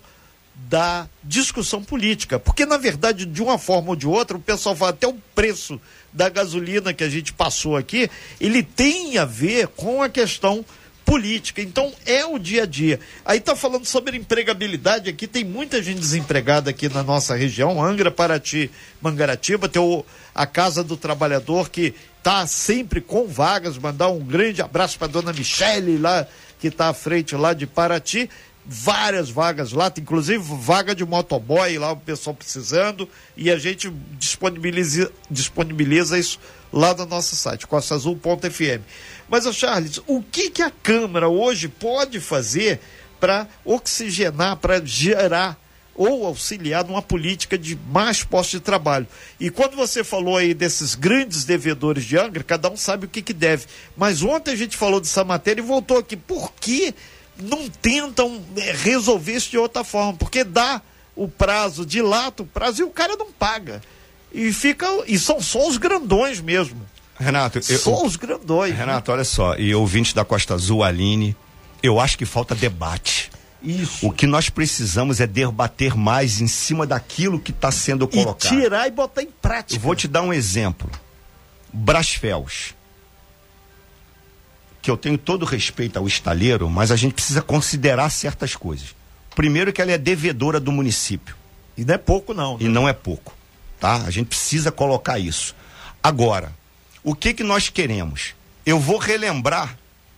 da 0.67 1.07
discussão 1.23 1.83
política. 1.83 2.39
Porque, 2.39 2.65
na 2.65 2.77
verdade, 2.77 3.25
de 3.25 3.41
uma 3.41 3.57
forma 3.57 3.89
ou 3.89 3.95
de 3.95 4.07
outra, 4.07 4.35
o 4.35 4.41
pessoal 4.41 4.75
fala 4.75 4.91
até 4.91 5.07
o 5.07 5.13
preço 5.33 5.79
da 6.11 6.27
gasolina 6.27 6.93
que 6.93 7.03
a 7.03 7.09
gente 7.09 7.31
passou 7.31 7.77
aqui, 7.77 8.09
ele 8.41 8.63
tem 8.63 9.17
a 9.17 9.25
ver 9.25 9.67
com 9.67 10.01
a 10.01 10.09
questão 10.09 10.65
política. 11.05 11.61
Então, 11.61 11.91
é 12.05 12.25
o 12.25 12.37
dia 12.37 12.63
a 12.63 12.65
dia. 12.65 12.99
Aí 13.25 13.39
tá 13.39 13.55
falando 13.55 13.85
sobre 13.85 14.17
empregabilidade 14.17 15.09
aqui, 15.09 15.27
tem 15.27 15.43
muita 15.43 15.81
gente 15.81 15.99
desempregada 15.99 16.69
aqui 16.69 16.89
na 16.89 17.03
nossa 17.03 17.35
região, 17.35 17.83
Angra, 17.83 18.11
Paraty, 18.11 18.69
Mangaratiba, 19.01 19.69
tem 19.69 19.81
o, 19.81 20.05
a 20.35 20.45
Casa 20.45 20.83
do 20.83 20.97
Trabalhador 20.97 21.69
que 21.69 21.95
tá 22.21 22.45
sempre 22.45 23.01
com 23.01 23.27
vagas, 23.27 23.77
mandar 23.77 24.09
um 24.09 24.19
grande 24.19 24.61
abraço 24.61 24.99
para 24.99 25.07
dona 25.07 25.33
Michele 25.33 25.97
lá 25.97 26.27
que 26.59 26.67
está 26.67 26.89
à 26.89 26.93
frente 26.93 27.35
lá 27.35 27.53
de 27.53 27.65
Paraty, 27.65 28.29
várias 28.65 29.29
vagas 29.29 29.71
lá, 29.71 29.91
inclusive 29.97 30.37
vaga 30.37 30.93
de 30.93 31.03
motoboy 31.03 31.77
lá, 31.79 31.91
o 31.91 31.97
pessoal 31.97 32.35
precisando, 32.35 33.09
e 33.35 33.49
a 33.49 33.57
gente 33.57 33.89
disponibiliza, 34.17 35.11
disponibiliza 35.29 36.19
isso 36.19 36.39
lá 36.71 36.93
no 36.93 37.05
nosso 37.05 37.35
site, 37.35 37.65
costaazul.fm. 37.65 38.83
Mas, 39.27 39.45
ô 39.45 39.53
Charles, 39.53 39.99
o 40.05 40.21
que, 40.21 40.51
que 40.51 40.61
a 40.61 40.69
Câmara 40.69 41.27
hoje 41.27 41.67
pode 41.67 42.19
fazer 42.19 42.79
para 43.19 43.47
oxigenar, 43.65 44.57
para 44.57 44.83
gerar 44.85 45.57
ou 45.99 46.25
auxiliar 46.25 46.85
numa 46.85 47.01
política 47.01 47.57
de 47.57 47.77
mais 47.91 48.23
postos 48.23 48.51
de 48.51 48.59
trabalho. 48.61 49.05
E 49.37 49.49
quando 49.49 49.75
você 49.75 50.01
falou 50.01 50.37
aí 50.37 50.53
desses 50.53 50.95
grandes 50.95 51.43
devedores 51.43 52.05
de 52.05 52.17
Angra, 52.17 52.41
cada 52.41 52.71
um 52.71 52.77
sabe 52.77 53.05
o 53.05 53.09
que, 53.09 53.21
que 53.21 53.33
deve. 53.33 53.65
Mas 53.97 54.23
ontem 54.23 54.51
a 54.51 54.55
gente 54.55 54.77
falou 54.77 55.01
dessa 55.01 55.25
matéria 55.25 55.61
e 55.61 55.65
voltou 55.65 55.97
aqui. 55.97 56.15
Por 56.15 56.53
que 56.53 56.95
não 57.37 57.67
tentam 57.67 58.41
é, 58.55 58.71
resolver 58.71 59.33
isso 59.33 59.49
de 59.49 59.57
outra 59.57 59.83
forma? 59.83 60.13
Porque 60.13 60.45
dá 60.45 60.81
o 61.17 61.27
prazo, 61.27 61.85
dilata 61.85 62.43
o 62.43 62.47
prazo 62.47 62.79
e 62.81 62.85
o 62.85 62.91
cara 62.91 63.17
não 63.17 63.29
paga. 63.33 63.81
E 64.33 64.53
fica. 64.53 64.87
E 65.05 65.19
são 65.19 65.41
só 65.41 65.67
os 65.67 65.75
grandões 65.75 66.39
mesmo. 66.39 66.81
Renato, 67.19 67.57
eu, 67.57 67.77
só 67.77 68.05
os 68.05 68.15
grandões. 68.15 68.73
Renato, 68.73 69.11
né? 69.11 69.15
olha 69.15 69.25
só, 69.25 69.57
e 69.57 69.75
ouvinte 69.75 70.15
da 70.15 70.23
Costa 70.23 70.53
Azul, 70.53 70.81
Aline, 70.81 71.35
eu 71.83 71.99
acho 71.99 72.17
que 72.17 72.25
falta 72.25 72.55
debate. 72.55 73.29
Isso. 73.61 74.07
O 74.07 74.11
que 74.11 74.25
nós 74.25 74.49
precisamos 74.49 75.19
é 75.19 75.27
debater 75.27 75.95
mais 75.95 76.39
em 76.39 76.47
cima 76.47 76.87
daquilo 76.87 77.39
que 77.39 77.51
está 77.51 77.71
sendo 77.71 78.07
colocado. 78.07 78.53
E 78.53 78.61
tirar 78.61 78.87
e 78.87 78.91
botar 78.91 79.21
em 79.21 79.29
prática. 79.41 79.75
Eu 79.75 79.81
vou 79.81 79.95
te 79.95 80.07
dar 80.07 80.21
um 80.21 80.33
exemplo. 80.33 80.89
Brasfels. 81.73 82.73
Que 84.81 84.89
eu 84.89 84.95
tenho 84.95 85.17
todo 85.17 85.45
respeito 85.45 85.99
ao 85.99 86.07
estaleiro, 86.07 86.69
mas 86.69 86.89
a 86.89 86.95
gente 86.95 87.13
precisa 87.13 87.41
considerar 87.41 88.09
certas 88.09 88.55
coisas. 88.55 88.95
Primeiro 89.35 89.73
que 89.73 89.81
ela 89.81 89.91
é 89.91 89.97
devedora 89.97 90.59
do 90.59 90.71
município. 90.71 91.35
E 91.77 91.83
não 91.83 91.93
é 91.93 91.97
pouco 91.97 92.33
não. 92.33 92.57
Né? 92.57 92.65
E 92.65 92.67
não 92.67 92.87
é 92.87 92.93
pouco, 92.93 93.33
tá? 93.79 94.03
A 94.05 94.09
gente 94.09 94.27
precisa 94.27 94.71
colocar 94.71 95.19
isso. 95.19 95.53
Agora, 96.01 96.53
o 97.03 97.13
que 97.13 97.33
que 97.33 97.43
nós 97.43 97.69
queremos? 97.69 98.33
Eu 98.65 98.79
vou 98.79 98.97
relembrar 98.97 99.77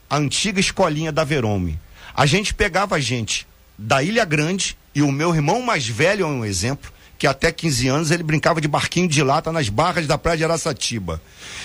a 0.09 0.17
antiga 0.17 0.59
escolinha 0.59 1.11
da 1.11 1.23
Verome 1.23 1.79
a 2.13 2.25
gente 2.25 2.53
pegava 2.53 2.99
gente 2.99 3.47
da 3.77 4.03
Ilha 4.03 4.25
Grande 4.25 4.77
e 4.93 5.01
o 5.01 5.11
meu 5.11 5.33
irmão 5.33 5.61
mais 5.61 5.87
velho 5.87 6.25
é 6.25 6.27
um 6.27 6.45
exemplo, 6.45 6.91
que 7.17 7.25
até 7.27 7.51
15 7.51 7.87
anos 7.87 8.11
ele 8.11 8.23
brincava 8.23 8.59
de 8.59 8.67
barquinho 8.67 9.07
de 9.07 9.23
lata 9.23 9.51
nas 9.51 9.69
barras 9.69 10.07
da 10.07 10.17
praia 10.17 10.37
de 10.37 10.43
Araçatiba. 10.43 11.21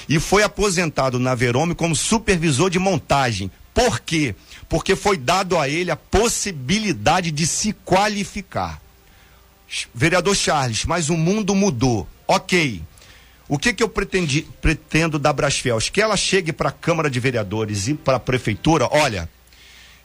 E 0.08 0.20
foi 0.20 0.42
aposentado 0.42 1.18
na 1.18 1.34
Verome 1.34 1.74
como 1.74 1.96
supervisor 1.96 2.70
de 2.70 2.78
montagem. 2.78 3.50
Por 3.72 4.00
quê? 4.00 4.34
Porque 4.68 4.94
foi 4.94 5.16
dado 5.16 5.58
a 5.58 5.68
ele 5.68 5.90
a 5.90 5.96
possibilidade 5.96 7.30
de 7.30 7.46
se 7.46 7.72
qualificar. 7.72 8.80
Vereador 9.94 10.34
Charles, 10.34 10.84
mas 10.84 11.10
o 11.10 11.16
mundo 11.16 11.54
mudou. 11.54 12.08
Ok. 12.26 12.82
O 13.48 13.58
que, 13.58 13.72
que 13.72 13.82
eu 13.82 13.88
pretendi, 13.88 14.46
pretendo 14.60 15.18
da 15.18 15.32
Brasfels? 15.32 15.88
Que 15.88 16.00
ela 16.00 16.16
chegue 16.16 16.52
para 16.52 16.68
a 16.68 16.72
Câmara 16.72 17.08
de 17.08 17.20
Vereadores 17.20 17.86
e 17.88 17.94
para 17.94 18.16
a 18.16 18.20
Prefeitura. 18.20 18.88
Olha, 18.90 19.28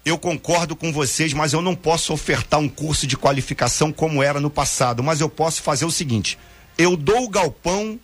eu 0.03 0.17
concordo 0.17 0.75
com 0.75 0.91
vocês, 0.91 1.31
mas 1.33 1.53
eu 1.53 1.61
não 1.61 1.75
posso 1.75 2.11
ofertar 2.11 2.59
um 2.59 2.67
curso 2.67 3.05
de 3.05 3.15
qualificação 3.15 3.91
como 3.91 4.23
era 4.23 4.39
no 4.39 4.49
passado. 4.49 5.03
Mas 5.03 5.21
eu 5.21 5.29
posso 5.29 5.61
fazer 5.61 5.85
o 5.85 5.91
seguinte: 5.91 6.37
eu 6.77 6.97
dou 6.97 7.25
o 7.25 7.29
galpão, 7.29 7.99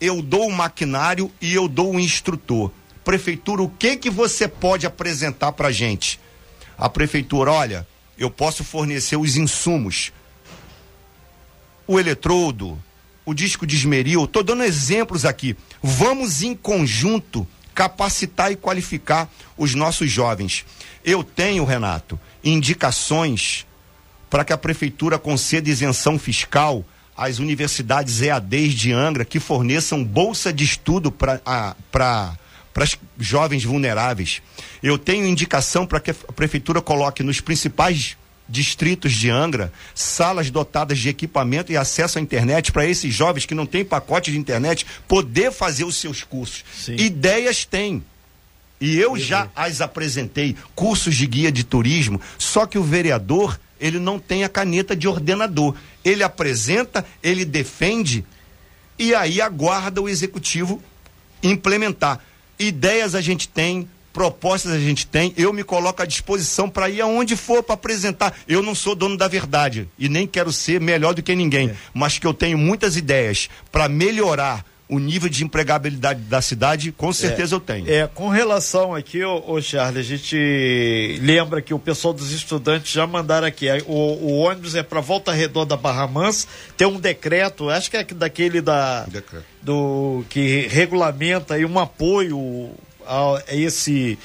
eu 0.00 0.22
dou 0.22 0.46
o 0.46 0.52
maquinário 0.52 1.30
e 1.40 1.52
eu 1.52 1.68
dou 1.68 1.94
o 1.94 2.00
instrutor. 2.00 2.70
Prefeitura, 3.04 3.62
o 3.62 3.68
que 3.68 3.96
que 3.96 4.10
você 4.10 4.46
pode 4.46 4.86
apresentar 4.86 5.52
para 5.52 5.72
gente? 5.72 6.20
A 6.78 6.88
prefeitura, 6.88 7.50
olha, 7.50 7.86
eu 8.16 8.30
posso 8.30 8.62
fornecer 8.62 9.16
os 9.16 9.36
insumos, 9.36 10.12
o 11.86 11.98
eletrodo, 11.98 12.78
o 13.24 13.34
disco 13.34 13.66
de 13.66 13.74
esmeril. 13.74 14.24
Estou 14.24 14.44
dando 14.44 14.62
exemplos 14.62 15.24
aqui. 15.24 15.56
Vamos 15.82 16.42
em 16.42 16.54
conjunto 16.54 17.46
capacitar 17.74 18.52
e 18.52 18.56
qualificar 18.56 19.28
os 19.56 19.74
nossos 19.74 20.10
jovens. 20.10 20.64
Eu 21.04 21.24
tenho, 21.24 21.64
Renato, 21.64 22.18
indicações 22.42 23.66
para 24.28 24.44
que 24.44 24.52
a 24.52 24.58
prefeitura 24.58 25.18
conceda 25.18 25.68
isenção 25.68 26.18
fiscal 26.18 26.84
às 27.16 27.38
universidades 27.38 28.22
EADs 28.22 28.72
de 28.72 28.92
Angra 28.92 29.24
que 29.24 29.40
forneçam 29.40 30.04
bolsa 30.04 30.52
de 30.52 30.64
estudo 30.64 31.10
para 31.10 31.40
para 32.72 32.86
jovens 33.18 33.64
vulneráveis. 33.64 34.40
Eu 34.82 34.96
tenho 34.96 35.26
indicação 35.26 35.84
para 35.84 36.00
que 36.00 36.12
a 36.12 36.32
prefeitura 36.32 36.80
coloque 36.80 37.22
nos 37.22 37.40
principais 37.40 38.16
distritos 38.50 39.12
de 39.12 39.30
Angra 39.30 39.72
salas 39.94 40.50
dotadas 40.50 40.98
de 40.98 41.08
equipamento 41.08 41.72
e 41.72 41.76
acesso 41.76 42.18
à 42.18 42.20
internet 42.20 42.72
para 42.72 42.84
esses 42.84 43.14
jovens 43.14 43.46
que 43.46 43.54
não 43.54 43.64
têm 43.64 43.84
pacote 43.84 44.32
de 44.32 44.38
internet 44.38 44.84
poder 45.06 45.52
fazer 45.52 45.84
os 45.84 45.96
seus 45.96 46.22
cursos. 46.22 46.64
Sim. 46.76 46.96
Ideias 46.96 47.64
tem. 47.64 48.04
E 48.80 48.98
eu 48.98 49.16
já 49.16 49.48
as 49.54 49.80
apresentei, 49.80 50.56
cursos 50.74 51.14
de 51.14 51.26
guia 51.26 51.52
de 51.52 51.64
turismo, 51.64 52.20
só 52.38 52.64
que 52.64 52.78
o 52.78 52.82
vereador, 52.82 53.60
ele 53.78 53.98
não 53.98 54.18
tem 54.18 54.42
a 54.42 54.48
caneta 54.48 54.96
de 54.96 55.06
ordenador. 55.06 55.74
Ele 56.02 56.22
apresenta, 56.22 57.04
ele 57.22 57.44
defende 57.44 58.24
e 58.98 59.14
aí 59.14 59.40
aguarda 59.40 60.00
o 60.00 60.08
executivo 60.08 60.82
implementar. 61.42 62.20
Ideias 62.58 63.14
a 63.14 63.20
gente 63.20 63.48
tem, 63.48 63.88
propostas 64.12 64.72
a 64.72 64.78
gente 64.78 65.06
tem, 65.06 65.32
eu 65.36 65.52
me 65.52 65.64
coloco 65.64 66.02
à 66.02 66.06
disposição 66.06 66.68
para 66.68 66.88
ir 66.88 67.00
aonde 67.00 67.36
for 67.36 67.62
para 67.62 67.74
apresentar. 67.74 68.34
Eu 68.48 68.62
não 68.62 68.74
sou 68.74 68.94
dono 68.94 69.16
da 69.16 69.28
verdade 69.28 69.88
e 69.98 70.08
nem 70.08 70.26
quero 70.26 70.52
ser 70.52 70.80
melhor 70.80 71.14
do 71.14 71.22
que 71.22 71.34
ninguém, 71.34 71.70
é. 71.70 71.74
mas 71.94 72.18
que 72.18 72.26
eu 72.26 72.34
tenho 72.34 72.58
muitas 72.58 72.96
ideias 72.96 73.48
para 73.70 73.88
melhorar 73.88 74.64
o 74.90 74.98
nível 74.98 75.28
de 75.28 75.44
empregabilidade 75.44 76.20
da 76.22 76.42
cidade, 76.42 76.90
com 76.90 77.12
certeza 77.12 77.54
é, 77.54 77.56
eu 77.56 77.60
tenho. 77.60 77.88
É, 77.88 78.08
com 78.08 78.28
relação 78.28 78.92
aqui, 78.92 79.22
ô, 79.22 79.42
ô 79.46 79.62
Charles, 79.62 80.00
a 80.00 80.02
gente 80.02 81.18
lembra 81.22 81.62
que 81.62 81.72
o 81.72 81.78
pessoal 81.78 82.12
dos 82.12 82.32
estudantes 82.32 82.90
já 82.90 83.06
mandaram 83.06 83.46
aqui. 83.46 83.66
O, 83.86 83.94
o 83.94 84.38
ônibus 84.38 84.74
é 84.74 84.82
para 84.82 85.00
Volta 85.00 85.30
Redonda 85.30 85.76
Barra 85.76 86.08
Mansa, 86.08 86.48
tem 86.76 86.88
um 86.88 86.98
decreto, 86.98 87.70
acho 87.70 87.88
que 87.88 87.96
é 87.96 88.04
daquele 88.04 88.60
da. 88.60 89.04
Decreto. 89.04 89.44
Do, 89.62 90.24
que 90.28 90.66
regulamenta 90.68 91.54
aí 91.54 91.64
um 91.64 91.78
apoio 91.78 92.70
a 93.10 93.42
esse 93.54 94.18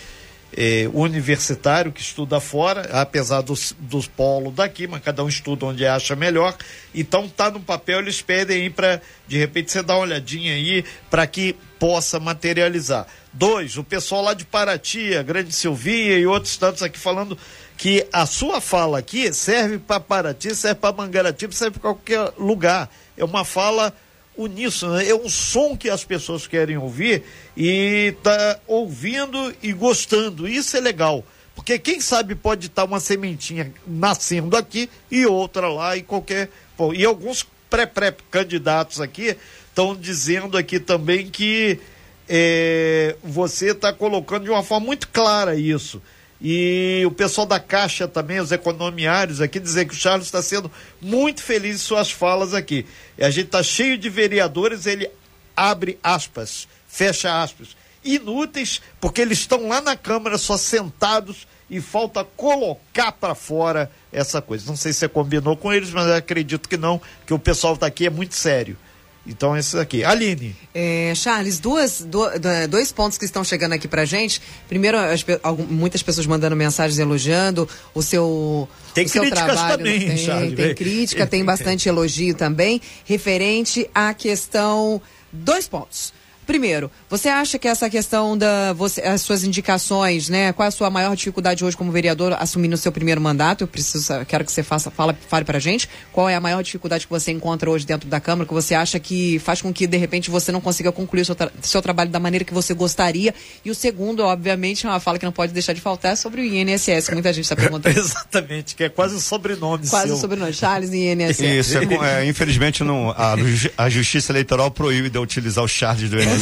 é, 0.56 0.90
universitário 0.94 1.92
que 1.92 2.02
estuda 2.02 2.40
fora, 2.40 2.90
apesar 2.94 3.42
dos, 3.42 3.76
dos 3.78 4.08
polos 4.08 4.54
daqui, 4.54 4.88
mas 4.88 5.02
cada 5.04 5.24
um 5.24 5.28
estuda 5.28 5.66
onde 5.66 5.86
acha 5.86 6.16
melhor. 6.16 6.56
Então 6.94 7.28
tá 7.28 7.52
no 7.52 7.60
papel, 7.60 8.00
eles 8.00 8.22
pedem 8.22 8.64
aí 8.64 8.70
para 8.70 9.02
de 9.28 9.38
repente 9.38 9.72
você 9.72 9.84
dar 9.84 9.96
uma 9.96 10.04
olhadinha 10.04 10.54
aí 10.54 10.86
para 11.10 11.28
que 11.28 11.56
possa 11.78 12.20
materializar. 12.20 13.06
Dois, 13.34 13.78
o 13.78 13.84
pessoal 13.84 14.22
lá 14.22 14.34
de 14.34 14.46
Paraty, 14.46 15.16
a 15.16 15.24
Grande 15.24 15.52
Silvia 15.52 16.18
e 16.18 16.26
outros 16.26 16.56
tantos 16.56 16.82
aqui 16.82 16.98
falando 16.98 17.38
que 17.78 18.08
a 18.14 18.26
sua 18.26 18.62
fala 18.62 19.00
aqui 19.00 19.34
serve 19.34 19.78
para 19.78 20.00
Paraty, 20.00 20.56
serve 20.56 20.80
para 20.80 20.96
Mangaratiba, 20.96 21.52
serve 21.52 21.80
para 21.80 21.94
qualquer 21.94 22.32
lugar. 22.38 22.90
É 23.18 23.26
uma 23.26 23.44
fala 23.44 23.94
uníssono, 24.38 25.00
é 25.00 25.14
um 25.14 25.30
som 25.30 25.76
que 25.76 25.90
as 25.90 26.04
pessoas 26.04 26.48
querem 26.48 26.78
ouvir 26.78 27.24
e 27.56 28.14
tá 28.22 28.60
ouvindo 28.68 29.54
e 29.62 29.72
gostando. 29.72 30.48
Isso 30.48 30.76
é 30.76 30.80
legal. 30.80 31.24
Porque 31.56 31.80
quem 31.80 32.02
sabe 32.02 32.36
pode 32.36 32.68
estar 32.68 32.84
uma 32.84 33.00
sementinha 33.00 33.74
nascendo 33.88 34.58
aqui 34.58 34.90
e 35.10 35.26
outra 35.26 35.70
lá 35.70 35.96
e 35.96 36.04
qualquer. 36.04 36.50
Pô, 36.76 36.94
e 36.94 37.06
alguns 37.06 37.48
pré-pré-candidatos 37.70 39.00
aqui 39.00 39.38
estão 39.70 39.96
dizendo 39.96 40.58
aqui 40.58 40.80
também 40.80 41.30
que 41.30 41.80
é, 42.28 43.16
você 43.24 43.72
está 43.72 43.94
colocando 43.94 44.44
de 44.44 44.50
uma 44.50 44.64
forma 44.64 44.86
muito 44.86 45.08
clara 45.08 45.56
isso. 45.56 46.02
E 46.48 47.04
o 47.08 47.10
pessoal 47.10 47.48
da 47.48 47.60
Caixa 47.60 48.08
também, 48.08 48.40
os 48.40 48.52
economiários 48.52 49.42
aqui, 49.42 49.60
dizer 49.60 49.86
que 49.86 49.96
o 49.96 49.98
Charles 49.98 50.28
está 50.28 50.44
sendo 50.44 50.72
muito 51.02 51.42
feliz 51.42 51.78
em 51.78 51.80
suas 51.80 52.12
falas 52.12 52.54
aqui. 52.54 52.86
E 53.18 53.26
a 53.26 53.32
gente 53.32 53.48
está 53.48 53.64
cheio 53.64 53.98
de 53.98 54.12
vereadores, 54.12 54.86
ele 54.86 55.10
abre 55.58 55.98
aspas, 56.04 56.68
fecha 56.88 57.42
aspas, 57.42 57.70
inúteis, 58.04 58.80
porque 59.02 59.22
eles 59.22 59.40
estão 59.40 59.68
lá 59.68 59.82
na 59.82 59.96
Câmara 59.96 60.38
só 60.38 60.56
sentados 60.56 61.48
e 61.68 61.82
falta 61.82 62.24
colocar 62.24 63.12
para 63.14 63.34
fora 63.34 63.92
essa 64.12 64.40
coisa. 64.40 64.68
Não 64.68 64.76
sei 64.76 64.94
se 64.94 65.00
você 65.00 65.10
combinou 65.10 65.58
com 65.58 65.74
eles, 65.74 65.90
mas 65.90 66.06
acredito 66.12 66.70
que 66.70 66.78
não, 66.78 67.02
que 67.26 67.34
o 67.34 67.40
pessoal 67.40 67.74
está 67.74 67.88
aqui 67.88 68.06
é 68.06 68.12
muito 68.12 68.36
sério. 68.36 68.78
Então, 69.28 69.58
esses 69.58 69.76
aqui. 69.76 70.04
Aline. 70.04 70.56
É, 70.74 71.14
Charles, 71.16 71.60
duas, 71.60 72.02
do, 72.02 72.26
dois 72.70 72.92
pontos 72.92 73.18
que 73.18 73.26
estão 73.26 73.44
chegando 73.44 73.74
aqui 73.74 73.88
pra 73.88 74.06
gente. 74.06 74.42
Primeiro, 74.68 74.98
as, 74.98 75.26
algumas, 75.42 75.72
muitas 75.72 76.04
pessoas 76.04 76.28
mandando 76.28 76.56
mensagens 76.56 77.00
elogiando 77.00 77.68
o 77.94 78.04
seu, 78.04 78.70
tem 78.94 79.06
o 79.06 79.10
seu 79.10 79.30
trabalho. 79.30 79.78
Também, 79.78 80.08
tem, 80.08 80.18
Charles, 80.18 80.56
tem 80.56 80.76
crítica, 80.76 81.26
tem 81.26 81.44
bastante 81.46 81.90
elogio 81.90 82.36
também. 82.36 82.80
Referente 83.04 83.90
à 83.94 84.14
questão. 84.14 85.02
Dois 85.32 85.68
pontos. 85.68 86.14
Primeiro, 86.46 86.90
você 87.10 87.30
acha 87.30 87.60
que 87.60 87.68
essa 87.68 87.90
questão 87.90 88.38
da 88.38 88.74
você, 88.74 89.02
as 89.02 89.22
suas 89.22 89.44
indicações, 89.44 90.30
né? 90.30 90.54
Qual 90.54 90.66
é 90.66 90.70
a 90.70 90.72
sua 90.72 90.90
maior 90.90 91.16
dificuldade 91.16 91.64
hoje 91.64 91.76
como 91.76 91.92
vereador 91.92 92.36
assumindo 92.40 92.76
o 92.76 92.78
seu 92.78 92.92
primeiro 92.92 93.20
mandato? 93.20 93.64
Eu 93.64 93.68
preciso, 93.68 94.14
quero 94.28 94.46
que 94.46 94.52
você 94.52 94.64
faça, 94.64 94.90
fala, 94.90 95.18
fale 95.28 95.46
pra 95.46 95.60
gente. 95.60 95.90
Qual 96.12 96.30
é 96.30 96.36
a 96.36 96.42
maior 96.42 96.64
dificuldade 96.64 97.06
que 97.06 97.12
você 97.12 97.32
encontra 97.32 97.70
hoje 97.70 97.86
dentro 97.86 98.08
da 98.08 98.20
Câmara, 98.20 98.48
que 98.48 98.54
você 98.54 98.74
acha 98.74 99.00
que 99.00 99.40
faz 99.40 99.62
com 99.62 99.74
que, 99.74 99.86
de 99.86 99.98
repente, 99.98 100.30
você 100.30 100.52
não 100.52 100.62
consiga 100.62 100.92
concluir 100.92 101.22
o 101.22 101.26
seu, 101.26 101.36
tra 101.36 101.52
seu 101.62 101.82
trabalho 101.82 102.10
da 102.10 102.20
maneira 102.20 102.46
que 102.46 102.54
você 102.54 102.74
gostaria? 102.74 103.34
E 103.64 103.70
o 103.70 103.76
segundo, 103.76 104.24
obviamente, 104.24 104.86
é 104.86 104.90
uma 104.90 105.00
fala 105.00 105.20
que 105.20 105.26
não 105.26 105.32
pode 105.32 105.52
deixar 105.52 105.74
de 105.74 105.82
faltar 105.82 106.14
é 106.14 106.16
sobre 106.16 106.42
o 106.42 106.44
INSS, 106.44 107.08
que 107.08 107.14
muita 107.14 107.34
gente 107.34 107.46
está 107.46 107.56
perguntando. 107.56 107.90
Exatamente, 107.98 108.76
que 108.76 108.84
é 108.84 108.90
quase 108.90 109.16
o 109.16 109.20
sobrenome 109.20 109.88
Quase 109.88 110.08
seu. 110.08 110.16
o 110.16 110.20
sobrenome, 110.20 110.54
Charles 110.54 110.92
e 110.92 111.12
INSS. 111.12 111.40
Isso, 111.40 111.78
é, 111.78 112.22
é, 112.22 112.26
infelizmente 112.26 112.84
não, 112.84 113.10
a, 113.12 113.36
a 113.78 113.90
Justiça 113.90 114.32
Eleitoral 114.32 114.70
proíbe 114.72 115.10
de 115.10 115.18
eu 115.18 115.22
utilizar 115.22 115.64
o 115.64 115.68
Charles 115.68 116.10
do 116.10 116.22
INSS. 116.22 116.35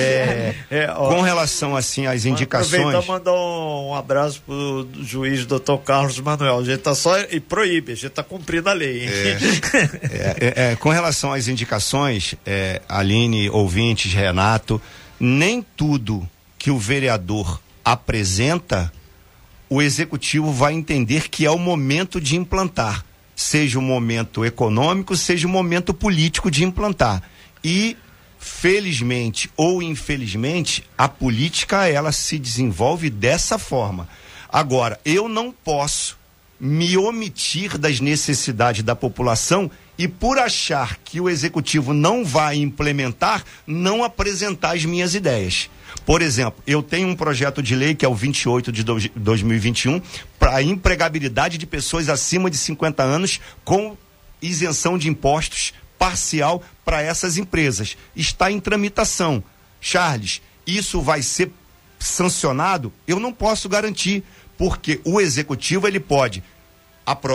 É, 0.00 0.54
é, 0.70 0.90
ó, 0.90 1.14
com 1.14 1.20
relação 1.20 1.76
assim 1.76 2.06
às 2.06 2.24
indicações. 2.24 2.80
Aproveitar 2.80 3.06
mandar 3.06 3.32
um, 3.32 3.94
abraço 3.94 4.42
pro 4.42 4.88
juiz 5.02 5.46
doutor 5.46 5.78
Carlos 5.78 6.18
Manuel. 6.18 6.58
A 6.58 6.64
gente 6.64 6.80
tá 6.80 6.94
só 6.94 7.18
e 7.18 7.40
proíbe, 7.40 7.92
a 7.92 7.94
gente 7.94 8.10
tá 8.10 8.22
cumprindo 8.22 8.68
a 8.68 8.72
lei. 8.72 9.08
É, 10.42 10.76
com 10.76 10.90
relação 10.90 11.32
às 11.32 11.48
indicações, 11.48 12.34
Aline, 12.88 13.50
ouvintes, 13.50 14.12
Renato, 14.12 14.80
nem 15.18 15.64
tudo 15.76 16.28
que 16.58 16.70
o 16.70 16.78
vereador 16.78 17.60
apresenta, 17.84 18.92
o 19.68 19.80
executivo 19.80 20.52
vai 20.52 20.74
entender 20.74 21.28
que 21.28 21.46
é 21.46 21.50
o 21.50 21.58
momento 21.58 22.20
de 22.20 22.36
implantar, 22.36 23.04
seja 23.34 23.78
o 23.78 23.82
momento 23.82 24.44
econômico, 24.44 25.16
seja 25.16 25.46
o 25.46 25.50
momento 25.50 25.94
político 25.94 26.50
de 26.50 26.64
implantar. 26.64 27.22
E 27.62 27.96
felizmente 28.40 29.50
ou 29.54 29.82
infelizmente, 29.82 30.82
a 30.96 31.06
política 31.06 31.86
ela 31.86 32.10
se 32.10 32.38
desenvolve 32.38 33.10
dessa 33.10 33.58
forma. 33.58 34.08
Agora, 34.48 34.98
eu 35.04 35.28
não 35.28 35.52
posso 35.52 36.18
me 36.58 36.96
omitir 36.96 37.78
das 37.78 38.00
necessidades 38.00 38.82
da 38.82 38.96
população 38.96 39.70
e 39.96 40.08
por 40.08 40.38
achar 40.38 40.96
que 41.04 41.20
o 41.20 41.28
executivo 41.28 41.92
não 41.92 42.24
vai 42.24 42.56
implementar, 42.56 43.44
não 43.66 44.02
apresentar 44.02 44.74
as 44.74 44.84
minhas 44.84 45.14
ideias. 45.14 45.68
Por 46.06 46.22
exemplo, 46.22 46.62
eu 46.66 46.82
tenho 46.82 47.08
um 47.08 47.16
projeto 47.16 47.62
de 47.62 47.74
lei 47.74 47.94
que 47.94 48.04
é 48.04 48.08
o 48.08 48.14
28 48.14 48.72
de 48.72 48.82
2021 48.82 50.00
para 50.38 50.56
a 50.56 50.62
empregabilidade 50.62 51.58
de 51.58 51.66
pessoas 51.66 52.08
acima 52.08 52.50
de 52.50 52.56
50 52.56 53.02
anos 53.02 53.40
com 53.64 53.96
isenção 54.40 54.96
de 54.96 55.08
impostos 55.08 55.74
parcial 55.98 56.62
para 56.90 57.02
essas 57.02 57.38
empresas. 57.38 57.96
Está 58.16 58.50
em 58.50 58.58
tramitação. 58.58 59.44
Charles, 59.80 60.42
isso 60.66 61.00
vai 61.00 61.22
ser 61.22 61.48
sancionado? 62.00 62.92
Eu 63.06 63.20
não 63.20 63.32
posso 63.32 63.68
garantir, 63.68 64.24
porque 64.58 65.00
o 65.04 65.20
executivo 65.20 65.86
ele 65.86 66.00
pode 66.00 66.42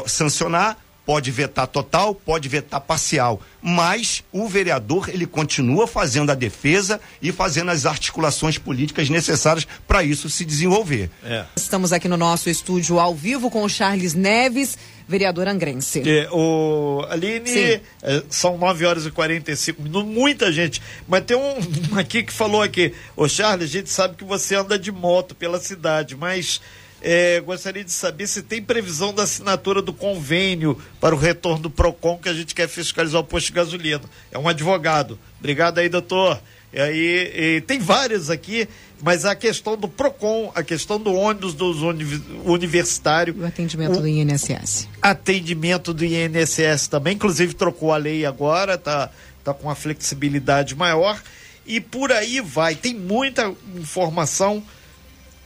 sancionar, 0.07 0.77
pode 1.05 1.29
vetar 1.31 1.67
total, 1.67 2.15
pode 2.15 2.49
vetar 2.49 2.81
parcial, 2.81 3.39
mas 3.61 4.23
o 4.31 4.47
vereador 4.47 5.09
ele 5.09 5.25
continua 5.25 5.87
fazendo 5.87 6.31
a 6.31 6.35
defesa 6.35 6.99
e 7.21 7.31
fazendo 7.31 7.71
as 7.71 7.85
articulações 7.85 8.57
políticas 8.57 9.09
necessárias 9.09 9.67
para 9.87 10.03
isso 10.03 10.29
se 10.29 10.43
desenvolver. 10.43 11.09
É. 11.23 11.45
Estamos 11.55 11.93
aqui 11.93 12.07
no 12.07 12.17
nosso 12.17 12.49
estúdio 12.49 12.99
ao 12.99 13.13
vivo 13.13 13.51
com 13.51 13.63
o 13.63 13.69
Charles 13.69 14.13
Neves, 14.13 14.77
vereador 15.07 15.47
angrense. 15.47 16.01
É, 16.07 16.27
o 16.31 17.05
Aline, 17.09 17.81
é, 18.01 18.23
são 18.29 18.57
9 18.57 18.85
horas 18.85 19.05
e 19.05 19.11
45 19.11 19.81
minutos, 19.81 20.11
muita 20.11 20.51
gente, 20.51 20.81
mas 21.07 21.23
tem 21.23 21.37
um 21.37 21.55
aqui 21.97 22.23
que 22.23 22.33
falou 22.33 22.61
aqui, 22.61 22.93
o 23.15 23.27
Charles, 23.27 23.69
a 23.69 23.71
gente 23.71 23.89
sabe 23.89 24.15
que 24.15 24.23
você 24.23 24.55
anda 24.55 24.79
de 24.79 24.91
moto 24.91 25.35
pela 25.35 25.59
cidade, 25.59 26.15
mas 26.15 26.59
é, 27.07 27.39
gostaria 27.39 27.83
de 27.83 27.91
saber 27.91 28.25
se 28.25 28.41
tem 28.41 28.59
previsão 28.63 29.13
da 29.13 29.21
assinatura 29.21 29.79
do 29.79 29.93
convênio 29.93 30.81
para 30.99 31.13
o 31.13 31.17
retorno 31.19 31.61
do 31.61 31.69
PROCON, 31.69 32.17
que 32.17 32.27
a 32.27 32.33
gente 32.33 32.55
quer 32.55 32.67
fiscalizar 32.67 33.21
o 33.21 33.23
posto 33.23 33.45
de 33.45 33.53
gasolina. 33.53 34.01
É 34.31 34.39
um 34.39 34.47
advogado. 34.47 35.19
Obrigado 35.37 35.77
aí, 35.77 35.87
doutor. 35.87 36.41
E 36.73 36.79
aí, 36.79 37.57
e 37.57 37.61
tem 37.61 37.77
vários 37.77 38.31
aqui, 38.31 38.67
mas 39.03 39.23
a 39.23 39.35
questão 39.35 39.77
do 39.77 39.87
PROCON, 39.87 40.51
a 40.55 40.63
questão 40.63 40.99
do 40.99 41.13
ônibus 41.13 41.53
dos 41.53 41.83
uni 41.83 42.19
universitários. 42.43 43.37
O 43.37 43.45
atendimento 43.45 43.99
o, 43.99 44.01
do 44.01 44.07
INSS. 44.07 44.89
Atendimento 44.99 45.93
do 45.93 46.03
INSS 46.03 46.87
também, 46.87 47.13
inclusive 47.13 47.53
trocou 47.53 47.93
a 47.93 47.97
lei 47.97 48.25
agora, 48.25 48.79
tá, 48.79 49.11
tá 49.43 49.53
com 49.53 49.67
uma 49.67 49.75
flexibilidade 49.75 50.73
maior. 50.73 51.21
E 51.67 51.79
por 51.79 52.11
aí 52.11 52.41
vai, 52.41 52.73
tem 52.73 52.95
muita 52.95 53.53
informação 53.75 54.63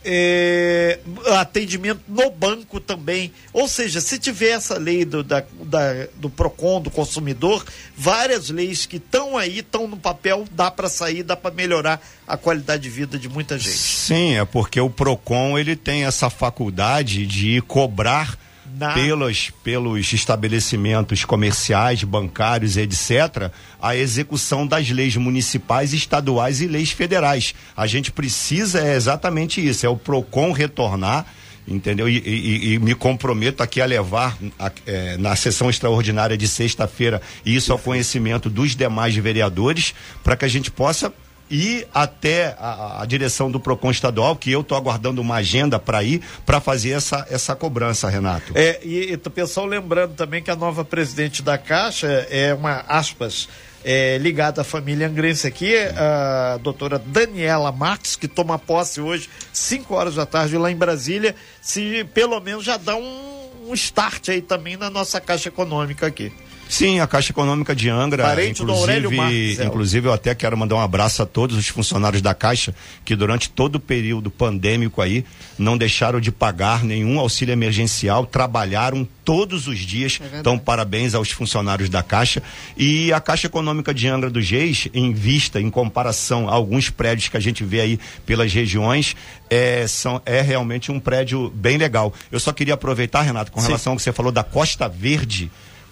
é, 0.03 0.99
atendimento 1.37 2.01
no 2.07 2.29
banco 2.31 2.79
também. 2.79 3.31
Ou 3.53 3.67
seja, 3.67 4.01
se 4.01 4.17
tiver 4.17 4.51
essa 4.51 4.77
lei 4.77 5.05
do, 5.05 5.23
da, 5.23 5.43
da, 5.63 6.07
do 6.15 6.29
PROCON, 6.29 6.81
do 6.81 6.89
consumidor, 6.89 7.65
várias 7.95 8.49
leis 8.49 8.85
que 8.85 8.97
estão 8.97 9.37
aí, 9.37 9.59
estão 9.59 9.87
no 9.87 9.97
papel, 9.97 10.45
dá 10.51 10.71
para 10.71 10.89
sair, 10.89 11.23
dá 11.23 11.35
para 11.35 11.53
melhorar 11.53 12.01
a 12.27 12.37
qualidade 12.37 12.83
de 12.83 12.89
vida 12.89 13.17
de 13.17 13.27
muita 13.27 13.57
gente. 13.57 13.77
Sim, 13.77 14.37
é 14.37 14.45
porque 14.45 14.79
o 14.79 14.89
PROCON 14.89 15.57
ele 15.57 15.75
tem 15.75 16.05
essa 16.05 16.29
faculdade 16.29 17.25
de 17.25 17.61
cobrar 17.61 18.37
na... 18.77 18.93
pelos, 18.93 19.51
pelos 19.63 20.13
estabelecimentos 20.13 21.25
comerciais, 21.25 22.03
bancários, 22.03 22.77
etc., 22.77 23.51
a 23.81 23.95
execução 23.95 24.65
das 24.65 24.89
leis 24.89 25.15
municipais, 25.15 25.93
estaduais 25.93 26.61
e 26.61 26.67
leis 26.67 26.91
federais. 26.91 27.53
A 27.75 27.87
gente 27.87 28.11
precisa 28.11 28.79
é 28.79 28.95
exatamente 28.95 29.65
isso, 29.65 29.85
é 29.85 29.89
o 29.89 29.97
PROCON 29.97 30.51
retornar 30.51 31.25
entendeu? 31.67 32.09
E, 32.09 32.17
e, 32.17 32.73
e, 32.73 32.79
me 32.79 32.95
comprometo 32.95 33.61
aqui 33.61 33.79
a 33.79 33.85
levar 33.85 34.35
a, 34.57 34.71
é, 34.87 35.17
na 35.17 35.35
sessão 35.35 35.69
extraordinária 35.69 36.35
de 36.35 36.47
sexta-feira 36.47 37.21
isso 37.45 37.71
ao 37.71 37.77
conhecimento 37.77 38.49
dos 38.49 38.75
demais 38.75 39.15
vereadores 39.15 39.93
para 40.23 40.35
que 40.35 40.45
a 40.45 40.47
gente 40.47 40.71
possa 40.71 41.13
ir 41.49 41.87
até 41.93 42.55
a, 42.59 43.01
a, 43.01 43.05
direção 43.05 43.49
do 43.49 43.59
PROCON 43.59 43.91
estadual, 43.91 44.35
que 44.35 44.51
eu 44.51 44.61
estou 44.61 44.77
aguardando 44.77 45.21
uma 45.21 45.35
agenda 45.35 45.79
para 45.79 46.03
ir, 46.03 46.21
para 46.45 46.59
fazer 46.59 46.91
essa, 46.91 47.25
essa 47.29 47.55
cobrança, 47.55 48.09
Renato. 48.09 48.53
É, 48.55 48.79
e, 48.83 49.13
o 49.13 49.29
pessoal 49.29 49.65
lembrando 49.65 50.13
também 50.13 50.41
que 50.41 50.51
a 50.51 50.55
nova 50.55 50.85
presidente 50.85 51.41
da 51.41 51.57
Caixa 51.57 52.07
é 52.29 52.53
uma, 52.53 52.83
aspas, 52.87 53.47
é, 53.83 54.17
ligada 54.17 54.61
à 54.61 54.63
família 54.63 55.07
Angrense 55.07 55.47
aqui, 55.47 55.73
a 55.75 56.57
doutora 56.61 56.99
Daniela 56.99 57.71
Marques, 57.71 58.15
que 58.15 58.27
toma 58.27 58.59
posse 58.59 59.01
hoje, 59.01 59.29
5 59.53 59.93
horas 59.93 60.15
da 60.15 60.25
tarde, 60.25 60.57
lá 60.57 60.71
em 60.71 60.75
Brasília, 60.75 61.35
se 61.61 62.03
pelo 62.13 62.39
menos 62.39 62.63
já 62.63 62.77
dá 62.77 62.95
um, 62.95 63.69
um 63.69 63.73
start 63.73 64.29
aí 64.29 64.41
também 64.41 64.77
na 64.77 64.89
nossa 64.89 65.19
Caixa 65.21 65.49
Econômica 65.49 66.07
aqui. 66.07 66.31
Sim, 66.69 66.99
a 66.99 67.07
Caixa 67.07 67.31
Econômica 67.31 67.75
de 67.75 67.89
Angra. 67.89 68.23
Parente 68.23 68.61
inclusive, 68.61 68.67
do 68.67 68.79
Aurélio 68.79 69.11
Marques, 69.11 69.59
é. 69.59 69.65
inclusive, 69.65 70.07
eu 70.07 70.13
até 70.13 70.35
quero 70.35 70.55
mandar 70.55 70.75
um 70.75 70.79
abraço 70.79 71.23
a 71.23 71.25
todos 71.25 71.57
os 71.57 71.67
funcionários 71.67 72.21
da 72.21 72.35
Caixa 72.35 72.75
que 73.03 73.15
durante 73.15 73.49
todo 73.49 73.77
o 73.77 73.79
período 73.79 74.29
pandêmico 74.29 75.01
aí 75.01 75.25
não 75.57 75.75
deixaram 75.75 76.21
de 76.21 76.31
pagar 76.31 76.83
nenhum 76.83 77.19
auxílio 77.19 77.51
emergencial, 77.51 78.23
trabalharam 78.23 79.05
todos 79.25 79.67
os 79.67 79.79
dias. 79.79 80.19
É 80.21 80.39
então, 80.39 80.59
parabéns 80.59 81.15
aos 81.15 81.31
funcionários 81.31 81.89
da 81.89 82.03
Caixa. 82.03 82.43
E 82.77 83.11
a 83.11 83.19
Caixa 83.19 83.47
Econômica 83.47 83.91
de 83.91 84.07
Angra 84.07 84.29
dos 84.29 84.47
Reis, 84.47 84.87
em 84.93 85.11
vista, 85.11 85.59
em 85.59 85.71
comparação 85.71 86.47
a 86.47 86.53
alguns 86.53 86.91
prédios 86.91 87.29
que 87.29 87.37
a 87.37 87.39
gente 87.39 87.63
vê 87.63 87.81
aí 87.81 87.99
pelas 88.27 88.53
regiões, 88.53 89.15
é, 89.49 89.87
são, 89.87 90.21
é 90.23 90.39
realmente 90.39 90.91
um 90.91 90.99
prédio 90.99 91.49
bem 91.49 91.77
legal. 91.77 92.13
Eu 92.31 92.39
só 92.39 92.53
queria 92.53 92.75
aproveitar, 92.75 93.23
Renato, 93.23 93.51
com 93.51 93.59
relação 93.59 93.93
ao 93.93 93.97
que 93.97 94.03
você 94.03 94.13
falou 94.13 94.31
da 94.31 94.43
Costa 94.43 94.87
Verde 94.87 95.49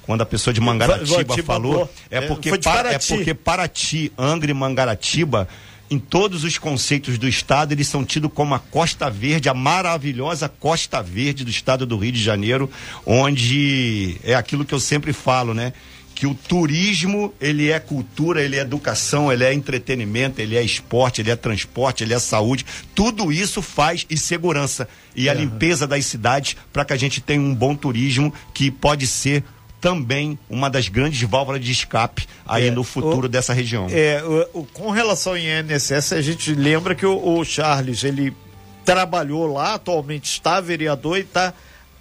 quando 0.07 0.21
a 0.21 0.25
pessoa 0.25 0.53
de 0.53 0.61
Mangaratiba 0.61 1.37
falou, 1.43 1.91
é 2.09 2.21
porque, 2.21 2.49
é, 2.49 2.57
para, 2.57 2.93
é 2.93 2.97
porque 2.97 3.33
Paraty, 3.33 4.09
Angra 4.17 4.49
e 4.49 4.53
Mangaratiba, 4.53 5.49
em 5.91 5.99
todos 5.99 6.45
os 6.45 6.57
conceitos 6.57 7.17
do 7.17 7.27
estado, 7.27 7.73
eles 7.73 7.89
são 7.89 8.05
tidos 8.05 8.31
como 8.33 8.55
a 8.55 8.59
Costa 8.59 9.09
Verde, 9.09 9.49
a 9.49 9.53
maravilhosa 9.53 10.47
Costa 10.47 11.03
Verde 11.03 11.43
do 11.43 11.51
estado 11.51 11.85
do 11.85 11.97
Rio 11.97 12.13
de 12.13 12.23
Janeiro, 12.23 12.71
onde 13.05 14.17
é 14.23 14.33
aquilo 14.33 14.63
que 14.63 14.73
eu 14.73 14.79
sempre 14.79 15.11
falo, 15.11 15.53
né? 15.53 15.73
que 16.17 16.25
o 16.25 16.33
turismo 16.33 17.31
ele 17.39 17.69
é 17.69 17.79
cultura, 17.79 18.41
ele 18.41 18.55
é 18.55 18.61
educação, 18.61 19.31
ele 19.31 19.43
é 19.43 19.53
entretenimento, 19.53 20.41
ele 20.41 20.57
é 20.57 20.63
esporte, 20.63 21.21
ele 21.21 21.29
é 21.29 21.35
transporte, 21.35 22.03
ele 22.03 22.11
é 22.11 22.17
saúde, 22.17 22.65
tudo 22.95 23.31
isso 23.31 23.61
faz 23.61 24.03
e 24.09 24.17
segurança. 24.17 24.89
E 25.15 25.29
a 25.29 25.33
limpeza 25.35 25.85
das 25.85 26.07
cidades 26.07 26.57
para 26.73 26.83
que 26.83 26.93
a 26.93 26.97
gente 26.97 27.21
tenha 27.21 27.39
um 27.39 27.53
bom 27.53 27.75
turismo 27.75 28.33
que 28.51 28.71
pode 28.71 29.05
ser 29.05 29.43
também 29.79 30.37
uma 30.49 30.69
das 30.69 30.87
grandes 30.87 31.21
válvulas 31.27 31.63
de 31.63 31.71
escape 31.71 32.27
aí 32.45 32.67
é, 32.67 32.71
no 32.71 32.83
futuro 32.83 33.27
o, 33.27 33.29
dessa 33.29 33.53
região. 33.53 33.87
É, 33.89 34.23
o, 34.23 34.61
o, 34.61 34.65
com 34.65 34.89
relação 34.89 35.33
ao 35.33 35.37
INSS, 35.37 36.13
a 36.13 36.21
gente 36.21 36.53
lembra 36.53 36.95
que 36.95 37.05
o, 37.05 37.37
o 37.37 37.45
Charles, 37.45 38.03
ele 38.03 38.35
trabalhou 38.83 39.45
lá, 39.51 39.73
atualmente 39.75 40.25
está 40.31 40.59
vereador 40.59 41.17
e 41.17 41.21
está 41.21 41.53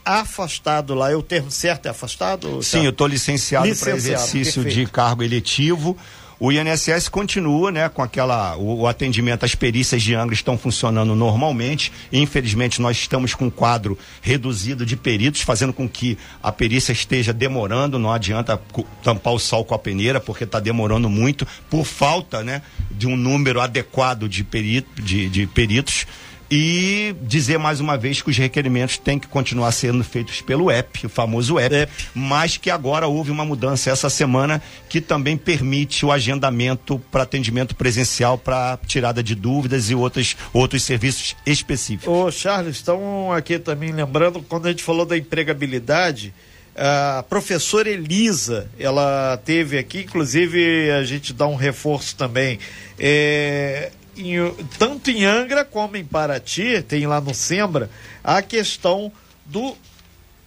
afastado 0.05 0.95
lá. 0.95 1.11
É 1.11 1.17
o 1.17 1.23
termo 1.23 1.51
certo 1.51 1.87
é 1.87 1.89
afastado? 1.91 2.63
Sim, 2.63 2.85
eu 2.85 2.91
estou 2.91 3.07
licenciado, 3.07 3.67
licenciado 3.67 4.01
para 4.01 4.15
exercício 4.15 4.63
perfeito. 4.63 4.87
de 4.87 4.93
cargo 4.93 5.23
eletivo 5.23 5.97
O 6.39 6.53
INSS 6.53 7.09
continua, 7.09 7.71
né, 7.71 7.89
com 7.89 8.03
aquela 8.03 8.57
o, 8.57 8.81
o, 8.81 8.87
atendimento, 8.87 9.45
as 9.45 9.55
perícias 9.55 10.03
de 10.03 10.15
Angra 10.15 10.35
estão 10.35 10.59
funcionando 10.59 11.15
normalmente. 11.15 11.91
Infelizmente, 12.13 12.81
nós 12.81 12.99
estamos 12.99 13.35
com 13.35 13.47
um 13.47 13.51
quadro 13.51 13.99
reduzido 14.21 14.85
de 14.85 14.97
peritos, 14.97 15.41
fazendo 15.41 15.73
com 15.73 15.89
que 15.89 16.19
a 16.43 16.53
perícia 16.53 16.93
esteja 16.93 17.33
demorando. 17.33 17.99
Não 17.99 18.13
adianta 18.13 18.61
tampar 19.03 19.33
o 19.33 19.39
sol 19.39 19.65
com 19.65 19.75
a 19.75 19.79
peneira, 19.79 20.21
porque 20.21 20.45
está 20.45 20.61
demorando 20.61 21.09
muito 21.09 21.47
por 21.71 21.85
falta, 21.85 22.45
né, 22.45 22.61
de 22.91 23.07
um 23.07 23.17
número 23.17 23.59
adequado 23.59 24.29
de, 24.29 24.45
perito, 24.45 25.01
de, 25.01 25.31
de 25.31 25.47
peritos 25.47 26.07
e 26.51 27.15
dizer 27.23 27.59
mais 27.59 27.81
uma 27.81 27.97
vez 27.97 28.23
que 28.23 28.31
os 28.31 28.37
requerimentos 28.37 28.99
têm 28.99 29.19
que 29.19 29.27
continuar 29.27 29.73
sendo 29.73 30.03
feitos 30.05 30.41
pelo 30.41 30.71
EP, 30.71 31.05
o 31.05 31.09
famoso 31.09 31.59
EP, 31.59 31.73
EP, 31.73 31.89
mas 32.15 32.57
que 32.57 32.71
agora 32.71 33.07
houve 33.07 33.31
uma 33.31 33.45
mudança 33.45 33.91
essa 33.91 34.09
semana 34.09 34.63
que 34.89 35.01
também 35.01 35.37
permite 35.37 36.05
o 36.07 36.13
agendamento 36.13 36.99
para 37.11 37.25
atendimento 37.25 37.75
presencial 37.75 38.39
para 38.39 38.79
tirada 38.87 39.23
de 39.23 39.35
dúvidas 39.35 39.91
e 39.91 39.95
outros, 39.95 40.37
outros 40.53 40.83
serviços 40.83 41.37
específicos. 41.45 42.09
Ô 42.09 42.31
Charles, 42.31 42.77
estão 42.77 43.33
aqui 43.33 43.59
também 43.59 43.93
lembrando, 43.93 44.41
quando 44.43 44.67
a 44.67 44.71
gente 44.71 44.83
falou 44.83 45.05
da 45.05 45.17
empregabilidade, 45.17 46.33
a 46.77 47.25
professora 47.29 47.89
Elisa, 47.89 48.69
ela 48.79 49.41
teve 49.45 49.79
aqui, 49.79 50.01
inclusive 50.01 50.91
a 50.91 51.03
gente 51.05 51.33
dá 51.33 51.47
um 51.47 51.55
reforço 51.55 52.15
também. 52.17 52.59
É, 52.99 53.91
em, 54.17 54.37
tanto 54.79 55.11
em 55.11 55.25
Angra 55.25 55.65
como 55.65 55.97
em 55.97 56.05
Paraty, 56.05 56.83
tem 56.83 57.07
lá 57.07 57.21
no 57.21 57.35
Sembra, 57.35 57.91
a 58.23 58.43
questão 58.43 59.13
do 59.45 59.77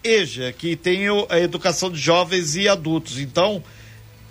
EJA, 0.03 0.51
que 0.51 0.76
tem 0.76 1.05
a 1.30 1.39
educação 1.39 1.91
de 1.91 1.99
jovens 1.99 2.55
e 2.55 2.67
adultos. 2.67 3.20
Então, 3.20 3.63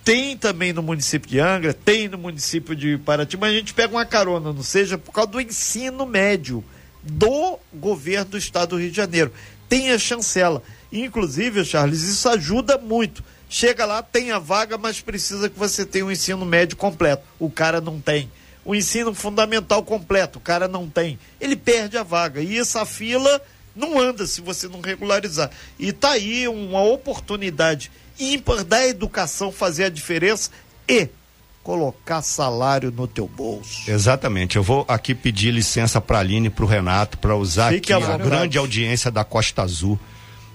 tem 0.05 0.36
também 0.36 0.72
no 0.72 0.82
município 0.82 1.28
de 1.28 1.39
Angra, 1.39 1.74
tem 1.74 2.09
no 2.09 2.18
município 2.18 2.74
de 2.74 2.99
Paraty, 2.99 3.36
mas 3.36 3.51
a 3.51 3.57
gente 3.57 3.74
pega 3.74 3.95
uma 3.95 4.07
carona, 4.07 4.53
não 4.53 4.62
seja 4.62 4.97
por 4.97 5.12
causa 5.12 5.30
do 5.30 5.41
ensino 5.41 6.07
médio 6.07 6.64
do 7.03 7.59
governo 7.72 8.32
do 8.32 8.39
estado 8.39 8.70
do 8.70 8.78
Rio 8.78 8.91
de 8.91 8.97
Janeiro. 8.97 9.32
Tem 9.68 9.91
a 9.91 9.99
chancela. 9.99 10.62
Inclusive, 10.91 11.64
Charles, 11.64 12.03
isso 12.03 12.28
ajuda 12.28 12.78
muito. 12.78 13.22
Chega 13.51 13.84
lá, 13.84 14.03
tem 14.03 14.30
a 14.30 14.39
vaga, 14.39 14.76
mas 14.76 15.01
precisa 15.01 15.49
que 15.49 15.59
você 15.59 15.84
tenha 15.84 16.05
um 16.05 16.11
ensino 16.11 16.45
médio 16.45 16.76
completo. 16.76 17.22
O 17.39 17.51
cara 17.51 17.80
não 17.80 18.01
tem 18.01 18.30
o 18.69 18.75
ensino 18.75 19.14
fundamental 19.14 19.83
completo, 19.83 20.39
o 20.39 20.43
cara 20.43 20.69
não 20.69 20.87
tem, 20.91 21.19
ele 21.41 21.57
perde 21.57 21.97
a 21.97 22.03
vaga. 22.03 22.43
E 22.43 22.59
essa 22.59 22.85
fila 22.85 23.41
não 23.75 23.99
anda 23.99 24.27
se 24.27 24.43
você 24.43 24.69
não 24.69 24.83
regularizar. 24.83 25.51
E 25.79 25.91
tá 25.91 26.11
aí 26.11 26.47
uma 26.47 26.83
oportunidade 26.83 27.91
ímpar 28.21 28.62
da 28.64 28.87
educação 28.87 29.51
fazer 29.51 29.85
a 29.85 29.89
diferença 29.89 30.51
e 30.87 31.09
colocar 31.62 32.21
salário 32.21 32.91
no 32.91 33.09
teu 33.09 33.27
bolso. 33.27 33.91
Exatamente. 33.91 34.57
Eu 34.57 34.62
vou 34.62 34.85
aqui 34.87 35.14
pedir 35.14 35.51
licença 35.51 35.99
para 35.99 36.19
a 36.19 36.21
Aline 36.21 36.49
e 36.49 36.51
para 36.51 36.64
o 36.66 36.69
Renato 36.69 37.16
para 37.16 37.35
usar 37.35 37.73
Fique 37.73 37.91
aqui 37.91 38.05
a, 38.05 38.19
grande 38.19 38.59
audiência 38.59 39.11
da 39.11 39.25
Costa 39.25 39.62
Azul 39.62 39.99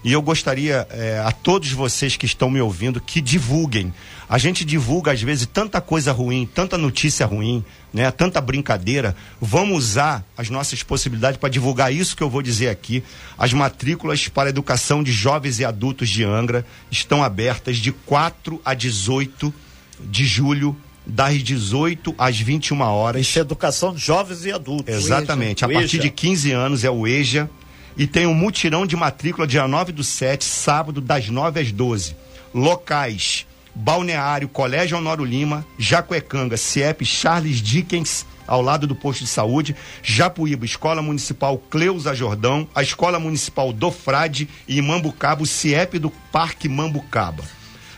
e 0.03 0.11
eu 0.11 0.21
gostaria 0.21 0.85
é, 0.91 1.19
a 1.25 1.31
todos 1.31 1.71
vocês 1.71 2.15
que 2.15 2.27
estão 2.27 2.51
me 2.51 2.61
ouvindo 2.61 3.01
que 3.01 3.21
divulguem. 3.21 3.91
A 4.33 4.39
gente 4.39 4.65
divulga 4.65 5.11
às 5.11 5.21
vezes 5.21 5.45
tanta 5.45 5.79
coisa 5.79 6.11
ruim, 6.11 6.49
tanta 6.51 6.75
notícia 6.75 7.23
ruim, 7.23 7.63
né? 7.93 8.09
Tanta 8.09 8.41
brincadeira. 8.41 9.15
Vamos 9.39 9.77
usar 9.77 10.25
as 10.35 10.49
nossas 10.49 10.81
possibilidades 10.81 11.39
para 11.39 11.49
divulgar 11.49 11.93
isso 11.93 12.17
que 12.17 12.23
eu 12.23 12.29
vou 12.31 12.41
dizer 12.41 12.69
aqui. 12.69 13.03
As 13.37 13.53
matrículas 13.53 14.27
para 14.27 14.49
educação 14.49 15.03
de 15.03 15.11
jovens 15.11 15.59
e 15.59 15.65
adultos 15.65 16.09
de 16.09 16.23
Angra 16.23 16.65
estão 16.89 17.23
abertas 17.23 17.77
de 17.77 17.91
4 17.91 18.59
a 18.65 18.73
18 18.73 19.53
de 19.99 20.25
julho 20.25 20.75
das 21.05 21.43
18 21.43 22.15
às 22.17 22.39
21 22.39 22.81
horas. 22.81 23.21
Isso 23.21 23.37
é 23.37 23.41
educação 23.43 23.93
de 23.93 24.03
jovens 24.03 24.45
e 24.45 24.51
adultos. 24.51 24.95
Exatamente. 24.95 25.63
A 25.63 25.69
partir 25.69 25.99
de 25.99 26.09
15 26.09 26.51
anos 26.51 26.83
é 26.83 26.89
o 26.89 27.05
EJA 27.05 27.47
e 27.95 28.07
tem 28.07 28.25
um 28.25 28.33
mutirão 28.33 28.87
de 28.87 28.95
matrícula 28.95 29.45
dia 29.45 29.67
9 29.67 29.91
do 29.91 30.03
7, 30.03 30.43
sábado, 30.43 30.99
das 30.99 31.29
9 31.29 31.59
às 31.59 31.71
12. 31.71 32.15
Locais: 32.51 33.45
Balneário, 33.75 34.47
Colégio 34.47 34.97
Honório 34.97 35.25
Lima, 35.25 35.65
Jacuecanga, 35.77 36.57
CIEP 36.57 37.05
Charles 37.05 37.61
Dickens, 37.61 38.25
ao 38.47 38.61
lado 38.61 38.85
do 38.85 38.95
posto 38.95 39.23
de 39.23 39.29
saúde, 39.29 39.75
Japuíba, 40.01 40.65
Escola 40.65 41.01
Municipal 41.01 41.57
Cleusa 41.57 42.13
Jordão, 42.13 42.67
a 42.75 42.83
Escola 42.83 43.19
Municipal 43.19 43.71
do 43.71 43.91
Frade 43.91 44.47
e 44.67 44.81
Mambucaba, 44.81 45.43
o 45.43 45.47
CIEP 45.47 45.99
do 45.99 46.09
Parque 46.31 46.67
Mambucaba. 46.69 47.43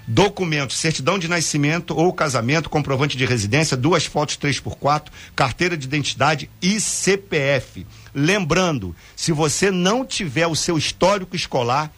Documentos, 0.07 0.77
certidão 0.77 1.17
de 1.17 1.27
nascimento 1.27 1.97
ou 1.97 2.13
casamento, 2.13 2.69
comprovante 2.69 3.17
de 3.17 3.25
residência, 3.25 3.75
duas 3.75 4.05
fotos 4.05 4.37
3x4, 4.37 5.07
carteira 5.35 5.75
de 5.75 5.87
identidade 5.87 6.47
e 6.61 6.79
CPF. 6.79 7.87
Lembrando, 8.13 8.95
se 9.15 9.31
você 9.31 9.71
não 9.71 10.05
tiver 10.05 10.45
o 10.45 10.55
seu 10.55 10.77
histórico 10.77 11.35
escolar, 11.35 11.91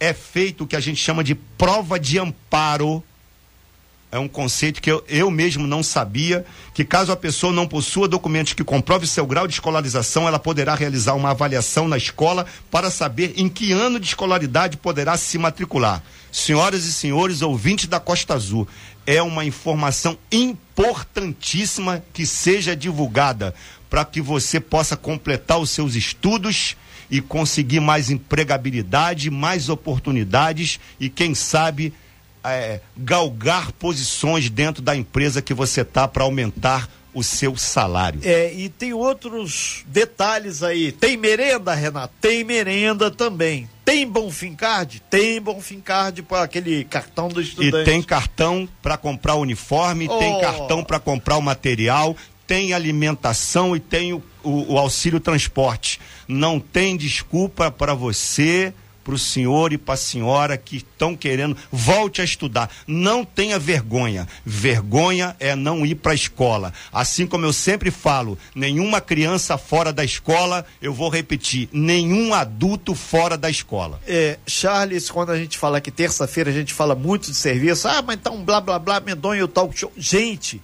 é 0.00 0.12
feito 0.12 0.64
o 0.64 0.66
que 0.66 0.74
a 0.74 0.80
gente 0.80 1.00
chama 1.00 1.22
de 1.22 1.36
prova 1.36 1.98
de 1.98 2.18
amparo. 2.18 3.04
É 4.14 4.18
um 4.20 4.28
conceito 4.28 4.80
que 4.80 4.88
eu, 4.88 5.02
eu 5.08 5.28
mesmo 5.28 5.66
não 5.66 5.82
sabia, 5.82 6.46
que 6.72 6.84
caso 6.84 7.10
a 7.10 7.16
pessoa 7.16 7.52
não 7.52 7.66
possua 7.66 8.06
documentos 8.06 8.52
que 8.52 8.62
comprovem 8.62 9.08
seu 9.08 9.26
grau 9.26 9.44
de 9.44 9.54
escolarização, 9.54 10.28
ela 10.28 10.38
poderá 10.38 10.72
realizar 10.76 11.14
uma 11.14 11.30
avaliação 11.30 11.88
na 11.88 11.96
escola 11.96 12.46
para 12.70 12.92
saber 12.92 13.34
em 13.36 13.48
que 13.48 13.72
ano 13.72 13.98
de 13.98 14.06
escolaridade 14.06 14.76
poderá 14.76 15.16
se 15.16 15.36
matricular. 15.36 16.00
Senhoras 16.30 16.84
e 16.84 16.92
senhores 16.92 17.42
ouvintes 17.42 17.88
da 17.88 17.98
Costa 17.98 18.34
Azul, 18.34 18.68
é 19.04 19.20
uma 19.20 19.44
informação 19.44 20.16
importantíssima 20.30 22.00
que 22.12 22.24
seja 22.24 22.76
divulgada 22.76 23.52
para 23.90 24.04
que 24.04 24.20
você 24.20 24.60
possa 24.60 24.96
completar 24.96 25.58
os 25.58 25.70
seus 25.70 25.96
estudos 25.96 26.76
e 27.10 27.20
conseguir 27.20 27.80
mais 27.80 28.10
empregabilidade, 28.10 29.28
mais 29.28 29.68
oportunidades 29.68 30.78
e, 31.00 31.08
quem 31.08 31.34
sabe, 31.34 31.92
é, 32.44 32.80
galgar 32.96 33.72
posições 33.72 34.50
dentro 34.50 34.82
da 34.82 34.94
empresa 34.94 35.40
que 35.40 35.54
você 35.54 35.80
está 35.80 36.06
para 36.06 36.24
aumentar 36.24 36.88
o 37.14 37.22
seu 37.22 37.56
salário. 37.56 38.20
É, 38.24 38.52
e 38.52 38.68
tem 38.68 38.92
outros 38.92 39.84
detalhes 39.86 40.62
aí. 40.62 40.90
Tem 40.90 41.16
merenda, 41.16 41.72
Renato? 41.72 42.12
Tem 42.20 42.42
merenda 42.42 43.10
também. 43.10 43.68
Tem 43.84 44.06
Bonfim 44.06 44.54
Card? 44.54 45.00
Tem 45.08 45.40
Bonfim 45.40 45.80
Card 45.80 46.22
para 46.22 46.42
aquele 46.42 46.84
cartão 46.84 47.28
do 47.28 47.40
estudante. 47.40 47.82
E 47.82 47.84
tem 47.84 48.02
cartão 48.02 48.68
para 48.82 48.96
comprar 48.96 49.36
o 49.36 49.40
uniforme, 49.40 50.08
oh. 50.10 50.18
tem 50.18 50.40
cartão 50.40 50.82
para 50.82 50.98
comprar 50.98 51.36
o 51.36 51.42
material, 51.42 52.16
tem 52.46 52.72
alimentação 52.72 53.76
e 53.76 53.80
tem 53.80 54.12
o, 54.12 54.22
o, 54.42 54.74
o 54.74 54.78
auxílio 54.78 55.20
transporte. 55.20 56.00
Não 56.26 56.58
tem 56.58 56.96
desculpa 56.96 57.70
para 57.70 57.94
você 57.94 58.74
para 59.04 59.14
o 59.14 59.18
senhor 59.18 59.72
e 59.72 59.78
para 59.78 59.94
a 59.94 59.98
senhora 59.98 60.56
que 60.56 60.78
estão 60.78 61.14
querendo, 61.14 61.56
volte 61.70 62.22
a 62.22 62.24
estudar. 62.24 62.70
Não 62.86 63.24
tenha 63.24 63.58
vergonha. 63.58 64.26
Vergonha 64.44 65.36
é 65.38 65.54
não 65.54 65.84
ir 65.84 65.96
para 65.96 66.12
a 66.12 66.14
escola. 66.14 66.72
Assim 66.90 67.26
como 67.26 67.44
eu 67.44 67.52
sempre 67.52 67.90
falo, 67.90 68.38
nenhuma 68.54 69.00
criança 69.00 69.58
fora 69.58 69.92
da 69.92 70.04
escola, 70.04 70.64
eu 70.80 70.94
vou 70.94 71.10
repetir, 71.10 71.68
nenhum 71.70 72.32
adulto 72.32 72.94
fora 72.94 73.36
da 73.36 73.50
escola. 73.50 74.00
É, 74.06 74.38
Charles, 74.46 75.10
quando 75.10 75.30
a 75.30 75.38
gente 75.38 75.58
fala 75.58 75.80
que 75.80 75.90
terça-feira 75.90 76.50
a 76.50 76.54
gente 76.54 76.72
fala 76.72 76.94
muito 76.94 77.30
de 77.30 77.36
serviço, 77.36 77.86
ah, 77.86 78.00
mas 78.00 78.16
então 78.16 78.42
blá 78.42 78.60
blá 78.60 78.78
blá, 78.78 79.00
medonho 79.00 79.40
e 79.40 79.42
o 79.42 79.48
talk 79.48 79.78
show. 79.78 79.92
Gente, 79.96 80.62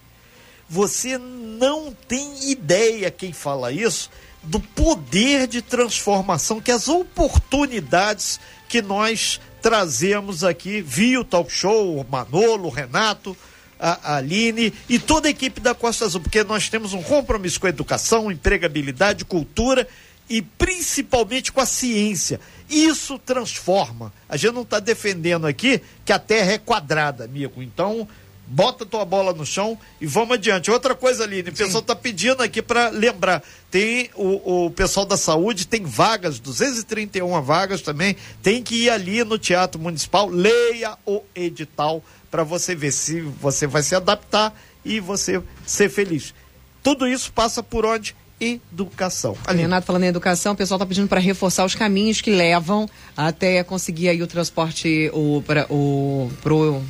você 0.68 1.18
não 1.18 1.92
tem 2.08 2.50
ideia 2.50 3.10
quem 3.10 3.32
fala 3.32 3.70
isso 3.70 4.08
do 4.42 4.60
poder 4.60 5.46
de 5.46 5.60
transformação 5.60 6.60
que 6.60 6.70
as 6.70 6.88
oportunidades 6.88 8.40
que 8.68 8.80
nós 8.80 9.40
trazemos 9.60 10.42
aqui 10.42 10.80
via 10.80 11.20
o 11.20 11.24
talk 11.24 11.52
show, 11.52 11.98
o 11.98 12.06
Manolo, 12.08 12.68
o 12.68 12.70
Renato, 12.70 13.36
a 13.78 14.16
Aline 14.16 14.72
e 14.88 14.98
toda 14.98 15.28
a 15.28 15.30
equipe 15.30 15.60
da 15.60 15.74
Costa 15.74 16.04
Azul, 16.04 16.20
porque 16.20 16.44
nós 16.44 16.68
temos 16.68 16.92
um 16.92 17.02
compromisso 17.02 17.58
com 17.58 17.66
a 17.66 17.70
educação, 17.70 18.30
empregabilidade, 18.30 19.24
cultura 19.24 19.88
e 20.28 20.42
principalmente 20.42 21.50
com 21.50 21.60
a 21.60 21.66
ciência. 21.66 22.40
Isso 22.68 23.18
transforma. 23.18 24.12
A 24.28 24.36
gente 24.36 24.54
não 24.54 24.62
está 24.62 24.78
defendendo 24.78 25.46
aqui 25.46 25.82
que 26.04 26.12
a 26.12 26.18
Terra 26.18 26.52
é 26.52 26.58
quadrada, 26.58 27.24
amigo. 27.24 27.62
Então, 27.62 28.06
bota 28.50 28.84
tua 28.84 29.04
bola 29.04 29.32
no 29.32 29.46
chão 29.46 29.78
e 30.00 30.06
vamos 30.06 30.34
adiante. 30.34 30.70
Outra 30.70 30.94
coisa, 30.94 31.22
ali, 31.22 31.40
o 31.40 31.44
pessoal 31.52 31.80
está 31.80 31.94
pedindo 31.94 32.42
aqui 32.42 32.60
para 32.60 32.88
lembrar, 32.88 33.42
tem 33.70 34.10
o, 34.16 34.66
o 34.66 34.70
pessoal 34.72 35.06
da 35.06 35.16
saúde, 35.16 35.68
tem 35.68 35.84
vagas, 35.84 36.40
231 36.40 37.40
vagas 37.42 37.80
também, 37.80 38.16
tem 38.42 38.60
que 38.60 38.84
ir 38.84 38.90
ali 38.90 39.22
no 39.22 39.38
Teatro 39.38 39.80
Municipal, 39.80 40.28
leia 40.28 40.98
o 41.06 41.22
edital 41.34 42.02
para 42.28 42.42
você 42.42 42.74
ver 42.74 42.90
se 42.92 43.20
você 43.20 43.68
vai 43.68 43.84
se 43.84 43.94
adaptar 43.94 44.52
e 44.84 44.98
você 44.98 45.40
ser 45.64 45.88
feliz. 45.88 46.34
Tudo 46.82 47.06
isso 47.06 47.32
passa 47.32 47.62
por 47.62 47.86
onde? 47.86 48.16
educação. 48.40 49.36
Ali. 49.46 49.60
Renato 49.60 49.86
falando 49.86 50.04
em 50.04 50.06
educação, 50.06 50.54
o 50.54 50.56
pessoal 50.56 50.78
está 50.78 50.86
pedindo 50.86 51.06
para 51.06 51.20
reforçar 51.20 51.62
os 51.62 51.74
caminhos 51.74 52.22
que 52.22 52.30
levam 52.30 52.88
até 53.14 53.62
conseguir 53.62 54.08
aí 54.08 54.22
o 54.22 54.26
transporte 54.26 55.10
o, 55.12 55.42
para 55.46 55.66
o 55.70 56.30
pro 56.40 56.82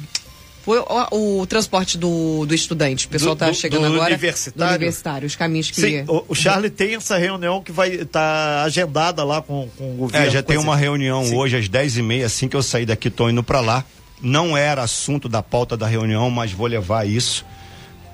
Foi 0.63 0.79
o, 0.79 1.41
o, 1.41 1.47
transporte 1.47 1.97
do, 1.97 2.45
do 2.45 2.55
estudante. 2.55 3.07
O 3.07 3.09
pessoal 3.09 3.33
está 3.33 3.53
chegando 3.53 3.89
do 3.89 3.95
agora. 3.95 4.11
Universitário. 4.11 4.59
Do 4.59 4.65
universitário, 4.67 5.27
os 5.27 5.35
caminhos 5.35 5.71
que. 5.71 5.81
Sim, 5.81 6.05
o, 6.07 6.25
o 6.29 6.35
Charlie 6.35 6.71
tem 6.71 6.95
essa 6.95 7.17
reunião 7.17 7.63
que 7.63 7.73
vai 7.73 7.89
estar 7.89 8.07
tá 8.11 8.63
agendada 8.65 9.25
lá 9.25 9.41
com, 9.41 9.69
com 9.79 9.95
o 9.95 9.97
governo. 9.97 10.27
É, 10.27 10.31
já 10.31 10.43
tem 10.43 10.59
uma 10.59 10.77
reunião 10.77 11.25
Sim. 11.25 11.37
hoje 11.37 11.57
às 11.57 11.69
10h30, 11.69 12.25
assim 12.25 12.49
que 12.49 12.57
eu 12.57 12.63
sair 12.63 12.85
daqui, 12.85 13.09
estou 13.09 13.31
indo 13.31 13.43
para 13.43 13.61
lá. 13.61 13.85
Não 14.21 14.55
era 14.55 14.83
assunto 14.83 15.29
da 15.31 15.43
pauta 15.43 15.79
da 15.79 15.87
reunião, 15.87 16.31
mas 16.31 16.53
vou 16.53 16.67
levar 16.67 17.09
isso 17.09 17.45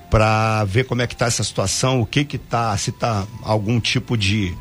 para 0.09 0.65
ver 0.65 0.85
como 0.85 1.03
é 1.03 1.07
que 1.07 1.15
está 1.15 1.27
essa 1.27 1.43
situação, 1.43 2.01
o 2.01 2.07
que 2.07 2.25
que 2.25 2.39
tá, 2.39 2.77
se 2.77 2.91
está 2.91 3.27
algum 3.43 3.81
tipo 3.81 4.17
de 4.17 4.55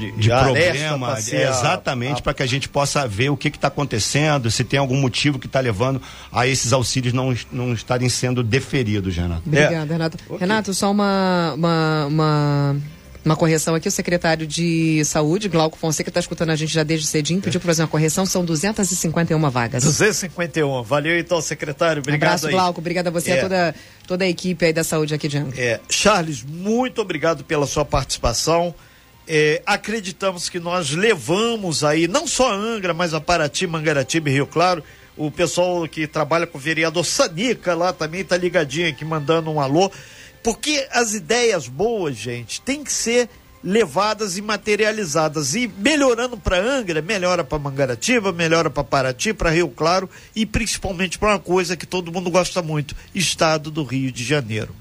de, 0.00 0.12
de 0.12 0.28
problema, 0.30 1.18
exatamente, 1.18 2.22
para 2.22 2.32
que 2.32 2.42
a 2.42 2.46
gente 2.46 2.68
possa 2.68 3.06
ver 3.06 3.28
o 3.28 3.36
que 3.36 3.48
está 3.48 3.68
acontecendo, 3.68 4.50
se 4.50 4.64
tem 4.64 4.78
algum 4.78 4.96
motivo 4.96 5.38
que 5.38 5.46
está 5.46 5.60
levando 5.60 6.00
a 6.32 6.46
esses 6.46 6.72
auxílios 6.72 7.12
não, 7.12 7.36
não 7.52 7.74
estarem 7.74 8.08
sendo 8.08 8.42
deferidos, 8.42 9.14
Renato. 9.14 9.42
Obrigada, 9.46 9.92
é. 9.92 9.92
Renato. 9.92 10.18
Okay. 10.26 10.38
Renato, 10.38 10.74
só 10.74 10.90
uma, 10.90 11.52
uma, 11.54 12.06
uma 12.06 12.76
uma 13.24 13.36
correção 13.36 13.74
aqui, 13.74 13.86
o 13.86 13.90
secretário 13.90 14.46
de 14.46 15.04
Saúde, 15.04 15.48
Glauco 15.48 15.76
Fonseca, 15.76 16.08
está 16.08 16.20
escutando 16.20 16.50
a 16.50 16.56
gente 16.56 16.72
já 16.72 16.82
desde 16.82 17.06
cedinho, 17.06 17.40
pediu 17.40 17.60
para 17.60 17.68
fazer 17.68 17.82
uma 17.82 17.88
correção, 17.88 18.24
são 18.24 18.44
251 18.44 19.50
vagas. 19.50 19.84
251, 19.84 20.82
valeu 20.82 21.18
então, 21.18 21.40
secretário, 21.42 22.00
obrigado 22.00 22.28
Abraço, 22.28 22.46
aí. 22.46 22.52
Glauco, 22.52 22.80
obrigado 22.80 23.08
a 23.08 23.10
você 23.10 23.30
e 23.30 23.32
é. 23.34 23.38
a 23.38 23.42
toda, 23.42 23.74
toda 24.06 24.24
a 24.24 24.28
equipe 24.28 24.64
aí 24.64 24.72
da 24.72 24.82
saúde 24.82 25.14
aqui 25.14 25.28
de 25.28 25.36
Angra. 25.36 25.60
É. 25.60 25.80
Charles, 25.88 26.42
muito 26.42 27.02
obrigado 27.02 27.44
pela 27.44 27.66
sua 27.66 27.84
participação. 27.84 28.74
É, 29.32 29.62
acreditamos 29.64 30.48
que 30.48 30.58
nós 30.58 30.90
levamos 30.90 31.84
aí, 31.84 32.08
não 32.08 32.26
só 32.26 32.50
a 32.50 32.56
Angra, 32.56 32.92
mas 32.92 33.14
a 33.14 33.20
Paraty, 33.20 33.64
Mangaratiba 33.64 34.28
e 34.28 34.32
Rio 34.32 34.46
Claro, 34.48 34.82
o 35.16 35.30
pessoal 35.30 35.86
que 35.86 36.08
trabalha 36.08 36.48
com 36.48 36.58
o 36.58 36.60
vereador 36.60 37.04
Sanica 37.04 37.72
lá 37.76 37.92
também 37.92 38.22
está 38.22 38.36
ligadinho 38.36 38.88
aqui, 38.88 39.04
mandando 39.04 39.48
um 39.48 39.60
alô, 39.60 39.88
porque 40.42 40.84
as 40.90 41.14
ideias 41.14 41.68
boas, 41.68 42.16
gente, 42.16 42.60
tem 42.60 42.82
que 42.82 42.92
ser 42.92 43.28
levadas 43.62 44.36
e 44.36 44.42
materializadas. 44.42 45.54
E 45.54 45.68
melhorando 45.68 46.36
para 46.36 46.58
Angra, 46.60 47.00
melhora 47.00 47.44
para 47.44 47.56
Mangaratiba, 47.56 48.32
melhora 48.32 48.68
para 48.68 48.82
Paraty, 48.82 49.32
para 49.32 49.50
Rio 49.50 49.68
Claro 49.68 50.10
e 50.34 50.44
principalmente 50.44 51.20
para 51.20 51.34
uma 51.34 51.38
coisa 51.38 51.76
que 51.76 51.86
todo 51.86 52.10
mundo 52.10 52.30
gosta 52.32 52.60
muito: 52.62 52.96
Estado 53.14 53.70
do 53.70 53.84
Rio 53.84 54.10
de 54.10 54.24
Janeiro. 54.24 54.74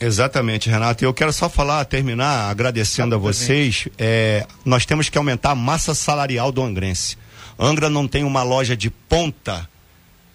Exatamente, 0.00 0.68
Renato. 0.68 1.04
Eu 1.04 1.14
quero 1.14 1.32
só 1.32 1.48
falar, 1.48 1.84
terminar 1.86 2.50
agradecendo 2.50 3.14
a 3.14 3.18
vocês. 3.18 3.88
É, 3.98 4.46
nós 4.64 4.84
temos 4.84 5.08
que 5.08 5.16
aumentar 5.16 5.52
a 5.52 5.54
massa 5.54 5.94
salarial 5.94 6.52
do 6.52 6.62
angrense. 6.62 7.16
Angra 7.58 7.88
não 7.88 8.06
tem 8.06 8.22
uma 8.22 8.42
loja 8.42 8.76
de 8.76 8.90
ponta 8.90 9.68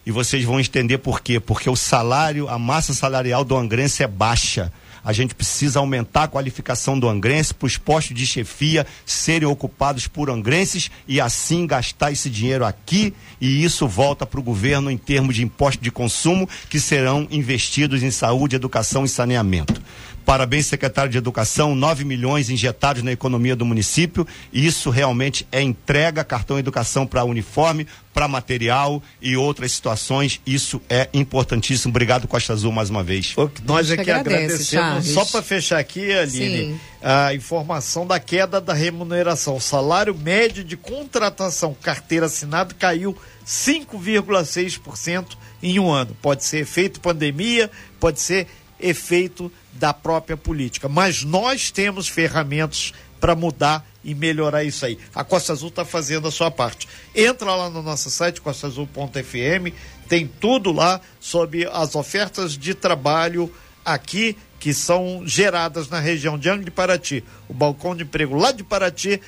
e 0.06 0.12
vocês 0.12 0.44
vão 0.44 0.60
entender 0.60 0.98
por 0.98 1.22
quê. 1.22 1.40
Porque 1.40 1.70
o 1.70 1.76
salário, 1.76 2.50
a 2.50 2.58
massa 2.58 2.94
salarial 2.94 3.44
do 3.44 3.56
angrense 3.56 4.02
é 4.02 4.08
baixa. 4.08 4.74
A 5.04 5.12
gente 5.14 5.34
precisa 5.34 5.80
aumentar 5.80 6.24
a 6.24 6.28
qualificação 6.28 7.00
do 7.00 7.10
angrense 7.10 7.54
para 7.54 7.66
os 7.66 7.78
postos 7.78 8.16
de 8.16 8.26
chefia 8.26 8.86
serem 9.06 9.48
ocupados 9.48 10.08
por 10.08 10.30
angrenses 10.30 10.92
e 11.08 11.20
assim 11.20 11.66
gastar 11.66 12.12
esse 12.12 12.30
dinheiro 12.30 12.66
aqui 12.66 13.14
e 13.40 13.64
isso 13.64 13.88
volta 13.88 14.26
para 14.26 14.40
o 14.40 14.44
governo 14.44 14.92
em 14.92 14.98
termos 14.98 15.36
de 15.36 15.44
imposto 15.44 15.84
de 15.84 15.92
consumo 15.92 16.48
que 16.70 16.80
serão 16.80 17.28
investidos 17.32 18.04
em 18.04 18.12
saúde, 18.12 18.56
educação 18.56 19.04
e 19.04 19.10
saneamento. 19.10 19.82
Parabéns, 20.26 20.68
secretário 20.68 21.12
de 21.12 21.18
Educação, 21.18 21.76
9 21.76 22.04
milhões 22.06 22.50
injetados 22.50 23.04
na 23.04 23.12
economia 23.12 23.56
do 23.56 23.66
município. 23.66 24.26
E 24.52 24.66
isso 24.66 24.90
realmente 24.90 25.48
é 25.52 25.62
entrega, 25.62 26.24
cartão 26.24 26.60
educação 26.60 27.06
para 27.06 27.24
uniforme, 27.24 27.88
para 28.14 28.28
material 28.28 29.02
e 29.22 29.36
outras 29.36 29.72
situações. 29.72 30.40
Isso 30.46 30.82
é 30.90 31.10
importantíssimo. 31.14 31.92
Obrigado, 31.92 32.28
Costa 32.28 32.54
Azul, 32.54 32.72
mais 32.72 32.90
uma 32.90 33.04
vez. 33.04 33.34
nós 33.66 33.90
é 33.90 33.96
que 33.96 34.12
agradece, 34.12 34.78
agradecemos. 34.78 35.08
Só 35.14 35.26
para 35.26 35.42
fechar 35.42 35.80
aqui, 35.80 36.12
Aline, 36.12 36.74
Sim. 36.74 36.80
a 37.02 37.34
informação 37.34 38.06
da 38.06 38.20
queda 38.20 38.62
da 38.62 38.74
remuneração. 38.74 39.56
O 39.56 39.62
salário 39.62 40.16
médio 40.16 40.64
de 40.64 40.78
contratação 40.78 41.76
carteira 41.82 42.26
assinada 42.28 42.74
caiu 42.74 43.16
5,6% 43.46 45.38
em 45.64 45.80
um 45.80 45.90
ano. 45.92 46.16
Pode 46.22 46.44
ser 46.44 46.60
efeito 46.60 47.00
pandemia, 47.00 47.72
pode 48.00 48.20
ser 48.20 48.48
efeito 48.80 49.52
da 49.74 49.94
própria 49.94 50.38
política. 50.38 50.90
Mas 50.90 51.24
nós 51.24 51.72
temos 51.72 52.08
ferramentas 52.08 52.94
para 53.20 53.36
mudar 53.36 53.86
e 54.04 54.16
melhorar 54.16 54.64
isso 54.64 54.86
aí. 54.86 54.98
A 55.14 55.24
Costa 55.24 55.54
Azul 55.54 55.70
está 55.70 55.86
fazendo 55.86 56.28
a 56.28 56.32
sua 56.32 56.50
parte. 56.50 56.88
Entra 57.16 57.54
lá 57.54 57.70
no 57.70 57.84
nosso 57.84 58.10
site, 58.10 58.42
costaazul.fm, 58.42 59.74
tem 60.10 60.28
tudo 60.28 60.72
lá 60.72 61.00
sobre 61.20 61.68
as 61.72 61.96
ofertas 61.96 62.58
de 62.58 62.74
trabalho 62.74 63.54
aqui 63.86 64.36
que 64.60 64.74
são 64.74 65.24
geradas 65.26 65.90
na 65.90 66.00
região 66.00 66.38
de 66.38 66.50
Angra 66.50 66.66
de 66.66 66.72
Paraty. 66.72 67.24
O 67.48 67.54
balcão 67.54 67.96
de 67.96 68.04
emprego 68.04 68.36
lá 68.36 68.52
de 68.52 68.64
Paraty, 68.64 69.22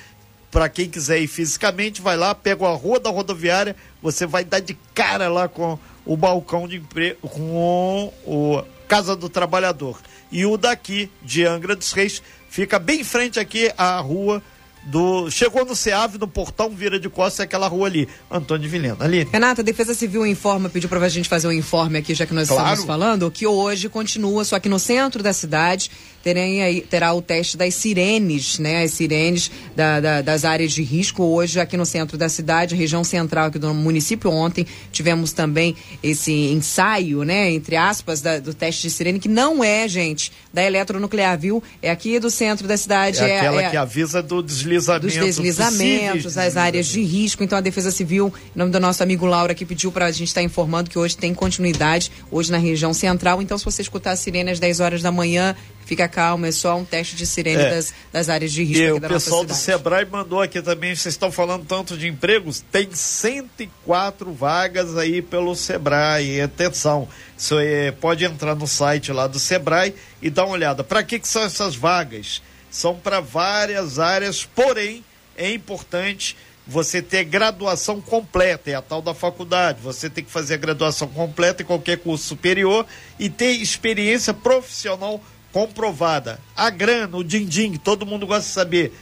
para 0.50 0.68
quem 0.68 0.88
quiser 0.88 1.20
ir 1.20 1.26
fisicamente, 1.26 2.00
vai 2.00 2.16
lá, 2.16 2.34
pega 2.34 2.66
a 2.66 2.74
rua 2.74 3.00
da 3.00 3.10
rodoviária, 3.10 3.74
você 4.00 4.26
vai 4.26 4.44
dar 4.44 4.60
de 4.60 4.74
cara 4.94 5.28
lá 5.28 5.48
com 5.48 5.78
o 6.04 6.16
balcão 6.16 6.68
de 6.68 6.76
emprego, 6.76 7.28
com 7.28 8.12
o 8.24 8.62
Casa 8.88 9.16
do 9.16 9.28
Trabalhador. 9.28 9.98
E 10.30 10.44
o 10.46 10.56
daqui, 10.56 11.10
de 11.22 11.44
Angra 11.44 11.76
dos 11.76 11.92
Reis, 11.92 12.22
fica 12.48 12.78
bem 12.78 13.00
em 13.00 13.04
frente 13.04 13.38
aqui 13.38 13.72
à 13.76 13.98
rua 13.98 14.42
do. 14.84 15.30
Chegou 15.30 15.64
no 15.64 15.74
SEAV, 15.74 16.18
no 16.18 16.28
portão, 16.28 16.70
vira 16.70 16.98
de 16.98 17.08
costas, 17.08 17.40
é 17.40 17.42
aquela 17.44 17.68
rua 17.68 17.86
ali, 17.86 18.08
Antônio 18.30 18.68
Vilhena. 18.68 18.96
Ali. 19.00 19.26
Renata, 19.30 19.62
a 19.62 19.64
Defesa 19.64 19.94
Civil 19.94 20.26
informa, 20.26 20.68
pediu 20.68 20.88
pra 20.88 21.08
gente 21.08 21.28
fazer 21.28 21.48
um 21.48 21.52
informe 21.52 21.98
aqui, 21.98 22.14
já 22.14 22.26
que 22.26 22.34
nós 22.34 22.48
claro. 22.48 22.64
estamos 22.64 22.84
falando, 22.84 23.30
que 23.30 23.46
hoje 23.46 23.88
continua, 23.88 24.44
só 24.44 24.58
que 24.58 24.68
no 24.68 24.78
centro 24.78 25.22
da 25.22 25.32
cidade, 25.32 25.90
terem 26.24 26.62
aí, 26.62 26.80
terá 26.80 27.12
o 27.12 27.20
teste 27.20 27.54
das 27.54 27.74
sirenes, 27.74 28.58
né? 28.58 28.82
As 28.82 28.92
sirenes 28.92 29.50
da, 29.76 30.00
da, 30.00 30.22
das 30.22 30.46
áreas 30.46 30.72
de 30.72 30.82
risco. 30.82 31.22
Hoje, 31.22 31.60
aqui 31.60 31.76
no 31.76 31.84
centro 31.84 32.16
da 32.16 32.30
cidade, 32.30 32.74
região 32.74 33.04
central 33.04 33.48
aqui 33.48 33.58
do 33.58 33.74
município, 33.74 34.30
ontem 34.30 34.66
tivemos 34.90 35.34
também 35.34 35.76
esse 36.02 36.32
ensaio, 36.32 37.24
né? 37.24 37.50
Entre 37.50 37.76
aspas, 37.76 38.22
da, 38.22 38.38
do 38.38 38.54
teste 38.54 38.82
de 38.82 38.90
sirene, 38.90 39.20
que 39.20 39.28
não 39.28 39.62
é, 39.62 39.86
gente, 39.86 40.32
da 40.50 40.64
eletronuclear, 40.64 41.38
viu? 41.38 41.62
É 41.82 41.90
aqui 41.90 42.18
do 42.18 42.30
centro 42.30 42.66
da 42.66 42.76
cidade. 42.78 43.20
É, 43.20 43.28
é 43.28 43.38
aquela 43.40 43.62
é, 43.62 43.70
que 43.70 43.76
avisa 43.76 44.22
do 44.22 44.42
deslizamento. 44.42 45.06
Dos 45.06 45.14
deslizamentos, 45.14 46.34
das 46.34 46.56
áreas 46.56 46.86
de 46.86 47.02
risco. 47.02 47.44
Então, 47.44 47.58
a 47.58 47.60
Defesa 47.60 47.90
Civil, 47.90 48.32
em 48.56 48.58
nome 48.58 48.72
do 48.72 48.80
nosso 48.80 49.02
amigo 49.02 49.26
Laura, 49.26 49.54
que 49.54 49.66
pediu 49.66 49.92
para 49.92 50.06
a 50.06 50.10
gente 50.10 50.28
estar 50.28 50.40
tá 50.40 50.44
informando 50.44 50.88
que 50.88 50.98
hoje 50.98 51.14
tem 51.18 51.34
continuidade, 51.34 52.10
hoje 52.30 52.50
na 52.50 52.58
região 52.58 52.94
central. 52.94 53.42
Então, 53.42 53.58
se 53.58 53.64
você 53.64 53.82
escutar 53.82 54.12
a 54.12 54.16
sirene 54.16 54.50
às 54.50 54.58
10 54.58 54.80
horas 54.80 55.02
da 55.02 55.12
manhã, 55.12 55.54
fica 55.84 56.08
calmo, 56.08 56.46
é 56.46 56.52
só 56.52 56.76
um 56.76 56.84
teste 56.84 57.16
de 57.16 57.26
sirene 57.26 57.62
é. 57.62 57.70
das, 57.70 57.94
das 58.12 58.28
áreas 58.28 58.52
de 58.52 58.64
risco. 58.64 58.82
E 58.82 58.92
o 58.92 59.00
pessoal 59.00 59.44
do 59.44 59.54
Sebrae 59.54 60.04
mandou 60.04 60.40
aqui 60.40 60.60
também, 60.62 60.94
vocês 60.94 61.14
estão 61.14 61.30
falando 61.30 61.64
tanto 61.64 61.96
de 61.96 62.08
empregos, 62.08 62.64
tem 62.72 62.88
104 62.92 64.32
vagas 64.32 64.96
aí 64.96 65.22
pelo 65.22 65.54
Sebrae. 65.54 66.40
Atenção, 66.40 67.08
você 67.36 67.94
pode 68.00 68.24
entrar 68.24 68.54
no 68.54 68.66
site 68.66 69.12
lá 69.12 69.26
do 69.26 69.38
Sebrae 69.38 69.94
e 70.20 70.30
dar 70.30 70.44
uma 70.44 70.54
olhada. 70.54 70.84
Para 70.84 71.02
que, 71.02 71.18
que 71.18 71.28
são 71.28 71.42
essas 71.42 71.74
vagas? 71.74 72.42
São 72.70 72.96
para 72.96 73.20
várias 73.20 73.98
áreas, 73.98 74.44
porém 74.44 75.04
é 75.36 75.52
importante 75.52 76.36
você 76.66 77.02
ter 77.02 77.24
graduação 77.24 78.00
completa, 78.00 78.70
é 78.70 78.74
a 78.74 78.82
tal 78.82 79.02
da 79.02 79.12
faculdade. 79.12 79.80
Você 79.82 80.08
tem 80.08 80.24
que 80.24 80.30
fazer 80.30 80.54
a 80.54 80.58
graduação 80.58 81.08
completa 81.08 81.62
em 81.62 81.66
qualquer 81.66 81.98
curso 81.98 82.24
superior 82.24 82.86
e 83.18 83.28
ter 83.28 83.52
experiência 83.52 84.32
profissional 84.32 85.20
comprovada. 85.54 86.40
A 86.56 86.68
grana, 86.68 87.16
o 87.16 87.22
din-din, 87.22 87.74
todo 87.76 88.04
mundo 88.04 88.26
gosta 88.26 88.48
de 88.48 88.52
saber, 88.52 88.92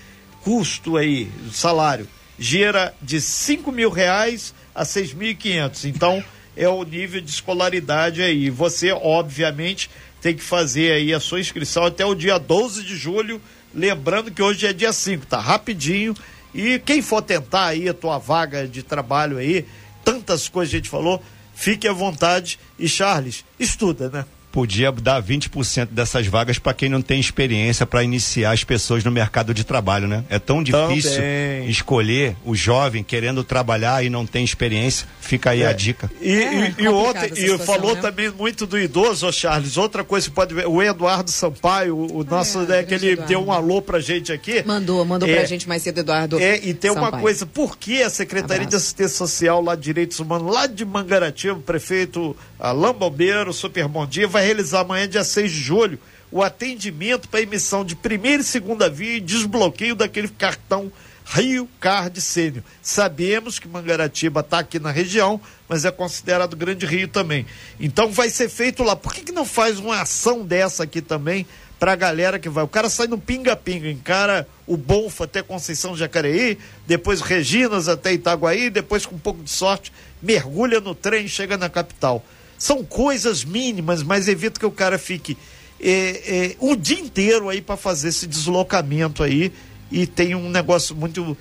custo 0.43 0.99
aí, 0.99 1.33
salário, 1.51 2.07
gira 2.39 2.95
de 3.01 3.23
5 3.23 3.73
mil 3.73 3.89
reais 3.89 4.55
a 4.75 4.85
6.500. 4.85 5.89
Então, 5.89 6.23
é 6.55 6.69
o 6.69 6.85
nível 6.85 7.23
de 7.23 7.31
escolaridade 7.31 8.21
aí. 8.21 8.51
Você, 8.51 8.93
obviamente, 8.93 9.89
tem 10.21 10.37
que 10.37 10.43
fazer 10.43 10.93
aí 10.93 11.15
a 11.15 11.21
sua 11.21 11.41
inscrição 11.41 11.87
até 11.87 12.05
o 12.05 12.15
dia 12.15 12.37
12 12.37 12.83
de 12.83 12.97
julho. 12.97 13.41
Lembrando 13.75 14.31
que 14.31 14.43
hoje 14.43 14.67
é 14.67 14.75
dia 14.75 14.93
5, 14.93 15.25
tá 15.25 15.41
rapidinho. 15.41 16.15
E 16.55 16.79
quem 16.81 17.01
for 17.01 17.23
tentar 17.23 17.69
aí 17.69 17.89
a 17.89 17.95
tua 17.95 18.19
vaga 18.19 18.69
de 18.69 18.83
trabalho 18.83 19.39
aí, 19.39 19.65
tantas 20.05 20.51
coisas 20.51 20.75
a 20.75 20.77
gente 20.77 20.91
falou, 20.91 21.23
fique 21.55 21.89
à 21.89 21.95
vontade. 21.95 22.59
E 22.79 22.87
Charles, 22.87 23.43
estuda, 23.59 24.11
né? 24.11 24.27
Podia 24.53 24.93
dar 24.93 25.23
20% 25.23 25.87
dessas 25.91 26.27
vagas 26.27 26.59
para 26.59 26.75
quem 26.75 26.89
não 26.89 27.01
tem 27.01 27.19
experiência 27.19 27.87
para 27.87 28.05
iniciar 28.05 28.53
as 28.53 28.63
pessoas 28.63 29.03
no 29.03 29.11
mercado 29.11 29.55
de 29.55 29.65
trabalho, 29.65 30.07
né? 30.07 30.23
É 30.29 30.39
tão 30.39 30.63
difícil 30.63 31.13
Também. 31.17 31.69
escolher 31.71 32.37
o 32.45 32.55
jovem 32.55 33.03
querendo 33.03 33.43
trabalhar 33.43 34.05
e 34.05 34.11
não 34.11 34.27
tem 34.27 34.45
experiência. 34.45 35.07
Fica 35.21 35.51
aí 35.51 35.63
É. 35.63 35.67
a 35.67 35.73
dica. 35.73 36.11
E, 36.21 36.31
É, 36.31 36.35
e- 36.79 36.83
e 36.83 36.87
essa 36.87 37.27
e 37.27 37.37
situação, 37.37 37.67
falou 37.67 37.95
né? 37.95 38.01
também 38.03 38.31
muito 38.31 38.67
do 38.67 38.79
idoso, 38.79 39.33
Charles. 39.33 39.77
Outra 39.77 40.05
coisa 40.05 40.29
que 40.29 40.35
pode 40.35 40.55
ver, 40.55 40.67
o 40.67 40.83
Eduardo 40.83 41.31
Sampaio, 41.31 41.97
o, 41.97 42.19
o 42.19 42.25
nosso, 42.25 42.59
né, 42.61 42.67
grande 42.83 42.87
que 42.87 42.95
ele 42.95 43.13
Eduardo. 43.13 43.29
deu 43.29 43.45
um 43.47 43.51
alô 43.53 43.81
pra 43.81 43.99
gente 44.01 44.31
aqui. 44.33 44.63
Mandou, 44.67 45.03
mandou 45.05 45.29
É. 45.29 45.35
pra 45.37 45.45
gente 45.47 45.67
mais 45.67 45.83
cedo, 45.83 45.99
Eduardo. 46.01 46.39
É, 46.39 46.59
e 46.63 46.75
tem 46.75 46.91
uma 46.91 47.05
Sampaio. 47.07 47.23
coisa, 47.23 47.47
por 47.47 47.79
que 47.79 48.03
a 48.03 48.11
Secretaria 48.11 48.59
de 48.67 48.75
Abraço. 48.75 48.77
Assistência 48.77 49.17
Social 49.17 49.63
lá 49.63 49.75
de 49.75 49.83
Direitos 49.83 50.19
Humanos, 50.21 50.53
lá 50.53 50.67
de 50.67 50.85
Mangaratiba, 50.85 51.55
o 51.55 51.61
prefeito 51.63 52.37
Alain 52.61 52.93
Bombeiro, 52.93 53.53
super 53.53 53.87
bom 53.89 54.07
dia, 54.07 54.27
vai 54.29 54.42
realizar 54.43 54.81
amanhã, 54.81 55.09
dia 55.09 55.25
6 55.25 55.51
de 55.51 55.59
julho, 55.59 55.99
o 56.31 56.43
atendimento 56.43 57.29
para 57.29 57.43
emissão 57.43 57.85
de 57.85 57.95
primeira 57.95 58.43
e 58.43 58.45
segunda 58.45 58.89
via 58.89 59.17
e 59.17 59.21
desbloqueio 59.21 59.95
daquele 59.95 60.29
cartão 60.29 60.91
Rio 61.25 61.69
Card 61.81 62.21
Sênior. 62.21 62.65
Sabemos 62.83 63.59
que 63.59 63.69
Mangaratiba 63.69 64.41
está 64.41 64.59
aqui 64.59 64.79
na 64.79 64.91
região, 64.91 65.41
mas 65.69 65.85
é 65.85 65.91
considerado 65.91 66.57
Grande 66.57 66.85
Rio 66.87 67.09
também. 67.09 67.47
Então 67.79 68.11
vai 68.11 68.29
ser 68.29 68.49
feito 68.49 68.83
lá. 68.83 68.97
Por 68.97 69.15
que, 69.15 69.23
que 69.23 69.33
não 69.33 69.45
faz 69.45 69.79
uma 69.79 70.01
ação 70.01 70.45
dessa 70.45 70.83
aqui 70.85 71.01
também 71.01 71.47
pra 71.79 71.95
galera 71.95 72.39
que 72.39 72.49
vai? 72.49 72.65
O 72.65 72.69
cara 72.69 72.91
sai 72.91 73.07
no 73.07 73.19
pinga-pinga, 73.19 73.89
encara 73.91 74.47
o 74.67 74.77
Bolfa 74.77 75.25
até 75.25 75.43
Conceição 75.43 75.97
Jacareí, 75.97 76.59
depois 76.87 77.21
Reginas 77.21 77.89
até 77.89 78.13
Itaguaí, 78.13 78.69
depois 78.69 79.07
com 79.07 79.15
um 79.15 79.19
pouco 79.21 79.43
de 79.43 79.51
sorte 79.51 79.93
mergulha 80.21 80.81
no 80.81 80.95
trem 80.95 81.27
e 81.27 81.29
chega 81.29 81.57
na 81.57 81.69
capital. 81.69 82.25
São 82.63 82.85
coisas 82.85 83.45
mínimas, 83.45 84.05
mas 84.05 84.29
evita 84.29 84.61
que 84.61 84.65
o 84.65 84.71
cara 84.71 84.97
fique 84.97 85.37
é, 85.81 86.53
é, 86.53 86.57
o 86.61 86.77
dia 86.77 87.01
inteiro 87.01 87.49
aí 87.49 87.61
para 87.61 87.77
fazer 87.77 88.11
esse 88.11 88.25
deslocamento 88.25 89.21
aí 89.21 89.53
e 89.91 90.07
tem 90.07 90.37
um 90.37 90.49
negócio 90.49 90.95
muito. 90.95 91.37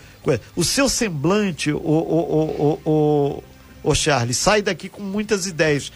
O 0.55 0.63
seu 0.63 0.89
semblante, 0.89 1.71
o, 1.71 1.77
o, 1.77 2.79
o, 2.83 2.89
o, 2.89 3.43
o, 3.83 3.93
Charles, 3.93 4.35
sai 4.35 4.63
daqui 4.63 4.89
com 4.89 5.03
muitas 5.03 5.45
ideias. 5.45 5.91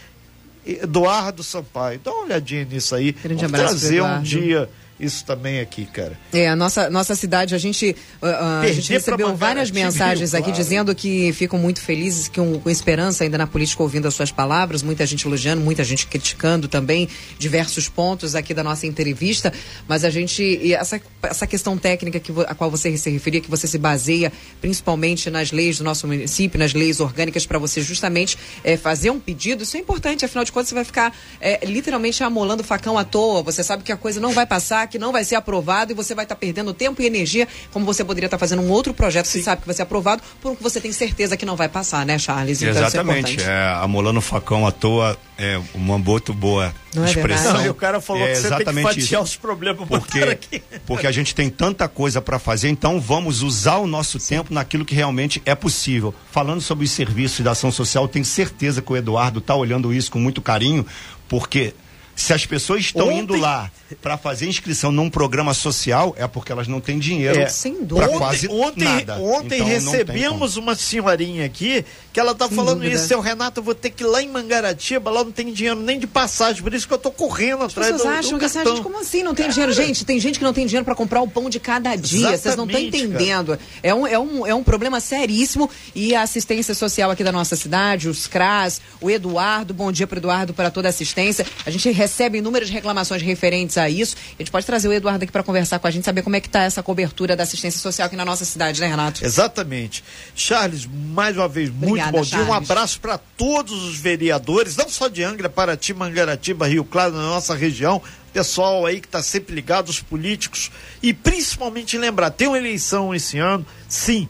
Eduardo 0.64 1.42
Sampaio, 1.42 2.00
dá 2.04 2.12
uma 2.12 2.26
olhadinha 2.26 2.64
nisso 2.64 2.94
aí. 2.94 3.12
Grande 3.12 3.48
Vamos 3.48 3.60
trazer 3.60 4.04
um 4.04 4.22
dia 4.22 4.70
isso 4.98 5.26
também 5.26 5.60
aqui, 5.60 5.86
cara. 5.86 6.18
É, 6.32 6.48
a 6.48 6.56
nossa, 6.56 6.90
nossa 6.90 7.16
cidade, 7.16 7.54
a 7.54 7.58
gente, 7.58 7.96
uh, 8.22 8.62
a 8.64 8.72
gente 8.72 8.94
recebeu 8.94 9.36
várias 9.36 9.70
Mangaratiba, 9.70 9.86
mensagens 9.86 10.34
aqui 10.34 10.46
claro. 10.46 10.58
dizendo 10.58 10.96
que 10.96 11.34
ficam 11.34 11.60
muito 11.60 11.82
felizes, 11.82 12.30
que 12.30 12.40
um, 12.40 12.58
com 12.60 12.70
esperança 12.70 13.26
ainda 13.26 13.38
na 13.38 13.46
política 13.46 13.84
ouvindo 13.84 14.08
as 14.08 14.14
suas 14.14 14.32
palavras, 14.32 14.82
muita 14.82 15.06
gente 15.06 15.28
elogiando, 15.28 15.62
muita 15.62 15.84
gente 15.84 16.08
criticando 16.08 16.70
também 16.70 17.10
diversos 17.38 17.90
pontos 17.90 18.36
aqui 18.36 18.54
da 18.54 18.64
nossa 18.64 18.88
entrevista, 18.88 19.52
mas 19.86 20.06
a 20.06 20.10
gente, 20.10 20.42
e 20.42 20.74
essa, 20.74 21.02
essa 21.24 21.46
questão 21.46 21.78
técnica 21.78 22.18
que, 22.18 22.32
a 22.48 22.56
qual 22.56 22.72
você 22.72 22.96
se 22.98 23.10
referia, 23.10 23.42
que 23.42 23.50
você 23.50 23.68
se 23.68 23.78
baseia 23.78 24.32
principalmente 24.62 25.30
nas 25.30 25.52
leis 25.52 25.78
do 25.78 25.84
nosso 25.84 26.08
município, 26.08 26.58
nas 26.58 26.74
leis 26.74 27.02
orgânicas, 27.02 27.46
para 27.46 27.60
você 27.60 27.82
justamente 27.82 28.38
eh, 28.64 28.78
fazer 28.78 29.10
um 29.10 29.20
pedido, 29.20 29.64
isso 29.64 29.76
é 29.76 29.80
importante, 29.82 30.24
afinal 30.24 30.46
de 30.46 30.54
contas 30.54 30.70
você 30.70 30.76
vai 30.76 30.86
ficar 30.86 31.14
eh, 31.42 31.66
literalmente 31.66 32.24
amolando 32.24 32.64
o 32.64 32.66
facão 32.66 32.98
à 32.98 33.04
toa, 33.04 33.44
você 33.44 33.62
sabe 33.62 33.84
que 33.84 33.92
a 33.92 33.98
coisa 33.98 34.22
não 34.22 34.32
vai 34.32 34.46
passar, 34.46 34.85
que 34.88 34.98
não 35.00 35.12
vai 35.12 35.24
ser 35.24 35.36
aprovado 35.36 35.92
e 35.92 35.96
você 35.96 36.14
vai 36.16 36.26
estar 36.26 36.36
perdendo 36.36 36.74
tempo 36.74 37.02
e 37.02 37.06
energia, 37.06 37.48
como 37.72 37.86
você 37.86 38.04
poderia 38.04 38.28
estar 38.28 38.38
fazendo 38.38 38.62
um 38.62 38.70
outro 38.70 38.94
projeto 38.94 39.30
que 39.30 39.42
sabe 39.42 39.62
que 39.62 39.68
vai 39.68 39.76
ser 39.76 39.84
aprovado, 39.84 40.22
por 40.42 40.52
um 40.52 40.56
que 40.56 40.64
você 40.64 40.80
tem 40.82 40.92
certeza 40.92 41.36
que 41.38 41.46
não 41.46 41.56
vai 41.56 41.68
passar, 41.70 42.06
né, 42.06 42.18
Charles? 42.18 42.62
Então, 42.62 42.74
isso 42.74 42.84
é 42.84 42.88
Exatamente. 42.88 43.34
importante. 43.34 43.50
É, 43.50 43.74
amolando 43.82 44.20
o 44.20 44.22
facão 44.22 44.66
à 44.66 44.72
toa 44.72 45.18
é 45.38 45.60
uma 45.74 45.98
muito 45.98 46.34
boa 46.34 46.74
Não 46.94 47.04
é 47.04 47.08
expressão. 47.10 47.44
verdade? 47.44 47.60
Não, 47.60 47.66
e 47.66 47.70
o 47.70 47.74
cara 47.74 48.00
falou 48.00 48.24
É 48.24 48.32
que 48.32 48.36
você 48.38 48.42
tem 48.44 48.50
que 48.50 48.56
exatamente 48.64 48.88
fatiar 48.88 49.22
isso. 49.22 49.32
os 49.32 49.36
problemas 49.36 49.88
porque, 49.88 50.20
aqui. 50.20 50.64
porque 50.86 51.08
a 51.08 51.12
gente 51.12 51.36
tem 51.36 51.50
tanta 51.50 51.88
coisa 51.88 52.22
para 52.22 52.40
fazer, 52.40 52.70
então 52.70 53.00
vamos 53.00 53.42
usar 53.42 53.78
o 53.78 53.88
nosso 53.88 54.20
tempo 54.20 54.54
naquilo 54.54 54.86
que 54.86 54.96
realmente 54.96 55.42
é 55.46 55.56
possível. 55.56 56.14
Falando 56.32 56.62
sobre 56.62 56.86
os 56.86 56.92
serviços 56.92 57.44
da 57.44 57.52
ação 57.52 57.72
social, 57.72 58.08
tenho 58.08 58.26
certeza 58.26 58.82
que 58.82 58.92
o 58.92 58.96
Eduardo 58.96 59.40
está 59.40 59.56
olhando 59.56 59.94
isso 59.94 60.12
com 60.12 60.20
muito 60.20 60.42
carinho, 60.42 60.86
porque 61.28 61.74
se 62.16 62.34
as 62.34 62.46
pessoas 62.46 62.82
estão 62.82 63.08
Ontem- 63.08 63.20
indo 63.20 63.36
lá 63.36 63.70
para 64.02 64.18
fazer 64.18 64.48
inscrição 64.48 64.92
num 64.92 65.10
programa 65.10 65.54
social, 65.54 66.16
é 66.18 66.26
porque 66.28 66.52
elas 66.52 66.68
não 66.68 66.80
têm 66.82 66.98
dinheiro 66.98 67.40
É. 67.40 67.48
Sem 67.48 67.76
para 67.76 67.86
dúvida. 67.86 68.18
quase 68.18 68.48
ontem, 68.48 68.84
nada. 68.84 69.18
Ontem 69.18 69.56
Então, 69.58 69.68
recebemos 69.68 70.58
uma 70.58 70.74
senhorinha 70.76 71.46
aqui 71.46 71.86
que 72.12 72.20
ela 72.20 72.34
tá 72.34 72.48
Sem 72.48 72.56
falando 72.56 72.78
dúvida. 72.80 72.96
isso, 72.96 73.08
seu 73.08 73.20
Renato, 73.20 73.60
eu 73.60 73.64
vou 73.64 73.76
ter 73.76 73.90
que 73.92 74.04
ir 74.04 74.08
lá 74.08 74.24
em 74.24 74.30
Mangaratiba, 74.30 75.12
lá 75.12 75.24
não 75.24 75.32
tem 75.32 75.52
dinheiro 75.54 75.80
nem 75.80 76.00
de 76.00 76.08
passagem, 76.08 76.64
por 76.64 76.74
isso 76.74 76.88
que 76.88 76.94
eu 76.94 76.98
tô 76.98 77.12
correndo 77.12 77.64
As 77.64 77.72
atrás 77.74 77.98
do, 78.02 78.08
acham 78.08 78.40
que 78.40 78.50
cartão. 78.50 78.76
gente, 78.78 78.84
como 78.84 79.00
assim? 79.02 79.22
Não 79.22 79.36
tem 79.36 79.50
dinheiro. 79.50 79.72
Gente, 79.74 80.04
tem 80.06 80.20
gente 80.20 80.40
que 80.40 80.46
não 80.46 80.54
tem 80.54 80.66
dinheiro 80.66 80.86
para 80.86 80.96
comprar 80.96 81.22
o 81.22 81.28
pão 81.28 81.50
de 81.50 81.60
cada 81.60 81.96
dia. 81.96 82.38
Vocês 82.38 82.56
não 82.56 82.66
estão 82.66 82.80
entendendo. 82.82 83.60
É 83.84 83.94
um, 83.94 84.08
é, 84.08 84.18
um, 84.18 84.48
é 84.48 84.56
um 84.56 84.64
problema 84.64 85.00
seríssimo. 85.00 85.70
E 85.94 86.16
a 86.16 86.22
assistência 86.24 86.74
social 86.74 87.12
aqui 87.12 87.24
da 87.24 87.32
nossa 87.32 87.56
cidade, 87.56 88.08
os 88.10 88.26
CRAS, 88.26 88.82
o 89.02 89.12
Eduardo, 89.12 89.74
bom 89.74 89.92
dia 89.92 90.08
para 90.08 90.18
Eduardo, 90.18 90.54
para 90.54 90.72
toda 90.72 90.88
a 90.88 90.90
assistência. 90.90 91.46
A 91.66 91.70
gente 91.70 91.92
recebe 91.92 92.05
inúmeras 92.38 92.70
reclamações 92.70 93.22
referentes 93.22 93.78
a 93.78 93.90
isso. 93.90 94.16
A 94.38 94.42
gente 94.42 94.52
pode 94.52 94.66
trazer 94.66 94.88
o 94.88 94.94
Eduardo 94.94 95.24
aqui 95.24 95.32
para 95.32 95.44
conversar 95.44 95.80
com 95.80 95.88
a 95.88 95.92
gente, 95.92 96.04
saber 96.04 96.22
como 96.22 96.36
é 96.36 96.40
que 96.40 96.48
está 96.48 96.64
essa 96.64 96.82
cobertura 96.84 97.36
da 97.36 97.44
assistência 97.44 97.80
social 97.80 98.08
aqui 98.08 98.16
na 98.16 98.26
nossa 98.26 98.46
cidade, 98.46 98.80
né, 98.82 98.88
Renato? 98.88 99.24
Exatamente. 99.24 100.04
Charles, 100.36 100.86
mais 100.86 101.38
uma 101.38 101.48
vez, 101.48 101.70
muito 101.70 101.88
Obrigada, 101.88 102.12
bom 102.12 102.24
dia. 102.24 102.40
Um 102.40 102.48
Charles. 102.48 102.70
abraço 102.70 103.00
para 103.00 103.18
todos 103.18 103.84
os 103.84 103.98
vereadores, 103.98 104.76
não 104.76 104.90
só 104.90 105.08
de 105.08 105.24
Angra, 105.24 105.50
Paraty, 105.50 105.94
Mangaratiba, 105.94 106.68
Rio 106.68 106.84
Claro, 106.84 107.14
na 107.14 107.24
nossa 107.24 107.56
região. 107.56 108.02
Pessoal 108.34 108.86
aí 108.86 109.00
que 109.00 109.08
está 109.08 109.24
sempre 109.24 109.56
ligado, 109.56 109.88
os 109.88 110.02
políticos. 110.02 110.70
E 111.02 111.14
principalmente 111.14 111.98
lembrar, 111.98 112.32
tem 112.32 112.48
uma 112.48 112.58
eleição 112.58 113.16
esse 113.16 113.40
ano, 113.40 113.66
sim. 113.88 114.28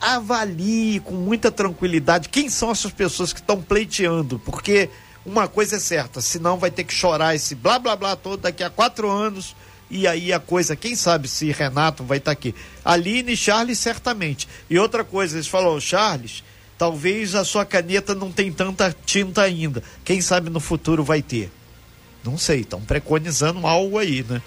Avalie 0.00 1.00
com 1.00 1.14
muita 1.14 1.50
tranquilidade 1.50 2.28
quem 2.28 2.48
são 2.48 2.70
essas 2.70 2.92
pessoas 2.92 3.32
que 3.32 3.40
estão 3.40 3.60
pleiteando, 3.60 4.38
porque 4.44 4.88
uma 5.24 5.48
coisa 5.48 5.76
é 5.76 5.78
certa, 5.78 6.20
senão 6.20 6.58
vai 6.58 6.70
ter 6.70 6.84
que 6.84 6.92
chorar 6.92 7.34
esse 7.34 7.54
blá 7.54 7.78
blá 7.78 7.94
blá 7.94 8.16
todo 8.16 8.40
daqui 8.40 8.62
a 8.62 8.70
quatro 8.70 9.10
anos 9.10 9.54
e 9.92 10.06
aí 10.06 10.32
a 10.32 10.40
coisa, 10.40 10.74
quem 10.74 10.96
sabe 10.96 11.28
se 11.28 11.52
Renato 11.52 12.02
vai 12.02 12.16
estar 12.16 12.30
aqui. 12.30 12.54
Aline 12.82 13.32
e 13.32 13.36
Charles, 13.36 13.78
certamente. 13.78 14.48
E 14.70 14.78
outra 14.78 15.04
coisa, 15.04 15.36
eles 15.36 15.46
falaram, 15.46 15.78
Charles, 15.78 16.42
talvez 16.78 17.34
a 17.34 17.44
sua 17.44 17.66
caneta 17.66 18.14
não 18.14 18.32
tem 18.32 18.50
tanta 18.50 18.96
tinta 19.04 19.42
ainda. 19.42 19.82
Quem 20.02 20.22
sabe 20.22 20.48
no 20.48 20.60
futuro 20.60 21.04
vai 21.04 21.20
ter. 21.20 21.52
Não 22.24 22.38
sei, 22.38 22.60
estão 22.60 22.80
preconizando 22.80 23.66
algo 23.66 23.98
aí, 23.98 24.24
né? 24.26 24.40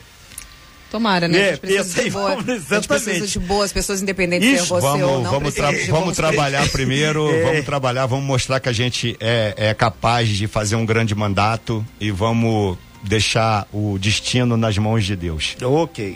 Tomara, 0.95 1.27
né? 1.27 1.37
É, 1.37 1.41
a 1.41 1.49
gente 1.51 1.59
precisa 1.59 1.83
pensa 1.83 1.99
aí, 1.99 2.05
de 2.05 2.11
boa, 2.11 2.29
vamos, 2.29 2.49
a 2.49 2.53
gente 2.53 2.87
precisa 2.87 3.11
exatamente. 3.11 3.31
de 3.33 3.39
boas 3.39 3.73
pessoas 3.73 4.01
independentes 4.01 4.47
Isso, 4.49 4.67
você 4.67 4.73
ou 4.73 4.81
Vamos, 4.81 5.23
não. 5.23 5.31
vamos, 5.31 5.53
tra- 5.53 5.71
vamos 5.89 6.15
trabalhar 6.15 6.69
primeiro, 6.69 7.29
É. 7.35 7.43
vamos 7.43 7.65
trabalhar, 7.65 8.05
vamos 8.05 8.23
mostrar 8.25 8.61
que 8.61 8.69
a 8.69 8.73
gente 8.73 9.17
é, 9.19 9.53
é 9.57 9.73
capaz 9.73 10.29
de 10.29 10.47
fazer 10.47 10.77
um 10.77 10.85
grande 10.85 11.13
mandato 11.13 11.85
e 11.99 12.11
vamos 12.11 12.77
deixar 13.03 13.67
o 13.73 13.97
destino 13.99 14.55
nas 14.55 14.77
mãos 14.77 15.05
de 15.05 15.17
Deus. 15.17 15.57
Ok. 15.61 16.15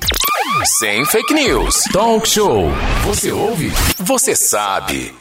Sem 0.79 1.05
fake 1.05 1.33
news. 1.33 1.83
Talk 1.91 2.27
show. 2.27 2.71
Você 3.05 3.31
ouve? 3.33 3.69
Você 3.97 4.33
sabe. 4.35 5.13